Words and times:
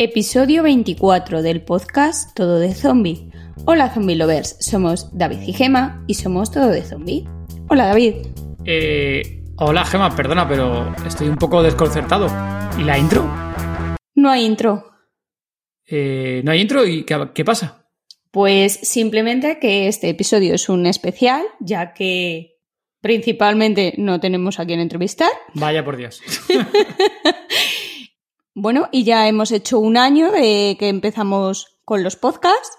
Episodio 0.00 0.62
24 0.62 1.42
del 1.42 1.60
podcast 1.64 2.32
Todo 2.36 2.60
de 2.60 2.72
Zombie. 2.72 3.32
Hola 3.64 3.92
Zombie 3.92 4.14
Lovers, 4.14 4.56
somos 4.60 5.10
David 5.18 5.40
y 5.40 5.52
Gema 5.52 6.04
y 6.06 6.14
somos 6.14 6.52
Todo 6.52 6.68
de 6.68 6.82
Zombie. 6.82 7.24
Hola 7.68 7.86
David. 7.86 8.14
Eh, 8.64 9.42
hola 9.56 9.84
Gema, 9.84 10.14
perdona, 10.14 10.48
pero 10.48 10.94
estoy 11.04 11.26
un 11.26 11.34
poco 11.34 11.64
desconcertado. 11.64 12.28
¿Y 12.78 12.84
la 12.84 12.96
intro? 12.96 13.28
No 14.14 14.30
hay 14.30 14.44
intro. 14.44 14.88
Eh, 15.84 16.42
¿No 16.44 16.52
hay 16.52 16.60
intro? 16.60 16.86
¿Y 16.86 17.02
qué, 17.02 17.30
qué 17.34 17.44
pasa? 17.44 17.88
Pues 18.30 18.74
simplemente 18.74 19.58
que 19.58 19.88
este 19.88 20.08
episodio 20.10 20.54
es 20.54 20.68
un 20.68 20.86
especial, 20.86 21.42
ya 21.58 21.92
que 21.92 22.60
principalmente 23.00 23.94
no 23.98 24.20
tenemos 24.20 24.60
a 24.60 24.64
quien 24.64 24.78
entrevistar. 24.78 25.30
Vaya 25.54 25.84
por 25.84 25.96
Dios. 25.96 26.22
Bueno, 28.60 28.88
y 28.90 29.04
ya 29.04 29.28
hemos 29.28 29.52
hecho 29.52 29.78
un 29.78 29.96
año 29.96 30.32
de 30.32 30.76
que 30.80 30.88
empezamos 30.88 31.78
con 31.84 32.02
los 32.02 32.16
podcasts. 32.16 32.76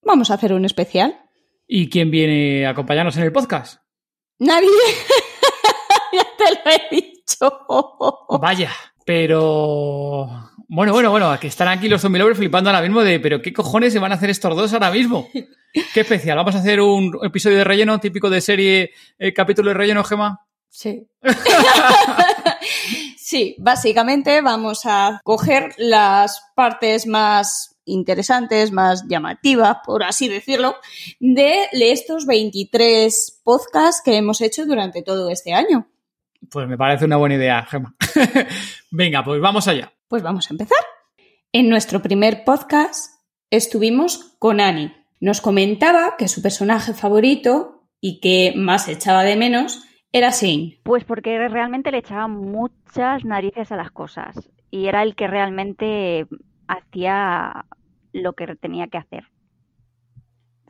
Vamos 0.00 0.30
a 0.30 0.34
hacer 0.34 0.52
un 0.52 0.64
especial. 0.64 1.18
¿Y 1.66 1.90
quién 1.90 2.12
viene 2.12 2.64
a 2.64 2.70
acompañarnos 2.70 3.16
en 3.16 3.24
el 3.24 3.32
podcast? 3.32 3.80
Nadie. 4.38 4.68
ya 6.12 6.24
te 6.38 6.54
lo 6.54 6.70
he 6.70 6.94
dicho. 6.94 7.66
Vaya, 8.40 8.70
pero... 9.04 10.28
Bueno, 10.68 10.92
bueno, 10.92 11.10
bueno, 11.10 11.36
que 11.40 11.48
están 11.48 11.66
aquí 11.66 11.88
los 11.88 12.00
zombie 12.00 12.20
lovers 12.20 12.38
flipando 12.38 12.70
ahora 12.70 12.82
mismo 12.82 13.02
de, 13.02 13.18
pero 13.18 13.42
¿qué 13.42 13.52
cojones 13.52 13.92
se 13.92 13.98
van 13.98 14.12
a 14.12 14.14
hacer 14.14 14.30
estos 14.30 14.54
dos 14.54 14.72
ahora 14.72 14.92
mismo? 14.92 15.28
Qué 15.94 16.00
especial. 16.00 16.36
Vamos 16.36 16.54
a 16.54 16.58
hacer 16.58 16.80
un 16.80 17.18
episodio 17.24 17.58
de 17.58 17.64
relleno 17.64 17.98
típico 17.98 18.30
de 18.30 18.40
serie, 18.40 18.92
eh, 19.18 19.32
capítulo 19.32 19.70
de 19.70 19.74
relleno, 19.74 20.04
Gema. 20.04 20.46
Sí. 20.68 21.08
sí, 23.28 23.54
básicamente 23.58 24.40
vamos 24.40 24.86
a 24.86 25.20
coger 25.22 25.74
las 25.76 26.50
partes 26.54 27.06
más 27.06 27.76
interesantes, 27.84 28.72
más 28.72 29.04
llamativas, 29.06 29.78
por 29.84 30.02
así 30.02 30.28
decirlo, 30.28 30.76
de 31.20 31.68
estos 31.72 32.24
23 32.24 33.42
podcasts 33.44 34.00
que 34.02 34.16
hemos 34.16 34.40
hecho 34.40 34.64
durante 34.64 35.02
todo 35.02 35.28
este 35.28 35.52
año. 35.52 35.86
Pues 36.50 36.66
me 36.68 36.78
parece 36.78 37.04
una 37.04 37.18
buena 37.18 37.34
idea, 37.34 37.66
Gema. 37.66 37.94
Venga, 38.90 39.22
pues 39.22 39.42
vamos 39.42 39.68
allá. 39.68 39.92
Pues 40.08 40.22
vamos 40.22 40.48
a 40.48 40.54
empezar. 40.54 40.78
En 41.52 41.68
nuestro 41.68 42.00
primer 42.00 42.44
podcast 42.44 43.12
estuvimos 43.50 44.36
con 44.38 44.58
Annie. 44.58 44.94
Nos 45.20 45.42
comentaba 45.42 46.16
que 46.16 46.28
su 46.28 46.40
personaje 46.40 46.94
favorito 46.94 47.84
y 48.00 48.20
que 48.20 48.54
más 48.56 48.88
echaba 48.88 49.24
de 49.24 49.36
menos 49.36 49.82
era 50.12 50.30
Shane. 50.30 50.80
Pues 50.82 51.04
porque 51.04 51.48
realmente 51.48 51.90
le 51.90 51.98
echaba 51.98 52.28
muchas 52.28 53.24
narices 53.24 53.72
a 53.72 53.76
las 53.76 53.90
cosas 53.90 54.50
y 54.70 54.86
era 54.86 55.02
el 55.02 55.14
que 55.14 55.26
realmente 55.26 56.26
hacía 56.66 57.66
lo 58.12 58.32
que 58.34 58.46
tenía 58.56 58.88
que 58.88 58.98
hacer. 58.98 59.24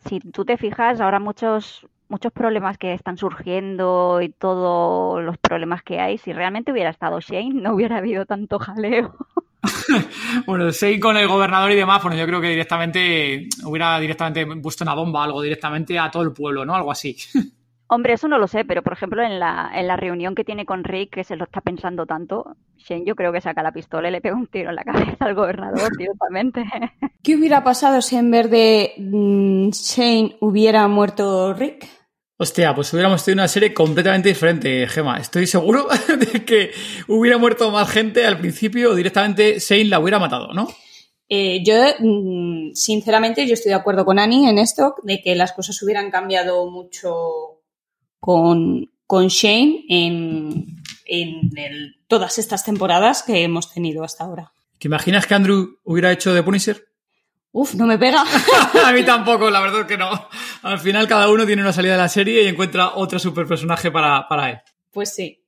Si 0.06 0.20
tú 0.20 0.45
te 0.45 0.56
fijas, 0.56 1.00
ahora 1.00 1.19
muchos 1.20 1.86
muchos 2.08 2.33
problemas 2.33 2.78
que 2.78 2.95
están 2.95 3.19
surgiendo 3.19 4.20
y 4.22 4.30
todos 4.30 5.22
los 5.22 5.36
problemas 5.39 5.83
que 5.83 6.00
hay, 6.00 6.19
si 6.19 6.33
realmente 6.33 6.73
hubiera 6.73 6.91
estado 6.91 7.20
Shane, 7.20 7.52
no 7.52 7.75
hubiera 7.75 7.98
habido 7.98 8.25
tanto 8.25 8.58
jaleo. 8.58 9.14
bueno, 10.47 10.70
Shane 10.70 11.00
con 11.00 11.17
el 11.17 11.28
gobernador 11.28 11.70
y 11.70 11.77
demás, 11.77 12.02
bueno, 12.02 12.17
yo 12.17 12.27
creo 12.27 12.41
que 12.41 12.48
directamente 12.48 13.48
hubiera 13.64 13.98
directamente 14.00 14.47
puesto 14.61 14.84
una 14.84 14.95
bomba, 14.95 15.25
algo 15.25 15.42
directamente 15.42 15.98
a 15.98 16.11
todo 16.11 16.23
el 16.23 16.33
pueblo, 16.33 16.64
¿no? 16.64 16.75
Algo 16.75 16.91
así. 16.91 17.17
Hombre, 17.91 18.12
eso 18.12 18.28
no 18.28 18.39
lo 18.39 18.47
sé, 18.47 18.67
pero 18.67 18.83
por 18.83 18.92
ejemplo 18.92 19.22
en 19.22 19.39
la, 19.41 19.70
en 19.75 19.86
la 19.86 19.97
reunión 19.97 20.34
que 20.34 20.44
tiene 20.44 20.67
con 20.67 20.84
Rick, 20.84 21.14
que 21.14 21.25
se 21.25 21.36
lo 21.36 21.44
está 21.44 21.62
pensando 21.62 22.05
tanto, 22.05 22.55
Shane 22.77 23.05
yo 23.06 23.17
creo 23.17 23.33
que 23.33 23.41
saca 23.41 23.62
la 23.62 23.72
pistola 23.72 24.08
y 24.08 24.12
le 24.12 24.20
pega 24.20 24.36
un 24.36 24.47
tiro 24.47 24.69
en 24.69 24.77
la 24.77 24.84
cabeza 24.84 25.25
al 25.25 25.34
gobernador 25.34 25.97
directamente. 25.97 26.64
¿Qué 27.22 27.36
hubiera 27.36 27.64
pasado 27.64 28.03
si 28.03 28.17
en 28.17 28.30
vez 28.30 28.50
de 28.50 28.92
mm, 28.98 29.70
Shane 29.70 30.36
hubiera 30.41 30.86
muerto 30.86 31.55
Rick? 31.55 31.89
Hostia, 32.36 32.75
pues 32.75 32.92
hubiéramos 32.92 33.25
tenido 33.25 33.41
una 33.41 33.48
serie 33.48 33.73
completamente 33.73 34.29
diferente, 34.29 34.86
Gema. 34.86 35.17
Estoy 35.17 35.46
seguro 35.46 35.89
de 36.08 36.45
que 36.45 36.70
hubiera 37.08 37.39
muerto 37.39 37.70
más 37.70 37.91
gente 37.91 38.27
al 38.27 38.39
principio 38.39 38.91
o 38.91 38.95
directamente 38.95 39.58
Shane 39.61 39.86
la 39.86 39.98
hubiera 39.98 40.18
matado, 40.18 40.52
¿no? 40.52 40.68
Eh, 41.30 41.62
yo, 41.64 41.74
mm, 41.98 42.74
sinceramente, 42.74 43.46
yo 43.46 43.55
estoy 43.55 43.70
de 43.70 43.77
acuerdo 43.77 44.05
con 44.05 44.18
Annie 44.18 44.48
en 44.48 44.58
esto, 44.58 44.95
de 45.02 45.20
que 45.20 45.35
las 45.35 45.52
cosas 45.52 45.83
hubieran 45.83 46.11
cambiado 46.11 46.70
mucho 46.70 47.58
con, 48.20 48.90
con 49.06 49.29
Shane 49.29 49.84
en, 49.89 50.83
en 51.06 51.51
el, 51.56 51.96
todas 52.06 52.39
estas 52.39 52.64
temporadas 52.64 53.23
que 53.23 53.42
hemos 53.42 53.73
tenido 53.73 54.05
hasta 54.05 54.24
ahora. 54.24 54.52
¿Te 54.79 54.89
imaginas 54.89 55.27
que 55.27 55.34
Andrew 55.34 55.79
hubiera 55.84 56.12
hecho 56.12 56.33
de 56.33 56.42
Punisher? 56.42 56.89
Uf, 57.51 57.74
no 57.74 57.86
me 57.86 57.98
pega. 57.98 58.24
a 58.84 58.92
mí 58.92 59.05
tampoco, 59.05 59.51
la 59.51 59.61
verdad 59.61 59.80
es 59.80 59.86
que 59.86 59.98
no. 59.98 60.29
Al 60.62 60.79
final 60.79 61.08
cada 61.08 61.29
uno 61.30 61.46
tiene 61.46 61.62
una 61.62 61.73
salida 61.73 61.92
de 61.92 61.98
la 61.98 62.08
serie 62.08 62.42
y 62.42 62.46
encuentra 62.46 62.95
otro 62.95 63.18
super 63.18 63.46
personaje 63.46 63.90
para, 63.90 64.29
para 64.29 64.50
él. 64.50 64.58
Pues 64.92 65.14
sí. 65.14 65.42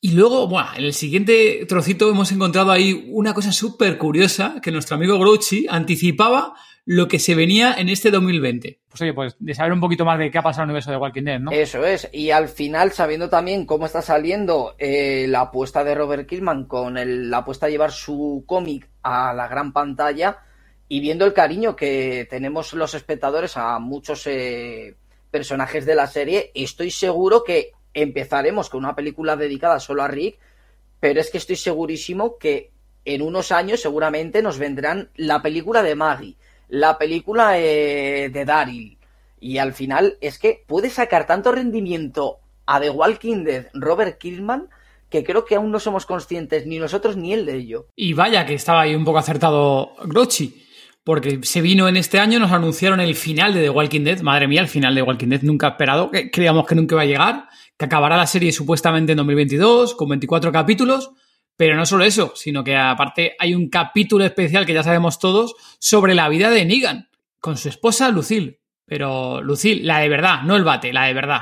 Y 0.00 0.12
luego, 0.12 0.46
bueno, 0.46 0.68
en 0.76 0.84
el 0.84 0.92
siguiente 0.92 1.64
trocito 1.66 2.10
hemos 2.10 2.30
encontrado 2.30 2.70
ahí 2.70 3.08
una 3.10 3.32
cosa 3.32 3.52
súper 3.52 3.96
curiosa 3.96 4.60
que 4.62 4.70
nuestro 4.70 4.96
amigo 4.96 5.18
Grouchy 5.18 5.66
anticipaba 5.68 6.54
lo 6.86 7.08
que 7.08 7.18
se 7.18 7.34
venía 7.34 7.74
en 7.74 7.88
este 7.88 8.10
2020. 8.10 8.80
Pues 8.88 9.00
oye, 9.00 9.14
pues 9.14 9.36
de 9.38 9.54
saber 9.54 9.72
un 9.72 9.80
poquito 9.80 10.04
más 10.04 10.18
de 10.18 10.30
qué 10.30 10.38
ha 10.38 10.42
pasado 10.42 10.64
en 10.64 10.68
el 10.68 10.72
universo 10.72 10.90
de 10.90 10.96
Walking 10.98 11.22
Dead, 11.22 11.40
¿no? 11.40 11.50
Eso 11.50 11.84
es, 11.84 12.08
y 12.12 12.30
al 12.30 12.48
final 12.48 12.92
sabiendo 12.92 13.28
también 13.28 13.64
cómo 13.66 13.86
está 13.86 14.02
saliendo 14.02 14.74
eh, 14.78 15.26
la 15.28 15.42
apuesta 15.42 15.82
de 15.82 15.94
Robert 15.94 16.28
Kirkman 16.28 16.66
con 16.66 16.98
el, 16.98 17.30
la 17.30 17.38
apuesta 17.38 17.66
a 17.66 17.70
llevar 17.70 17.92
su 17.92 18.44
cómic 18.46 18.88
a 19.02 19.32
la 19.32 19.48
gran 19.48 19.72
pantalla 19.72 20.38
y 20.88 21.00
viendo 21.00 21.24
el 21.24 21.32
cariño 21.32 21.74
que 21.74 22.26
tenemos 22.28 22.74
los 22.74 22.94
espectadores 22.94 23.56
a 23.56 23.78
muchos 23.78 24.26
eh, 24.26 24.96
personajes 25.30 25.86
de 25.86 25.94
la 25.94 26.06
serie, 26.06 26.52
estoy 26.54 26.90
seguro 26.90 27.42
que 27.42 27.72
empezaremos 27.94 28.68
con 28.68 28.84
una 28.84 28.94
película 28.94 29.36
dedicada 29.36 29.80
solo 29.80 30.02
a 30.02 30.08
Rick, 30.08 30.38
pero 31.00 31.20
es 31.20 31.30
que 31.30 31.38
estoy 31.38 31.56
segurísimo 31.56 32.36
que 32.38 32.72
en 33.04 33.22
unos 33.22 33.52
años 33.52 33.80
seguramente 33.80 34.42
nos 34.42 34.58
vendrán 34.58 35.10
la 35.16 35.42
película 35.42 35.82
de 35.82 35.94
Maggie, 35.94 36.36
la 36.74 36.98
película 36.98 37.58
eh, 37.58 38.30
de 38.30 38.44
Daryl. 38.44 38.98
Y 39.38 39.58
al 39.58 39.72
final 39.72 40.18
es 40.20 40.38
que 40.38 40.64
puede 40.66 40.90
sacar 40.90 41.26
tanto 41.26 41.52
rendimiento 41.52 42.38
a 42.66 42.80
The 42.80 42.90
Walking 42.90 43.44
Dead 43.44 43.66
Robert 43.74 44.18
Kirkman 44.18 44.68
que 45.08 45.22
creo 45.22 45.44
que 45.44 45.54
aún 45.54 45.70
no 45.70 45.78
somos 45.78 46.04
conscientes 46.04 46.66
ni 46.66 46.78
nosotros 46.78 47.16
ni 47.16 47.32
él 47.32 47.46
de 47.46 47.56
ello. 47.56 47.86
Y 47.94 48.14
vaya 48.14 48.44
que 48.44 48.54
estaba 48.54 48.80
ahí 48.80 48.96
un 48.96 49.04
poco 49.04 49.18
acertado 49.18 49.92
Grochi, 50.04 50.64
porque 51.04 51.38
se 51.42 51.60
vino 51.60 51.86
en 51.86 51.96
este 51.96 52.18
año, 52.18 52.40
nos 52.40 52.50
anunciaron 52.50 52.98
el 52.98 53.14
final 53.14 53.54
de 53.54 53.62
The 53.62 53.70
Walking 53.70 54.02
Dead, 54.02 54.20
madre 54.22 54.48
mía, 54.48 54.60
el 54.60 54.68
final 54.68 54.96
de 54.96 55.02
The 55.02 55.06
Walking 55.06 55.28
Dead 55.28 55.42
nunca 55.42 55.68
esperado, 55.68 56.10
que 56.10 56.32
creíamos 56.32 56.66
que 56.66 56.74
nunca 56.74 56.96
iba 56.96 57.02
a 57.02 57.06
llegar, 57.06 57.48
que 57.78 57.84
acabará 57.84 58.16
la 58.16 58.26
serie 58.26 58.50
supuestamente 58.50 59.12
en 59.12 59.18
2022 59.18 59.94
con 59.94 60.08
24 60.08 60.50
capítulos, 60.50 61.12
pero 61.56 61.76
no 61.76 61.86
solo 61.86 62.04
eso, 62.04 62.32
sino 62.34 62.64
que 62.64 62.76
aparte 62.76 63.36
hay 63.38 63.54
un 63.54 63.68
capítulo 63.68 64.24
especial 64.24 64.66
que 64.66 64.74
ya 64.74 64.82
sabemos 64.82 65.18
todos 65.18 65.54
sobre 65.78 66.14
la 66.14 66.28
vida 66.28 66.50
de 66.50 66.64
Negan 66.64 67.08
con 67.40 67.56
su 67.56 67.68
esposa 67.68 68.08
Lucille. 68.08 68.60
Pero 68.86 69.40
Lucille, 69.42 69.82
la 69.82 70.00
de 70.00 70.08
verdad, 70.08 70.42
no 70.42 70.56
el 70.56 70.64
bate, 70.64 70.92
la 70.92 71.04
de 71.06 71.14
verdad. 71.14 71.40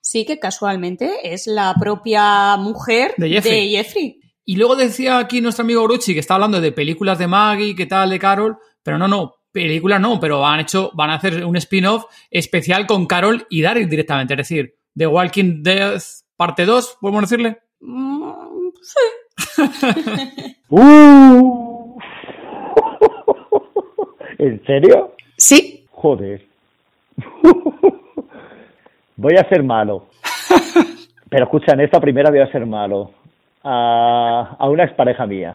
Sí, 0.00 0.24
que 0.24 0.38
casualmente 0.38 1.10
es 1.22 1.46
la 1.46 1.74
propia 1.78 2.56
mujer 2.56 3.14
de 3.16 3.28
Jeffrey. 3.28 3.70
De 3.70 3.76
Jeffrey. 3.76 4.20
Y 4.44 4.56
luego 4.56 4.76
decía 4.76 5.18
aquí 5.18 5.40
nuestro 5.40 5.64
amigo 5.64 5.82
Grucci 5.82 6.14
que 6.14 6.20
está 6.20 6.34
hablando 6.34 6.60
de 6.60 6.72
películas 6.72 7.18
de 7.18 7.26
Maggie, 7.26 7.76
qué 7.76 7.84
tal, 7.84 8.08
de 8.08 8.18
Carol, 8.18 8.56
pero 8.82 8.96
no, 8.96 9.06
no, 9.06 9.34
película 9.52 9.98
no, 9.98 10.18
pero 10.18 10.46
han 10.46 10.60
hecho, 10.60 10.90
van 10.94 11.10
a 11.10 11.16
hacer 11.16 11.44
un 11.44 11.56
spin-off 11.56 12.04
especial 12.30 12.86
con 12.86 13.06
Carol 13.06 13.46
y 13.50 13.60
Daryl 13.60 13.90
directamente, 13.90 14.32
es 14.32 14.38
decir, 14.38 14.76
The 14.96 15.06
Walking 15.06 15.62
Dead 15.62 16.00
parte 16.36 16.64
2, 16.64 16.98
¿podemos 17.00 17.22
decirle? 17.22 17.58
Mm, 17.80 18.70
sí. 18.80 19.17
uh. 20.70 21.98
¿En 24.38 24.64
serio? 24.64 25.12
Sí. 25.36 25.84
Joder. 25.90 26.42
voy 29.16 29.36
a 29.36 29.48
ser 29.48 29.62
malo. 29.62 30.06
Pero 31.28 31.44
escucha, 31.44 31.72
en 31.72 31.80
esta 31.80 32.00
primera 32.00 32.30
voy 32.30 32.40
a 32.40 32.50
ser 32.50 32.64
malo. 32.66 33.10
A, 33.64 34.56
a 34.58 34.68
una 34.68 34.84
expareja 34.84 35.26
mía. 35.26 35.52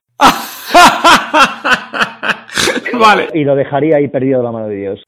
vale. 3.00 3.29
Y 3.33 3.44
lo 3.44 3.55
dejaría 3.55 3.97
ahí 3.97 4.07
perdido 4.09 4.39
de 4.39 4.44
la 4.44 4.51
mano 4.51 4.67
de 4.67 4.75
Dios. 4.75 5.03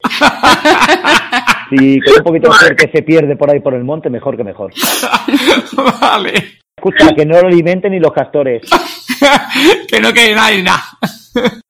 Si 1.70 2.00
con 2.00 2.14
un 2.18 2.24
poquito 2.24 2.50
de 2.68 2.76
que 2.76 2.90
se 2.90 3.02
pierde 3.02 3.36
por 3.36 3.50
ahí 3.50 3.60
por 3.60 3.74
el 3.74 3.84
monte, 3.84 4.08
mejor 4.08 4.36
que 4.36 4.44
mejor. 4.44 4.72
vale. 6.00 6.32
Escucha, 6.76 7.14
que 7.14 7.24
no 7.24 7.40
lo 7.40 7.48
alimenten 7.48 7.92
ni 7.92 7.98
los 7.98 8.12
castores. 8.12 8.62
que 9.88 9.98
no 9.98 10.12
quede 10.12 10.34
nadie 10.34 10.62
nada. 10.62 10.82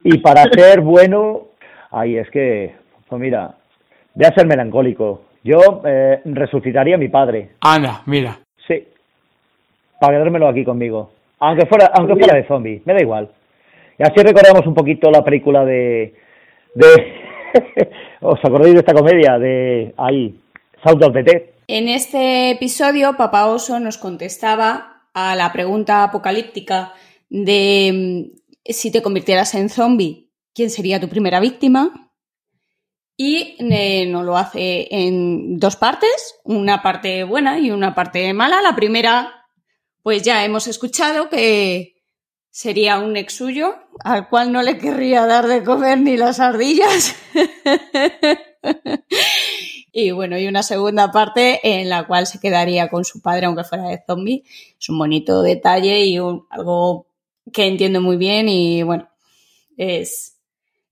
y 0.02 0.18
para 0.18 0.42
ser 0.52 0.80
bueno, 0.80 1.48
ay, 1.92 2.18
es 2.18 2.28
que, 2.30 2.74
pues 3.08 3.20
mira, 3.20 3.54
voy 4.14 4.26
a 4.26 4.34
ser 4.34 4.46
melancólico. 4.46 5.22
Yo 5.44 5.82
eh, 5.86 6.20
resucitaría 6.24 6.96
a 6.96 6.98
mi 6.98 7.08
padre. 7.08 7.50
Anda, 7.60 8.02
mira. 8.06 8.40
Sí. 8.66 8.84
Para 10.00 10.14
quedármelo 10.14 10.48
aquí 10.48 10.64
conmigo. 10.64 11.12
Aunque 11.38 11.66
fuera, 11.66 11.92
aunque 11.94 12.16
fuera 12.16 12.34
de 12.34 12.48
zombie, 12.48 12.82
me 12.84 12.94
da 12.94 13.00
igual. 13.00 13.30
Y 13.98 14.02
así 14.02 14.16
recordamos 14.16 14.66
un 14.66 14.74
poquito 14.74 15.08
la 15.10 15.22
película 15.22 15.64
de... 15.64 16.14
de 16.74 17.14
¿Os 18.22 18.40
acordáis 18.42 18.74
de 18.74 18.80
esta 18.80 18.92
comedia? 18.92 19.38
De 19.38 19.94
ahí, 19.96 20.36
South 20.84 21.02
of 21.02 21.14
the 21.14 21.54
En 21.68 21.88
este 21.88 22.50
episodio, 22.50 23.16
Papá 23.16 23.46
Oso 23.46 23.78
nos 23.78 23.98
contestaba 23.98 24.95
a 25.16 25.34
la 25.34 25.50
pregunta 25.50 26.04
apocalíptica 26.04 26.92
de 27.30 28.30
mm, 28.30 28.70
si 28.70 28.90
te 28.90 29.00
convirtieras 29.00 29.54
en 29.54 29.70
zombie, 29.70 30.30
¿quién 30.54 30.68
sería 30.68 31.00
tu 31.00 31.08
primera 31.08 31.40
víctima? 31.40 32.12
Y 33.16 33.56
eh, 33.58 34.04
nos 34.06 34.26
lo 34.26 34.36
hace 34.36 34.88
en 34.90 35.58
dos 35.58 35.76
partes, 35.76 36.34
una 36.44 36.82
parte 36.82 37.24
buena 37.24 37.58
y 37.58 37.70
una 37.70 37.94
parte 37.94 38.30
mala. 38.34 38.60
La 38.60 38.76
primera, 38.76 39.46
pues 40.02 40.22
ya 40.22 40.44
hemos 40.44 40.66
escuchado 40.66 41.30
que 41.30 41.94
sería 42.50 42.98
un 42.98 43.16
ex 43.16 43.32
suyo, 43.32 43.74
al 44.04 44.28
cual 44.28 44.52
no 44.52 44.62
le 44.62 44.76
querría 44.76 45.24
dar 45.24 45.46
de 45.46 45.64
comer 45.64 45.98
ni 45.98 46.18
las 46.18 46.40
ardillas. 46.40 47.16
y 49.98 50.10
bueno, 50.10 50.38
y 50.38 50.46
una 50.46 50.62
segunda 50.62 51.10
parte 51.10 51.58
en 51.62 51.88
la 51.88 52.06
cual 52.06 52.26
se 52.26 52.38
quedaría 52.38 52.90
con 52.90 53.06
su 53.06 53.22
padre, 53.22 53.46
aunque 53.46 53.64
fuera 53.64 53.88
de 53.88 54.02
zombie. 54.06 54.44
Es 54.78 54.90
un 54.90 54.98
bonito 54.98 55.40
detalle 55.40 56.04
y 56.04 56.18
algo 56.18 57.06
que 57.50 57.66
entiendo 57.66 58.02
muy 58.02 58.18
bien 58.18 58.46
y 58.46 58.82
bueno, 58.82 59.08
es, 59.78 60.36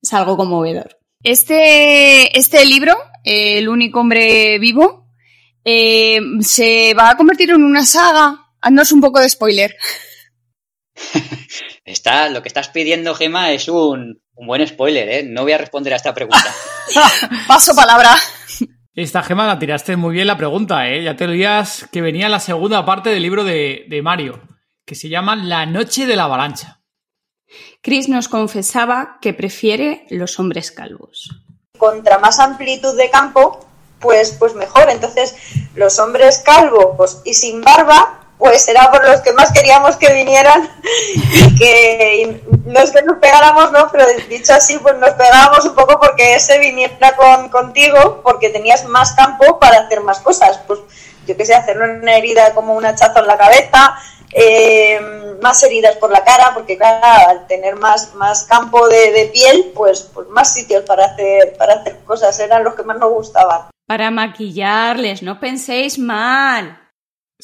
es 0.00 0.12
algo 0.14 0.38
conmovedor. 0.38 0.98
Este, 1.22 2.38
este 2.38 2.64
libro, 2.64 2.96
El 3.24 3.68
único 3.68 4.00
hombre 4.00 4.58
vivo, 4.58 5.06
eh, 5.66 6.22
se 6.40 6.94
va 6.94 7.10
a 7.10 7.16
convertir 7.18 7.50
en 7.50 7.62
una 7.62 7.84
saga. 7.84 8.52
Haznos 8.62 8.90
un 8.90 9.02
poco 9.02 9.20
de 9.20 9.28
spoiler. 9.28 9.76
Está, 11.84 12.30
lo 12.30 12.40
que 12.40 12.48
estás 12.48 12.70
pidiendo, 12.70 13.14
Gema, 13.14 13.52
es 13.52 13.68
un, 13.68 14.22
un 14.34 14.46
buen 14.46 14.66
spoiler, 14.66 15.08
¿eh? 15.10 15.22
No 15.22 15.42
voy 15.42 15.52
a 15.52 15.58
responder 15.58 15.92
a 15.92 15.96
esta 15.96 16.14
pregunta. 16.14 16.54
Paso 17.46 17.74
palabra. 17.74 18.16
Esta 18.94 19.22
Gema 19.24 19.48
la 19.48 19.58
tiraste 19.58 19.96
muy 19.96 20.14
bien 20.14 20.28
la 20.28 20.36
pregunta, 20.36 20.88
¿eh? 20.88 21.02
Ya 21.02 21.16
te 21.16 21.26
oías 21.26 21.88
que 21.90 22.00
venía 22.00 22.28
la 22.28 22.38
segunda 22.38 22.84
parte 22.84 23.10
del 23.10 23.22
libro 23.24 23.42
de, 23.42 23.86
de 23.88 24.02
Mario, 24.02 24.40
que 24.86 24.94
se 24.94 25.08
llama 25.08 25.34
La 25.34 25.66
noche 25.66 26.06
de 26.06 26.14
la 26.14 26.24
avalancha. 26.24 26.80
Chris 27.82 28.08
nos 28.08 28.28
confesaba 28.28 29.18
que 29.20 29.34
prefiere 29.34 30.06
los 30.10 30.38
hombres 30.38 30.70
calvos. 30.70 31.28
Contra 31.76 32.20
más 32.20 32.38
amplitud 32.38 32.96
de 32.96 33.10
campo, 33.10 33.66
pues, 33.98 34.36
pues 34.38 34.54
mejor. 34.54 34.88
Entonces, 34.88 35.34
los 35.74 35.98
hombres 35.98 36.42
calvos 36.44 37.20
y 37.24 37.34
sin 37.34 37.62
barba, 37.62 38.23
pues 38.38 38.66
era 38.68 38.90
por 38.90 39.06
los 39.06 39.20
que 39.20 39.32
más 39.32 39.52
queríamos 39.52 39.96
que 39.96 40.12
vinieran 40.12 40.68
y 41.32 41.54
que 41.56 42.42
no 42.66 42.80
es 42.80 42.90
que 42.90 43.02
nos 43.02 43.18
pegáramos, 43.18 43.72
¿no? 43.72 43.88
Pero 43.90 44.06
dicho 44.28 44.54
así, 44.54 44.78
pues 44.78 44.96
nos 44.98 45.10
pegábamos 45.10 45.64
un 45.64 45.74
poco 45.74 45.98
porque 46.00 46.34
ese 46.34 46.58
viniera 46.58 47.16
con, 47.16 47.48
contigo 47.48 48.20
porque 48.22 48.50
tenías 48.50 48.84
más 48.86 49.12
campo 49.12 49.58
para 49.58 49.80
hacer 49.80 50.00
más 50.00 50.20
cosas. 50.20 50.60
Pues 50.66 50.80
yo 51.26 51.36
qué 51.36 51.44
sé, 51.44 51.54
hacerle 51.54 52.00
una 52.00 52.16
herida 52.16 52.52
como 52.54 52.74
un 52.74 52.84
hachazo 52.84 53.20
en 53.20 53.26
la 53.26 53.38
cabeza, 53.38 53.96
eh, 54.32 55.00
más 55.40 55.62
heridas 55.62 55.96
por 55.96 56.10
la 56.10 56.24
cara, 56.24 56.52
porque 56.54 56.76
claro, 56.76 57.30
al 57.30 57.46
tener 57.46 57.76
más, 57.76 58.14
más 58.14 58.44
campo 58.44 58.88
de, 58.88 59.30
piel, 59.32 59.72
pues, 59.74 60.10
pues 60.12 60.28
más 60.28 60.52
sitios 60.52 60.82
para 60.84 61.06
hacer, 61.06 61.56
para 61.56 61.74
hacer 61.74 62.00
cosas, 62.04 62.38
eran 62.40 62.64
los 62.64 62.74
que 62.74 62.82
más 62.82 62.98
nos 62.98 63.10
gustaban. 63.10 63.68
Para 63.86 64.10
maquillarles, 64.10 65.22
no 65.22 65.38
penséis 65.40 65.98
mal. 65.98 66.83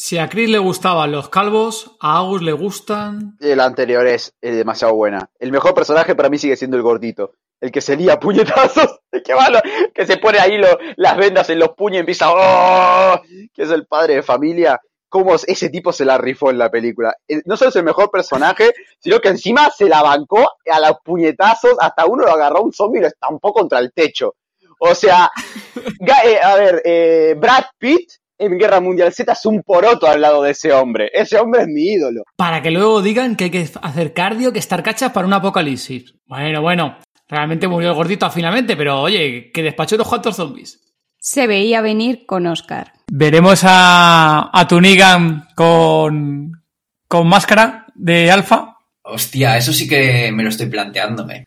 Si 0.02 0.16
a 0.16 0.30
Chris 0.30 0.48
le 0.48 0.56
gustaban 0.56 1.12
los 1.12 1.28
calvos, 1.28 1.94
a 2.00 2.16
Agus 2.16 2.40
le 2.40 2.52
gustan. 2.52 3.36
El 3.38 3.60
anterior 3.60 4.06
es, 4.06 4.34
demasiado 4.40 4.94
buena. 4.94 5.28
El 5.38 5.52
mejor 5.52 5.74
personaje 5.74 6.14
para 6.14 6.30
mí 6.30 6.38
sigue 6.38 6.56
siendo 6.56 6.78
el 6.78 6.82
gordito. 6.82 7.34
El 7.60 7.70
que 7.70 7.82
se 7.82 7.96
lía 7.96 8.18
puñetazos. 8.18 9.00
que 9.24 9.34
malo. 9.34 9.60
Que 9.94 10.06
se 10.06 10.16
pone 10.16 10.38
ahí 10.38 10.58
las 10.96 11.16
vendas 11.18 11.50
en 11.50 11.58
los 11.58 11.74
puños 11.76 11.96
y 11.96 12.00
empieza. 12.00 12.30
¡Oh! 12.30 13.20
Que 13.52 13.62
es 13.62 13.70
el 13.70 13.86
padre 13.86 14.14
de 14.14 14.22
familia 14.22 14.80
cómo 15.10 15.34
ese 15.34 15.68
tipo 15.68 15.92
se 15.92 16.06
la 16.06 16.16
rifó 16.16 16.50
en 16.50 16.56
la 16.56 16.70
película. 16.70 17.14
Eh, 17.28 17.42
no 17.44 17.58
solo 17.58 17.68
es 17.68 17.76
el 17.76 17.84
mejor 17.84 18.10
personaje, 18.10 18.72
sino 19.00 19.20
que 19.20 19.28
encima 19.28 19.68
se 19.68 19.86
la 19.86 20.02
bancó 20.02 20.48
a 20.72 20.80
los 20.80 20.98
puñetazos, 21.04 21.74
hasta 21.78 22.06
uno 22.06 22.24
lo 22.24 22.32
agarró 22.32 22.62
un 22.62 22.72
zombie 22.72 23.00
y 23.00 23.02
lo 23.02 23.08
estampó 23.08 23.52
contra 23.52 23.80
el 23.80 23.92
techo. 23.92 24.36
O 24.78 24.94
sea, 24.94 25.30
eh, 26.24 26.38
a 26.42 26.54
ver, 26.54 26.80
eh, 26.86 27.34
Brad 27.36 27.64
Pitt 27.76 28.19
en 28.40 28.58
Guerra 28.58 28.80
Mundial 28.80 29.12
Z 29.12 29.30
es 29.30 29.46
un 29.46 29.62
poroto 29.62 30.08
al 30.08 30.20
lado 30.20 30.42
de 30.42 30.52
ese 30.52 30.72
hombre. 30.72 31.10
Ese 31.12 31.38
hombre 31.38 31.62
es 31.62 31.68
mi 31.68 31.82
ídolo. 31.82 32.24
Para 32.36 32.62
que 32.62 32.70
luego 32.70 33.02
digan 33.02 33.36
que 33.36 33.44
hay 33.44 33.50
que 33.50 33.68
hacer 33.82 34.14
cardio, 34.14 34.52
que 34.52 34.58
estar 34.58 34.82
cachas 34.82 35.12
para 35.12 35.26
un 35.26 35.32
apocalipsis. 35.34 36.14
Bueno, 36.26 36.62
bueno, 36.62 36.96
realmente 37.28 37.68
murió 37.68 37.90
el 37.90 37.94
gordito 37.94 38.28
finalmente, 38.30 38.76
pero 38.76 39.02
oye, 39.02 39.50
que 39.52 39.62
despachó 39.62 39.96
dos 39.96 40.08
cuantos 40.08 40.36
zombies. 40.36 40.80
Se 41.18 41.46
veía 41.46 41.82
venir 41.82 42.24
con 42.24 42.46
Oscar. 42.46 42.92
Veremos 43.12 43.60
a, 43.64 44.50
a 44.52 44.66
Tunigan 44.66 45.48
con, 45.54 46.62
con 47.06 47.28
máscara 47.28 47.86
de 47.94 48.30
alfa. 48.30 48.78
Hostia, 49.02 49.58
eso 49.58 49.72
sí 49.74 49.86
que 49.86 50.32
me 50.32 50.42
lo 50.42 50.48
estoy 50.48 50.66
planteándome. 50.66 51.44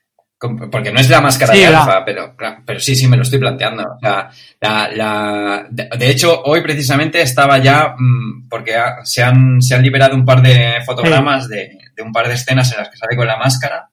Porque 0.72 0.92
no 0.92 1.00
es 1.00 1.10
la 1.10 1.22
máscara 1.22 1.54
de 1.54 1.66
alfa, 1.66 2.04
pero, 2.04 2.36
pero 2.66 2.80
sí, 2.80 2.96
sí 2.96 3.08
me 3.08 3.16
lo 3.16 3.24
estoy 3.24 3.40
planteando. 3.40 3.84
O 3.84 4.00
sea, 4.00 4.30
la, 4.60 5.66
de, 5.70 6.10
hecho, 6.10 6.42
hoy 6.44 6.62
precisamente 6.62 7.22
estaba 7.22 7.60
ya, 7.60 7.96
mm, 7.98 8.50
porque 8.50 8.76
se, 9.04 9.24
han, 9.24 9.62
se 9.62 9.76
han 9.76 9.84
liberado 9.84 10.16
un 10.16 10.26
par 10.26 10.42
de 10.42 10.82
fotogramas 10.86 11.48
de, 11.48 11.78
de, 11.96 12.04
un 12.04 12.12
par 12.12 12.28
de 12.28 12.34
escenas 12.34 12.72
en 12.74 12.80
las 12.80 12.90
que 12.90 12.98
sale 12.98 13.16
con 13.16 13.28
la 13.28 13.38
máscara 13.38 13.90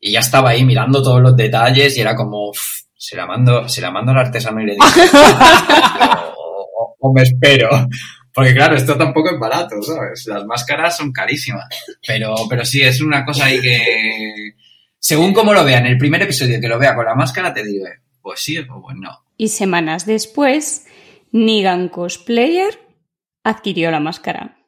y 0.00 0.12
ya 0.12 0.20
estaba 0.20 0.50
ahí 0.50 0.64
mirando 0.64 1.02
todos 1.02 1.20
los 1.20 1.36
detalles 1.36 1.96
y 1.96 2.00
era 2.00 2.16
como, 2.16 2.52
se 2.96 3.16
la 3.16 3.26
mando, 3.26 3.68
se 3.68 3.80
la 3.80 3.90
mando 3.90 4.12
al 4.12 4.18
artesano 4.18 4.60
y 4.60 4.66
le 4.66 4.72
digo, 4.72 4.84
o, 7.00 7.12
me 7.12 7.22
espero. 7.22 7.68
Porque 8.32 8.54
claro, 8.54 8.76
esto 8.76 8.96
tampoco 8.96 9.30
es 9.30 9.38
barato, 9.38 9.82
¿sabes? 9.82 10.24
Las 10.26 10.44
máscaras 10.46 10.96
son 10.96 11.12
carísimas. 11.12 11.66
Pero, 12.06 12.34
pero 12.48 12.64
sí, 12.64 12.80
es 12.80 13.00
una 13.00 13.24
cosa 13.24 13.46
ahí 13.46 13.60
que, 13.60 14.54
según 15.02 15.34
como 15.34 15.52
lo 15.52 15.64
vea 15.64 15.78
en 15.78 15.86
el 15.86 15.98
primer 15.98 16.22
episodio 16.22 16.60
que 16.60 16.68
lo 16.68 16.78
vea 16.78 16.94
con 16.94 17.04
la 17.04 17.16
máscara, 17.16 17.52
te 17.52 17.64
digo, 17.64 17.86
pues 18.20 18.38
sí 18.40 18.56
o 18.56 18.80
pues 18.80 18.96
no. 18.96 19.10
Y 19.36 19.48
semanas 19.48 20.06
después, 20.06 20.86
Nigan 21.32 21.88
Cosplayer 21.88 22.78
adquirió 23.42 23.90
la 23.90 23.98
máscara. 23.98 24.58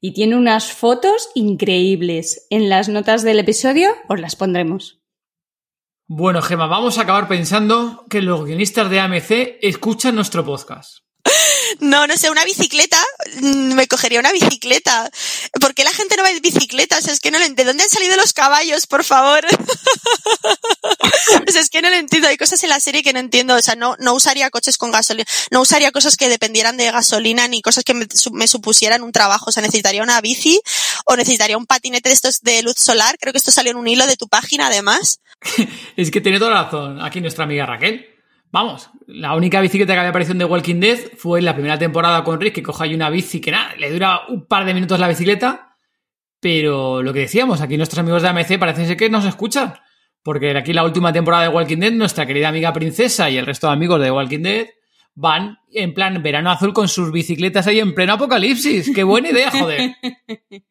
Y 0.00 0.14
tiene 0.14 0.36
unas 0.36 0.72
fotos 0.72 1.28
increíbles. 1.34 2.46
En 2.48 2.70
las 2.70 2.88
notas 2.88 3.22
del 3.22 3.38
episodio 3.38 3.90
os 4.08 4.18
las 4.18 4.34
pondremos. 4.34 5.02
Bueno, 6.06 6.40
Gema, 6.40 6.66
vamos 6.66 6.96
a 6.96 7.02
acabar 7.02 7.28
pensando 7.28 8.06
que 8.08 8.22
los 8.22 8.46
guionistas 8.46 8.88
de 8.88 8.98
AMC 8.98 9.58
escuchan 9.60 10.14
nuestro 10.14 10.42
podcast. 10.42 11.00
No, 11.80 12.06
no 12.06 12.16
sé, 12.16 12.30
una 12.30 12.44
bicicleta, 12.44 12.98
mm, 13.40 13.74
me 13.74 13.86
cogería 13.86 14.20
una 14.20 14.32
bicicleta. 14.32 15.10
¿Por 15.60 15.74
qué 15.74 15.84
la 15.84 15.92
gente 15.92 16.16
no 16.16 16.22
va 16.22 16.30
en 16.30 16.40
bicicletas? 16.40 17.08
Es 17.08 17.20
que 17.20 17.30
no 17.30 17.38
¿De 17.38 17.64
dónde 17.64 17.82
han 17.82 17.90
salido 17.90 18.16
los 18.16 18.32
caballos, 18.32 18.86
por 18.86 19.04
favor? 19.04 19.44
es 21.46 21.70
que 21.70 21.82
no 21.82 21.90
lo 21.90 21.96
entiendo. 21.96 22.28
Hay 22.28 22.36
cosas 22.36 22.62
en 22.62 22.70
la 22.70 22.80
serie 22.80 23.02
que 23.02 23.12
no 23.12 23.18
entiendo. 23.18 23.54
O 23.54 23.62
sea, 23.62 23.74
no, 23.74 23.96
no 23.98 24.14
usaría 24.14 24.50
coches 24.50 24.78
con 24.78 24.90
gasolina. 24.90 25.26
No 25.50 25.60
usaría 25.60 25.92
cosas 25.92 26.16
que 26.16 26.28
dependieran 26.28 26.76
de 26.76 26.90
gasolina 26.90 27.48
ni 27.48 27.62
cosas 27.62 27.84
que 27.84 27.94
me, 27.94 28.06
me 28.32 28.46
supusieran 28.46 29.02
un 29.02 29.12
trabajo. 29.12 29.46
O 29.48 29.52
sea, 29.52 29.62
necesitaría 29.62 30.02
una 30.02 30.20
bici 30.20 30.60
o 31.04 31.16
necesitaría 31.16 31.56
un 31.56 31.66
patinete 31.66 32.08
de 32.08 32.14
estos 32.14 32.40
de 32.42 32.62
luz 32.62 32.76
solar. 32.78 33.16
Creo 33.18 33.32
que 33.32 33.38
esto 33.38 33.50
salió 33.50 33.72
en 33.72 33.78
un 33.78 33.88
hilo 33.88 34.06
de 34.06 34.16
tu 34.16 34.28
página, 34.28 34.66
además. 34.66 35.20
es 35.96 36.10
que 36.10 36.20
tiene 36.20 36.38
toda 36.38 36.62
razón 36.62 37.00
aquí 37.00 37.20
nuestra 37.20 37.44
amiga 37.44 37.66
Raquel. 37.66 38.11
Vamos, 38.52 38.90
la 39.06 39.34
única 39.34 39.62
bicicleta 39.62 39.94
que 39.94 39.98
había 39.98 40.10
aparecido 40.10 40.32
en 40.32 40.38
The 40.40 40.44
Walking 40.44 40.78
Dead 40.78 40.98
fue 41.16 41.38
en 41.38 41.46
la 41.46 41.54
primera 41.54 41.78
temporada 41.78 42.22
con 42.22 42.38
Rick, 42.38 42.56
que 42.56 42.62
coja 42.62 42.84
ahí 42.84 42.94
una 42.94 43.08
bici 43.08 43.40
que 43.40 43.50
nada, 43.50 43.74
le 43.78 43.90
dura 43.90 44.26
un 44.28 44.46
par 44.46 44.66
de 44.66 44.74
minutos 44.74 45.00
la 45.00 45.08
bicicleta. 45.08 45.78
Pero 46.38 47.02
lo 47.02 47.14
que 47.14 47.20
decíamos, 47.20 47.62
aquí 47.62 47.78
nuestros 47.78 48.00
amigos 48.00 48.20
de 48.20 48.28
AMC 48.28 48.58
parece 48.58 48.86
ser 48.86 48.96
que 48.98 49.08
nos 49.08 49.24
escuchan. 49.24 49.74
Porque 50.22 50.54
aquí 50.56 50.74
la 50.74 50.84
última 50.84 51.14
temporada 51.14 51.44
de 51.44 51.48
Walking 51.48 51.78
Dead, 51.78 51.92
nuestra 51.92 52.26
querida 52.26 52.48
amiga 52.48 52.74
Princesa 52.74 53.30
y 53.30 53.38
el 53.38 53.46
resto 53.46 53.68
de 53.68 53.72
amigos 53.72 54.00
de 54.02 54.10
Walking 54.10 54.42
Dead 54.42 54.66
van 55.14 55.58
en 55.72 55.94
plan 55.94 56.22
verano 56.22 56.50
azul 56.50 56.74
con 56.74 56.88
sus 56.88 57.10
bicicletas 57.10 57.66
ahí 57.66 57.80
en 57.80 57.94
pleno 57.94 58.14
apocalipsis. 58.14 58.92
¡Qué 58.94 59.02
buena 59.02 59.30
idea, 59.30 59.50
joder! 59.50 59.94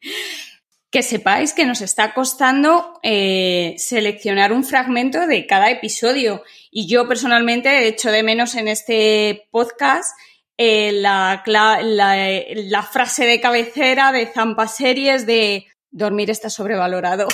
que 0.92 1.02
sepáis 1.02 1.54
que 1.54 1.64
nos 1.64 1.80
está 1.80 2.12
costando 2.12 3.00
eh, 3.02 3.74
seleccionar 3.78 4.52
un 4.52 4.62
fragmento 4.62 5.26
de 5.26 5.46
cada 5.46 5.70
episodio. 5.70 6.42
Y 6.70 6.86
yo 6.86 7.08
personalmente 7.08 7.70
he 7.70 7.88
hecho 7.88 8.10
de 8.10 8.22
menos 8.22 8.54
en 8.56 8.68
este 8.68 9.48
podcast 9.50 10.14
eh, 10.58 10.92
la, 10.92 11.42
la, 11.46 12.82
frase 12.82 13.24
de 13.24 13.40
cabecera 13.40 14.12
de 14.12 14.26
Zampa 14.26 14.68
Series 14.68 15.26
de 15.26 15.64
dormir 15.90 16.28
está 16.28 16.50
sobrevalorado. 16.50 17.26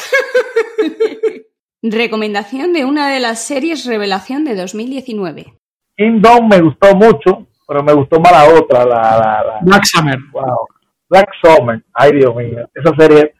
Recomendación 1.83 2.73
de 2.73 2.85
una 2.85 3.11
de 3.13 3.19
las 3.19 3.41
series 3.43 3.87
revelación 3.87 4.45
de 4.45 4.55
2019. 4.55 5.53
Kingdom 5.97 6.49
me 6.49 6.61
gustó 6.61 6.95
mucho, 6.95 7.49
pero 7.67 7.83
me 7.83 7.93
gustó 7.93 8.21
más 8.21 8.31
la 8.31 8.45
otra, 8.57 8.85
la, 8.85 9.43
la, 9.45 9.59
Black 9.63 9.85
Summer. 9.85 10.17
Wow. 10.33 10.69
Black 11.09 11.31
Summer, 11.43 11.83
ay 11.95 12.13
Dios 12.13 12.37
mío, 12.37 12.69
esa 12.75 12.95
serie 12.97 13.33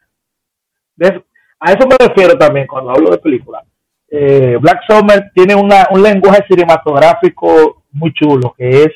a 1.59 1.71
eso 1.71 1.87
me 1.87 1.97
refiero 1.97 2.37
también 2.37 2.67
cuando 2.67 2.91
hablo 2.91 3.11
de 3.11 3.17
película. 3.17 3.63
Eh, 4.09 4.57
Black 4.59 4.81
Summer 4.87 5.31
tiene 5.33 5.55
una, 5.55 5.87
un 5.91 6.01
lenguaje 6.01 6.43
cinematográfico 6.47 7.83
muy 7.91 8.13
chulo, 8.13 8.53
que 8.57 8.83
es 8.83 8.89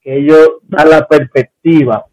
que 0.00 0.18
ellos 0.18 0.50
dan 0.62 0.90
la 0.90 1.06
perspectiva 1.06 2.04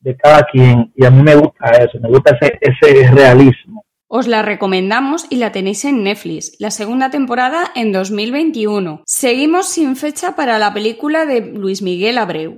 de 0.00 0.16
cada 0.16 0.44
quien 0.44 0.92
y 0.94 1.04
a 1.04 1.10
mí 1.10 1.22
me 1.22 1.34
gusta 1.34 1.70
eso, 1.70 1.98
me 2.00 2.08
gusta 2.08 2.36
ese, 2.40 2.58
ese 2.60 3.10
realismo. 3.10 3.84
Os 4.10 4.26
la 4.26 4.40
recomendamos 4.40 5.26
y 5.28 5.36
la 5.36 5.52
tenéis 5.52 5.84
en 5.84 6.02
Netflix. 6.02 6.56
La 6.58 6.70
segunda 6.70 7.10
temporada 7.10 7.70
en 7.74 7.92
2021. 7.92 9.02
Seguimos 9.04 9.68
sin 9.68 9.96
fecha 9.96 10.34
para 10.34 10.58
la 10.58 10.72
película 10.72 11.26
de 11.26 11.42
Luis 11.42 11.82
Miguel 11.82 12.16
Abreu. 12.16 12.56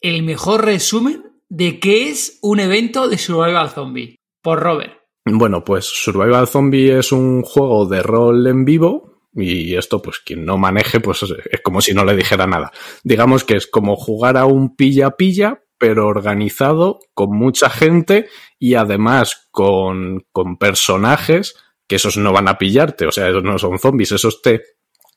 El 0.00 0.22
mejor 0.22 0.64
resumen 0.64 1.22
de 1.50 1.80
qué 1.80 2.08
es 2.08 2.38
un 2.40 2.60
evento 2.60 3.08
de 3.08 3.18
Survival 3.18 3.68
Zombie. 3.68 4.16
Por 4.40 4.60
Robert. 4.60 5.03
Bueno, 5.24 5.64
pues 5.64 5.86
Survival 5.86 6.46
Zombie 6.46 6.98
es 6.98 7.10
un 7.10 7.42
juego 7.42 7.86
de 7.86 8.02
rol 8.02 8.46
en 8.46 8.64
vivo 8.64 9.20
y 9.32 9.74
esto, 9.74 10.00
pues 10.02 10.18
quien 10.18 10.44
no 10.44 10.58
maneje, 10.58 11.00
pues 11.00 11.22
es 11.22 11.60
como 11.62 11.80
si 11.80 11.94
no 11.94 12.04
le 12.04 12.14
dijera 12.14 12.46
nada. 12.46 12.70
Digamos 13.02 13.42
que 13.42 13.56
es 13.56 13.66
como 13.66 13.96
jugar 13.96 14.36
a 14.36 14.44
un 14.44 14.76
pilla-pilla, 14.76 15.62
pero 15.78 16.06
organizado, 16.06 17.00
con 17.14 17.36
mucha 17.36 17.70
gente 17.70 18.28
y 18.58 18.74
además 18.74 19.48
con, 19.50 20.26
con 20.30 20.56
personajes 20.56 21.56
que 21.88 21.96
esos 21.96 22.16
no 22.16 22.32
van 22.32 22.48
a 22.48 22.58
pillarte, 22.58 23.06
o 23.06 23.12
sea, 23.12 23.28
esos 23.28 23.42
no 23.42 23.58
son 23.58 23.78
zombies, 23.78 24.12
esos 24.12 24.40
te, 24.40 24.62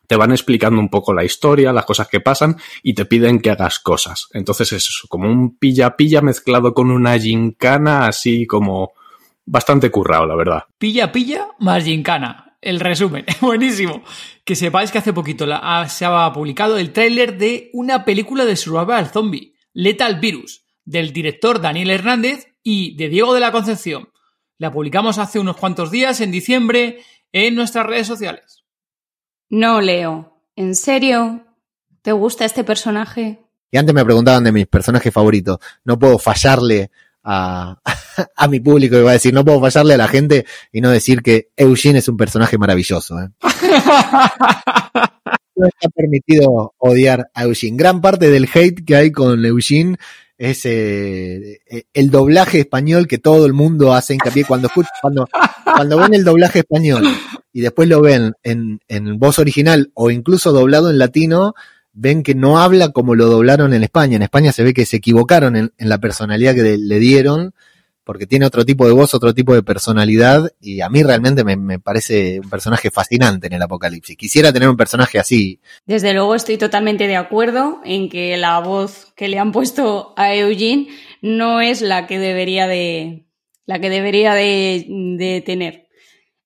te 0.07 0.15
van 0.15 0.31
explicando 0.31 0.79
un 0.79 0.89
poco 0.89 1.13
la 1.13 1.23
historia, 1.23 1.71
las 1.71 1.85
cosas 1.85 2.07
que 2.07 2.21
pasan 2.21 2.57
y 2.81 2.93
te 2.93 3.05
piden 3.05 3.39
que 3.39 3.51
hagas 3.51 3.79
cosas. 3.79 4.27
Entonces 4.33 4.71
es 4.71 4.87
eso, 4.87 5.07
como 5.09 5.29
un 5.29 5.57
pilla-pilla 5.57 6.21
mezclado 6.21 6.73
con 6.73 6.91
una 6.91 7.19
gincana 7.19 8.07
así 8.07 8.47
como 8.47 8.93
bastante 9.47 9.89
currado, 9.89 10.27
la 10.27 10.35
verdad. 10.35 10.63
Pilla, 10.77 11.11
pilla, 11.11 11.47
más 11.57 11.83
gincana. 11.83 12.57
El 12.61 12.79
resumen, 12.79 13.25
buenísimo. 13.41 14.03
Que 14.43 14.55
sepáis 14.55 14.91
que 14.91 14.99
hace 14.99 15.13
poquito 15.13 15.45
la, 15.45 15.87
se 15.89 16.05
ha 16.05 16.31
publicado 16.33 16.77
el 16.77 16.91
tráiler 16.91 17.37
de 17.37 17.69
una 17.73 18.05
película 18.05 18.45
de 18.45 18.55
Survival 18.55 19.07
Zombie, 19.07 19.53
Lethal 19.73 20.19
Virus, 20.19 20.65
del 20.85 21.13
director 21.13 21.61
Daniel 21.61 21.89
Hernández 21.89 22.55
y 22.61 22.95
de 22.97 23.09
Diego 23.09 23.33
de 23.33 23.39
la 23.39 23.51
Concepción. 23.51 24.09
La 24.57 24.71
publicamos 24.71 25.17
hace 25.17 25.39
unos 25.39 25.57
cuantos 25.57 25.91
días, 25.91 26.19
en 26.19 26.31
diciembre, 26.31 26.99
en 27.31 27.55
nuestras 27.55 27.85
redes 27.85 28.07
sociales. 28.07 28.63
No, 29.49 29.81
Leo. 29.81 30.41
¿En 30.55 30.75
serio? 30.75 31.45
¿Te 32.01 32.11
gusta 32.11 32.45
este 32.45 32.63
personaje? 32.63 33.39
Y 33.71 33.77
antes 33.77 33.93
me 33.93 34.03
preguntaban 34.03 34.43
de 34.43 34.51
mis 34.51 34.65
personajes 34.65 35.13
favoritos. 35.13 35.59
No 35.83 35.99
puedo 35.99 36.17
fallarle 36.17 36.89
a, 37.27 37.77
a 38.35 38.47
mi 38.47 38.59
público 38.61 38.95
que 38.95 39.03
va 39.03 39.11
a 39.11 39.13
decir, 39.13 39.33
no 39.33 39.43
puedo 39.43 39.59
fallarle 39.59 39.95
a 39.95 39.97
la 39.97 40.07
gente 40.07 40.45
y 40.71 40.81
no 40.81 40.89
decir 40.89 41.21
que 41.21 41.49
Eugene 41.57 41.99
es 41.99 42.07
un 42.07 42.17
personaje 42.17 42.57
maravilloso. 42.57 43.19
¿eh? 43.19 43.27
no 45.55 45.67
está 45.67 45.89
permitido 45.93 46.73
odiar 46.77 47.29
a 47.33 47.43
Eugene. 47.43 47.77
Gran 47.77 47.99
parte 48.01 48.29
del 48.29 48.49
hate 48.51 48.85
que 48.85 48.95
hay 48.95 49.11
con 49.11 49.45
Eugene 49.45 49.97
es 50.37 50.65
eh, 50.65 51.59
el 51.93 52.11
doblaje 52.11 52.59
español 52.59 53.07
que 53.07 53.17
todo 53.17 53.45
el 53.45 53.53
mundo 53.53 53.93
hace 53.93 54.13
hincapié 54.13 54.45
cuando 54.45 54.69
cuando, 55.01 55.27
cuando 55.63 55.97
ven 55.97 56.13
el 56.13 56.23
doblaje 56.23 56.59
español 56.59 57.03
y 57.51 57.61
después 57.61 57.89
lo 57.89 58.01
ven 58.01 58.33
en, 58.43 58.79
en 58.87 59.17
voz 59.17 59.39
original 59.39 59.91
o 59.95 60.11
incluso 60.11 60.51
doblado 60.51 60.91
en 60.91 60.99
latino, 60.99 61.55
ven 61.99 62.21
que 62.21 62.35
no 62.35 62.59
habla 62.59 62.89
como 62.89 63.15
lo 63.15 63.25
doblaron 63.25 63.73
en 63.73 63.83
España. 63.83 64.17
En 64.17 64.21
España 64.21 64.51
se 64.51 64.63
ve 64.63 64.73
que 64.73 64.85
se 64.85 64.97
equivocaron 64.97 65.55
en, 65.55 65.71
la 65.77 65.97
personalidad 65.97 66.53
que 66.53 66.77
le, 66.77 66.99
dieron, 66.99 67.55
porque 68.03 68.27
tiene 68.27 68.45
otro 68.45 68.63
tipo 68.65 68.85
de 68.85 68.93
voz, 68.93 69.15
otro 69.15 69.33
tipo 69.33 69.55
de 69.55 69.63
personalidad, 69.63 70.51
y 70.61 70.81
a 70.81 70.89
mí 70.89 71.01
realmente 71.01 71.43
me, 71.43 71.79
parece 71.79 72.39
un 72.39 72.51
personaje 72.51 72.91
fascinante 72.91 73.47
en 73.47 73.53
el 73.53 73.61
apocalipsis. 73.63 74.15
Quisiera 74.15 74.53
tener 74.53 74.69
un 74.69 74.77
personaje 74.77 75.17
así. 75.17 75.59
Desde 75.87 76.13
luego 76.13 76.35
estoy 76.35 76.57
totalmente 76.57 77.07
de 77.07 77.15
acuerdo 77.15 77.81
en 77.83 78.09
que 78.09 78.37
la 78.37 78.59
voz 78.59 79.11
que 79.15 79.27
le 79.27 79.39
han 79.39 79.51
puesto 79.51 80.13
a 80.17 80.35
Eugene 80.35 80.89
no 81.23 81.61
es 81.61 81.81
la 81.81 82.05
que 82.05 82.19
debería 82.19 82.67
de. 82.67 83.25
la 83.65 83.79
que 83.79 83.89
debería 83.89 84.35
de, 84.35 85.43
tener. 85.45 85.87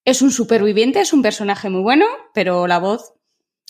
Es 0.05 0.21
un 0.21 0.31
superviviente, 0.31 1.01
es 1.01 1.11
un 1.11 1.21
personaje 1.21 1.69
muy 1.69 1.81
bueno, 1.81 2.05
pero 2.33 2.67
la 2.67 2.79
voz 2.79 3.13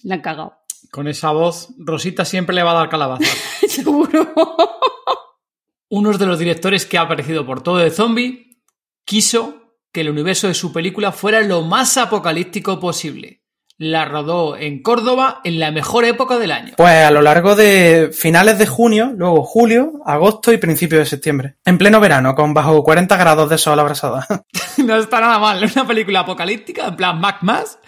la 0.03 0.15
han 0.15 0.21
cagado. 0.21 0.60
Con 0.91 1.07
esa 1.07 1.31
voz, 1.31 1.69
Rosita 1.77 2.25
siempre 2.25 2.53
le 2.53 2.63
va 2.63 2.71
a 2.71 2.79
dar 2.79 2.89
calabaza. 2.89 3.23
Seguro. 3.67 4.33
Uno 5.89 6.17
de 6.17 6.25
los 6.25 6.37
directores 6.37 6.85
que 6.85 6.97
ha 6.97 7.01
aparecido 7.01 7.45
por 7.45 7.63
todo 7.63 7.77
de 7.77 7.91
zombie 7.91 8.57
quiso 9.05 9.77
que 9.93 10.01
el 10.01 10.09
universo 10.09 10.49
de 10.49 10.53
su 10.53 10.73
película 10.73 11.13
fuera 11.13 11.39
lo 11.41 11.61
más 11.61 11.95
apocalíptico 11.95 12.81
posible. 12.81 13.41
La 13.77 14.03
rodó 14.03 14.57
en 14.57 14.83
Córdoba 14.83 15.39
en 15.45 15.61
la 15.61 15.71
mejor 15.71 16.03
época 16.03 16.37
del 16.37 16.51
año. 16.51 16.73
Pues 16.75 17.05
a 17.05 17.11
lo 17.11 17.21
largo 17.21 17.55
de 17.55 18.09
finales 18.13 18.59
de 18.59 18.67
junio, 18.67 19.13
luego 19.15 19.43
julio, 19.43 19.93
agosto 20.05 20.51
y 20.51 20.57
principios 20.57 20.99
de 20.99 21.05
septiembre. 21.05 21.55
En 21.63 21.77
pleno 21.77 22.01
verano, 22.01 22.35
con 22.35 22.53
bajo 22.53 22.83
40 22.83 23.15
grados 23.15 23.49
de 23.49 23.57
sol 23.57 23.79
abrasada. 23.79 24.27
no 24.77 24.97
está 24.97 25.21
nada 25.21 25.39
mal. 25.39 25.63
Es 25.63 25.73
una 25.73 25.87
película 25.87 26.19
apocalíptica, 26.19 26.87
en 26.87 26.97
plan 26.97 27.19
Mac 27.21 27.37
más 27.43 27.79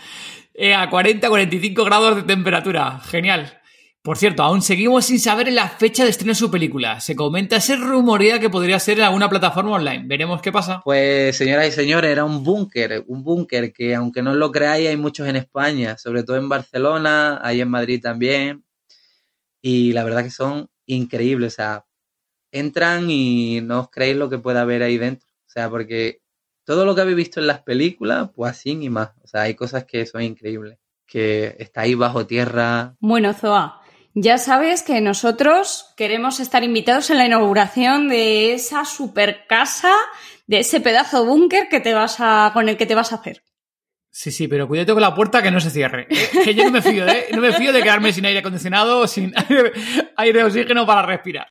eh, 0.53 0.74
a 0.74 0.89
40-45 0.89 1.86
grados 1.86 2.15
de 2.15 2.24
temperatura. 2.24 3.00
Genial. 3.00 3.60
Por 4.03 4.17
cierto, 4.17 4.43
aún 4.43 4.62
seguimos 4.62 5.05
sin 5.05 5.17
saber 5.17 5.50
la 5.53 5.69
fecha 5.69 6.03
de 6.03 6.10
estreno 6.10 6.31
de 6.31 6.36
su 6.36 6.51
película. 6.51 7.00
Se 7.00 7.15
comenta, 7.15 7.62
se 7.62 7.77
rumorea 7.77 8.38
que 8.38 8.50
podría 8.50 8.77
ser 8.77 8.98
en 8.98 9.05
alguna 9.05 9.29
plataforma 9.29 9.72
online. 9.72 10.03
Veremos 10.05 10.41
qué 10.41 10.51
pasa. 10.51 10.81
Pues, 10.83 11.38
señoras 11.38 11.69
y 11.69 11.72
señores, 11.72 12.12
era 12.12 12.25
un 12.25 12.43
búnker, 12.43 13.05
un 13.07 13.24
búnker 13.24 13.72
que, 13.72 13.95
aunque 13.95 14.22
no 14.22 14.36
lo 14.36 14.51
creáis, 14.51 14.89
hay 14.89 14.98
muchos 14.98 15.25
en 15.29 15.38
España, 15.38 15.98
sobre 15.98 16.24
todo 16.24 16.36
en 16.36 16.50
Barcelona, 16.50 17.39
hay 17.41 17.62
en 17.62 17.69
Madrid 17.69 18.01
también. 18.01 18.65
Y 19.62 19.93
la 19.93 20.03
verdad 20.03 20.25
que 20.25 20.31
son 20.31 20.69
increíbles. 20.86 21.53
O 21.53 21.55
sea, 21.55 21.86
entran 22.51 23.10
y 23.10 23.62
no 23.62 23.79
os 23.81 23.89
creéis 23.89 24.17
lo 24.17 24.29
que 24.29 24.38
pueda 24.38 24.63
haber 24.63 24.83
ahí 24.83 24.98
dentro. 24.98 25.29
O 25.48 25.50
sea, 25.50 25.69
porque 25.69 26.23
todo 26.65 26.86
lo 26.86 26.96
que 26.96 27.01
habéis 27.01 27.17
visto 27.17 27.39
en 27.39 27.48
las 27.48 27.62
películas, 27.62 28.29
pues 28.36 28.51
así 28.51 28.72
y 28.72 28.89
más. 28.89 29.12
O 29.24 29.27
sea, 29.27 29.41
hay 29.43 29.55
cosas 29.55 29.86
que 29.86 30.05
son 30.05 30.22
increíbles. 30.22 30.79
Que 31.05 31.55
está 31.60 31.82
ahí 31.82 31.96
bajo 31.96 32.25
tierra. 32.25 32.96
Bueno, 33.00 33.34
Zoa, 33.34 33.82
ya 34.15 34.38
sabes 34.38 34.84
que 34.84 35.01
nosotros 35.01 35.93
queremos 35.98 36.39
estar 36.39 36.63
invitados 36.63 37.10
en 37.10 37.17
la 37.17 37.25
inauguración 37.25 38.08
de 38.08 38.53
esa 38.53 38.86
super 38.86 39.46
casa, 39.48 39.93
de 40.48 40.60
ese 40.60 40.79
pedazo 40.79 41.25
búnker 41.25 41.67
que 41.70 41.79
te 41.79 41.93
vas 41.93 42.17
a, 42.20 42.51
con 42.53 42.70
el 42.70 42.77
que 42.77 42.86
te 42.86 42.96
vas 42.96 43.12
a 43.12 43.15
hacer. 43.15 43.43
Sí, 44.10 44.32
sí, 44.32 44.48
pero 44.48 44.67
cuídate 44.67 44.93
con 44.93 45.01
la 45.01 45.15
puerta 45.15 45.41
que 45.41 45.50
no 45.50 45.60
se 45.60 45.72
cierre. 45.72 46.08
¿eh? 46.10 46.29
Que 46.43 46.53
yo 46.53 46.63
no 46.63 46.72
me 46.72 46.84
fío, 46.84 47.08
¿eh? 47.08 47.27
No 47.34 47.41
me 47.41 47.51
fío 47.51 47.74
de 47.74 47.82
quedarme 47.82 48.13
sin 48.13 48.25
aire 48.25 48.39
acondicionado 48.39 49.00
o 49.00 49.08
sin 49.08 49.34
aire, 49.50 49.74
aire 50.15 50.39
de 50.39 50.46
oxígeno 50.46 50.86
para 50.86 51.01
respirar. 51.01 51.48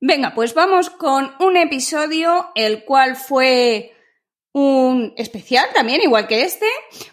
Venga, 0.00 0.32
pues 0.32 0.54
vamos 0.54 0.90
con 0.90 1.32
un 1.40 1.56
episodio 1.56 2.50
el 2.54 2.84
cual 2.84 3.16
fue 3.16 3.97
un 4.58 5.14
especial 5.16 5.66
también, 5.74 6.00
igual 6.02 6.26
que 6.26 6.42
este, 6.42 6.66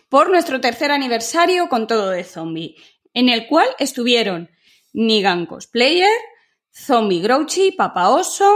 por 0.09 0.29
nuestro 0.29 0.59
tercer 0.61 0.91
aniversario 0.91 1.69
con 1.69 1.87
todo 1.87 2.09
de 2.09 2.23
zombie, 2.23 2.75
en 3.13 3.29
el 3.29 3.47
cual 3.47 3.67
estuvieron 3.79 4.49
Nigan 4.93 5.45
Cosplayer, 5.45 6.09
Zombie 6.73 7.21
Grouchy, 7.21 7.71
Papa 7.71 8.09
Oso, 8.09 8.51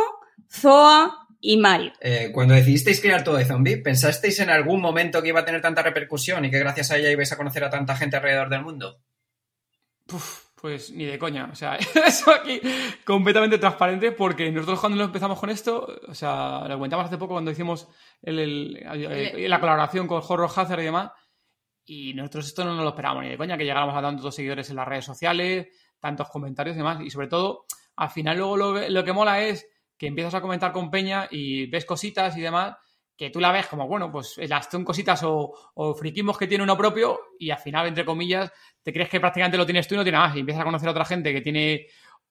Zoa 0.51 1.27
y 1.39 1.57
Mario. 1.57 1.93
Eh, 2.01 2.31
cuando 2.33 2.53
decidisteis 2.53 3.01
crear 3.01 3.23
todo 3.23 3.37
de 3.37 3.45
zombie, 3.45 3.77
¿pensasteis 3.77 4.39
en 4.39 4.49
algún 4.49 4.81
momento 4.81 5.21
que 5.21 5.29
iba 5.29 5.41
a 5.41 5.45
tener 5.45 5.61
tanta 5.61 5.81
repercusión 5.81 6.43
y 6.45 6.51
que 6.51 6.59
gracias 6.59 6.91
a 6.91 6.97
ella 6.97 7.11
ibais 7.11 7.31
a 7.31 7.37
conocer 7.37 7.63
a 7.63 7.69
tanta 7.69 7.95
gente 7.95 8.17
alrededor 8.17 8.49
del 8.49 8.63
mundo? 8.63 8.99
Pues 10.61 10.91
ni 10.91 11.05
de 11.05 11.17
coña, 11.17 11.49
o 11.51 11.55
sea, 11.55 11.75
eso 12.05 12.31
aquí 12.31 12.59
completamente 13.05 13.57
transparente 13.57 14.11
porque 14.11 14.51
nosotros 14.51 14.79
cuando 14.79 15.01
empezamos 15.03 15.39
con 15.39 15.49
esto, 15.49 15.87
o 16.07 16.13
sea, 16.13 16.67
lo 16.67 16.75
comentamos 16.75 17.05
hace 17.05 17.17
poco 17.17 17.35
cuando 17.35 17.51
hicimos 17.51 17.87
la 18.21 19.59
colaboración 19.59 20.05
con 20.05 20.21
Horror 20.27 20.49
Hazard 20.53 20.81
y 20.81 20.85
demás, 20.85 21.11
y 21.85 22.13
nosotros 22.13 22.47
esto 22.47 22.65
no 22.65 22.75
nos 22.75 22.83
lo 22.83 22.89
esperábamos 22.89 23.23
ni 23.23 23.29
de 23.29 23.37
coña, 23.37 23.57
que 23.57 23.63
llegáramos 23.63 23.95
a 23.95 24.01
tantos 24.01 24.35
seguidores 24.35 24.69
en 24.69 24.75
las 24.75 24.87
redes 24.87 25.05
sociales, 25.05 25.67
tantos 25.99 26.27
comentarios 26.29 26.75
y 26.75 26.79
demás, 26.79 26.99
y 27.01 27.09
sobre 27.09 27.27
todo, 27.27 27.65
al 27.95 28.09
final 28.09 28.37
luego 28.37 28.57
lo, 28.57 28.89
lo 28.89 29.03
que 29.05 29.13
mola 29.13 29.41
es 29.41 29.65
que 29.97 30.07
empiezas 30.07 30.33
a 30.33 30.41
comentar 30.41 30.73
con 30.73 30.91
Peña 30.91 31.27
y 31.31 31.67
ves 31.67 31.85
cositas 31.85 32.35
y 32.35 32.41
demás, 32.41 32.75
que 33.19 33.29
tú 33.29 33.41
la 33.41 33.51
ves 33.51 33.67
como, 33.67 33.85
bueno, 33.85 34.09
pues 34.09 34.37
las 34.47 34.69
son 34.71 34.85
cositas 34.85 35.21
o, 35.23 35.51
o 35.73 35.93
que 35.93 36.47
tiene 36.47 36.63
uno 36.63 36.77
propio 36.77 37.19
y 37.37 37.49
al 37.49 37.57
final, 37.57 37.85
entre 37.85 38.05
comillas, 38.05 38.49
te 38.81 38.93
crees 38.93 39.09
que 39.09 39.19
prácticamente 39.19 39.57
lo 39.57 39.65
tienes 39.65 39.85
tú 39.89 39.95
y 39.95 39.97
no 39.97 40.03
tiene 40.03 40.17
más. 40.17 40.33
Y 40.37 40.39
empiezas 40.39 40.61
a 40.61 40.63
conocer 40.63 40.87
a 40.87 40.91
otra 40.91 41.03
gente 41.03 41.33
que 41.33 41.41
tiene 41.41 41.87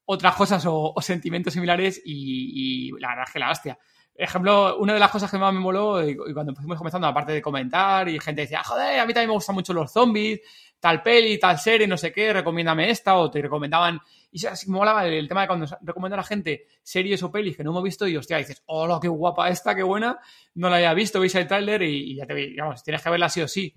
otras 0.07 0.35
cosas 0.35 0.65
o, 0.67 0.95
sentimientos 1.03 1.53
similares 1.53 2.01
y, 2.03 2.91
la 3.01 3.09
verdad 3.09 3.25
es 3.27 3.33
que 3.35 3.39
la 3.39 3.51
hostia. 3.51 3.79
ejemplo, 4.15 4.79
una 4.79 4.95
de 4.95 4.99
las 4.99 5.11
cosas 5.11 5.31
que 5.31 5.37
más 5.37 5.53
me 5.53 5.61
moló, 5.61 6.03
y, 6.03 6.13
y 6.13 6.33
cuando 6.33 6.55
fuimos 6.55 6.79
comenzando, 6.79 7.07
aparte 7.07 7.33
de 7.33 7.43
comentar, 7.43 8.09
y 8.09 8.19
gente 8.19 8.41
decía, 8.41 8.63
joder, 8.65 8.99
a 8.99 9.05
mí 9.05 9.13
también 9.13 9.29
me 9.29 9.35
gustan 9.35 9.57
mucho 9.57 9.75
los 9.75 9.93
zombies, 9.93 10.41
tal 10.81 11.03
peli, 11.03 11.39
tal 11.39 11.59
serie, 11.59 11.87
no 11.87 11.97
sé 11.97 12.13
qué, 12.13 12.33
recomiéndame 12.33 12.91
esta, 12.91 13.17
o 13.17 13.31
te 13.31 13.43
recomendaban. 13.43 14.01
Y 14.31 14.45
así 14.47 14.71
me 14.71 14.77
molaba 14.77 15.07
el, 15.07 15.27
tema 15.27 15.43
de 15.43 15.47
cuando 15.47 15.67
recomienda 15.83 16.17
a 16.17 16.19
la 16.19 16.25
gente 16.25 16.67
series 16.83 17.23
o 17.23 17.33
pelis 17.33 17.57
que 17.57 17.65
no 17.65 17.71
hemos 17.71 17.83
visto, 17.83 18.07
y 18.07 18.17
hostia, 18.17 18.39
dices, 18.39 18.63
hola, 18.67 18.99
qué 19.01 19.09
guapa 19.09 19.49
esta, 19.49 19.75
qué 19.75 19.83
buena, 19.83 20.19
no 20.55 20.69
la 20.71 20.77
había 20.77 20.95
visto, 20.95 21.21
veis 21.21 21.35
el 21.35 21.47
tráiler 21.47 21.83
y, 21.83 22.17
ya 22.17 22.27
te 22.27 22.35
digamos, 22.35 22.83
tienes 22.83 23.03
que 23.03 23.11
verla 23.11 23.29
sí 23.29 23.43
o 23.43 23.49
sí. 23.49 23.75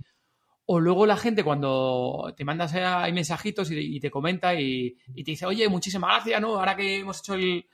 O 0.65 0.79
luego 0.79 1.05
la 1.05 1.17
gente 1.17 1.43
cuando 1.43 2.33
te 2.37 2.45
mandas 2.45 2.73
ahí 2.75 3.11
mensajitos 3.11 3.69
y, 3.71 3.99
te 3.99 4.11
comenta 4.11 4.53
y, 4.53 4.95
y 5.15 5.23
te 5.23 5.31
dice, 5.31 5.45
oye, 5.45 5.67
muchísimas 5.67 6.11
gracias, 6.11 6.39
¿no? 6.39 6.59
Ahora 6.59 6.75
que 6.75 6.99
hemos 6.99 7.19
hecho 7.19 7.33
el, 7.33 7.65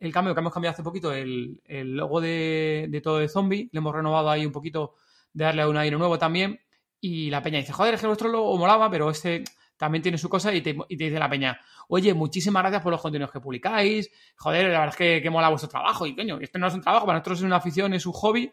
el 0.00 0.12
cambio 0.12 0.34
que 0.34 0.40
hemos 0.40 0.52
cambiado 0.52 0.72
hace 0.72 0.82
poquito, 0.82 1.12
el, 1.12 1.60
el 1.66 1.94
logo 1.94 2.20
de, 2.20 2.86
de 2.88 3.00
todo 3.00 3.18
de 3.18 3.28
zombie, 3.28 3.68
le 3.70 3.78
hemos 3.78 3.94
renovado 3.94 4.30
ahí 4.30 4.46
un 4.46 4.52
poquito 4.52 4.94
de 5.32 5.44
darle 5.44 5.66
un 5.66 5.76
aire 5.76 5.96
nuevo 5.96 6.18
también. 6.18 6.58
Y 7.00 7.30
la 7.30 7.42
peña 7.42 7.58
dice, 7.58 7.72
joder, 7.72 7.94
es 7.94 8.00
que 8.00 8.06
nuestro 8.06 8.28
logo 8.28 8.56
molaba, 8.58 8.90
pero 8.90 9.10
este 9.10 9.44
también 9.76 10.02
tiene 10.02 10.18
su 10.18 10.28
cosa 10.28 10.54
y 10.54 10.60
te, 10.60 10.76
y 10.88 10.96
te 10.98 11.04
dice 11.04 11.18
la 11.18 11.30
peña, 11.30 11.58
oye, 11.88 12.12
muchísimas 12.12 12.62
gracias 12.62 12.82
por 12.82 12.92
los 12.92 13.00
contenidos 13.00 13.32
que 13.32 13.40
publicáis, 13.40 14.10
joder, 14.36 14.64
la 14.64 14.80
verdad 14.80 14.88
es 14.88 14.96
que, 14.96 15.22
que 15.22 15.30
mola 15.30 15.48
vuestro 15.48 15.70
trabajo 15.70 16.06
y 16.06 16.14
coño, 16.14 16.38
esto 16.38 16.58
no 16.58 16.66
es 16.66 16.74
un 16.74 16.82
trabajo, 16.82 17.06
para 17.06 17.18
nosotros 17.18 17.38
es 17.38 17.44
una 17.44 17.56
afición, 17.56 17.94
es 17.94 18.04
un 18.04 18.12
hobby 18.12 18.52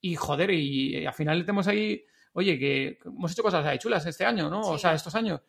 y 0.00 0.16
joder, 0.16 0.50
y, 0.50 0.96
y 0.96 1.06
al 1.06 1.12
final 1.12 1.44
tenemos 1.44 1.68
ahí, 1.68 2.02
oye, 2.32 2.58
que 2.58 2.98
hemos 3.04 3.32
hecho 3.32 3.42
cosas 3.42 3.78
chulas 3.78 4.06
este 4.06 4.24
año, 4.24 4.48
¿no? 4.48 4.60
O 4.62 4.78
sea, 4.78 4.94
estos 4.94 5.14
años. 5.14 5.42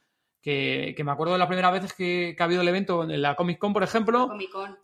Que, 0.44 0.94
que, 0.98 1.06
me 1.06 1.12
acuerdo 1.12 1.32
de 1.34 1.40
las 1.40 1.48
primeras 1.48 1.72
veces 1.72 1.94
que, 1.94 2.34
que, 2.36 2.44
ha 2.44 2.46
habido 2.46 2.62
el 2.62 2.68
evento 2.68 3.10
en 3.10 3.22
la 3.22 3.34
Comic 3.34 3.58
Con, 3.58 3.72
por 3.72 3.82
ejemplo, 3.82 4.30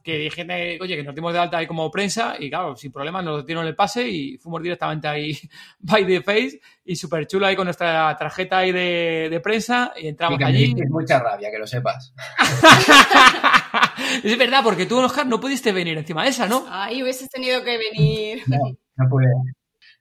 que 0.02 0.18
dije, 0.18 0.78
oye, 0.80 0.96
que 0.96 1.04
nos 1.04 1.14
dimos 1.14 1.34
de 1.34 1.40
alta 1.40 1.58
ahí 1.58 1.68
como 1.68 1.92
prensa 1.92 2.38
y 2.40 2.50
claro, 2.50 2.78
sin 2.78 2.94
problemas 2.94 3.26
nos 3.26 3.46
dieron 3.46 3.68
el 3.68 3.76
pase 3.76 4.08
y 4.08 4.38
fuimos 4.38 4.64
directamente 4.64 5.10
ahí 5.10 5.38
by 5.80 6.08
the 6.08 6.22
face 6.22 6.62
y 6.86 6.96
súper 6.96 7.28
chulo 7.28 7.46
ahí 7.46 7.58
con 7.58 7.66
nuestra 7.66 8.16
tarjeta 8.18 8.60
ahí 8.60 8.72
de, 8.72 9.28
de 9.30 9.40
prensa 9.42 9.92
y 9.98 10.08
entramos 10.08 10.40
y 10.40 10.44
allí. 10.46 10.76
mucha 10.88 11.20
rabia, 11.20 11.52
que 11.52 11.60
lo 11.60 11.68
sepas. 11.68 12.14
es 14.24 14.38
verdad, 14.38 14.62
porque 14.64 14.86
tú, 14.86 14.98
Oscar, 15.00 15.28
no 15.28 15.42
pudiste 15.42 15.74
venir 15.74 15.98
encima 15.98 16.24
de 16.24 16.30
esa, 16.30 16.48
¿no? 16.48 16.66
Ahí 16.70 17.04
hubieses 17.04 17.30
tenido 17.30 17.62
que 17.66 17.78
venir. 17.78 18.44
No, 18.48 18.58
no 18.96 19.10
pude. 19.10 19.28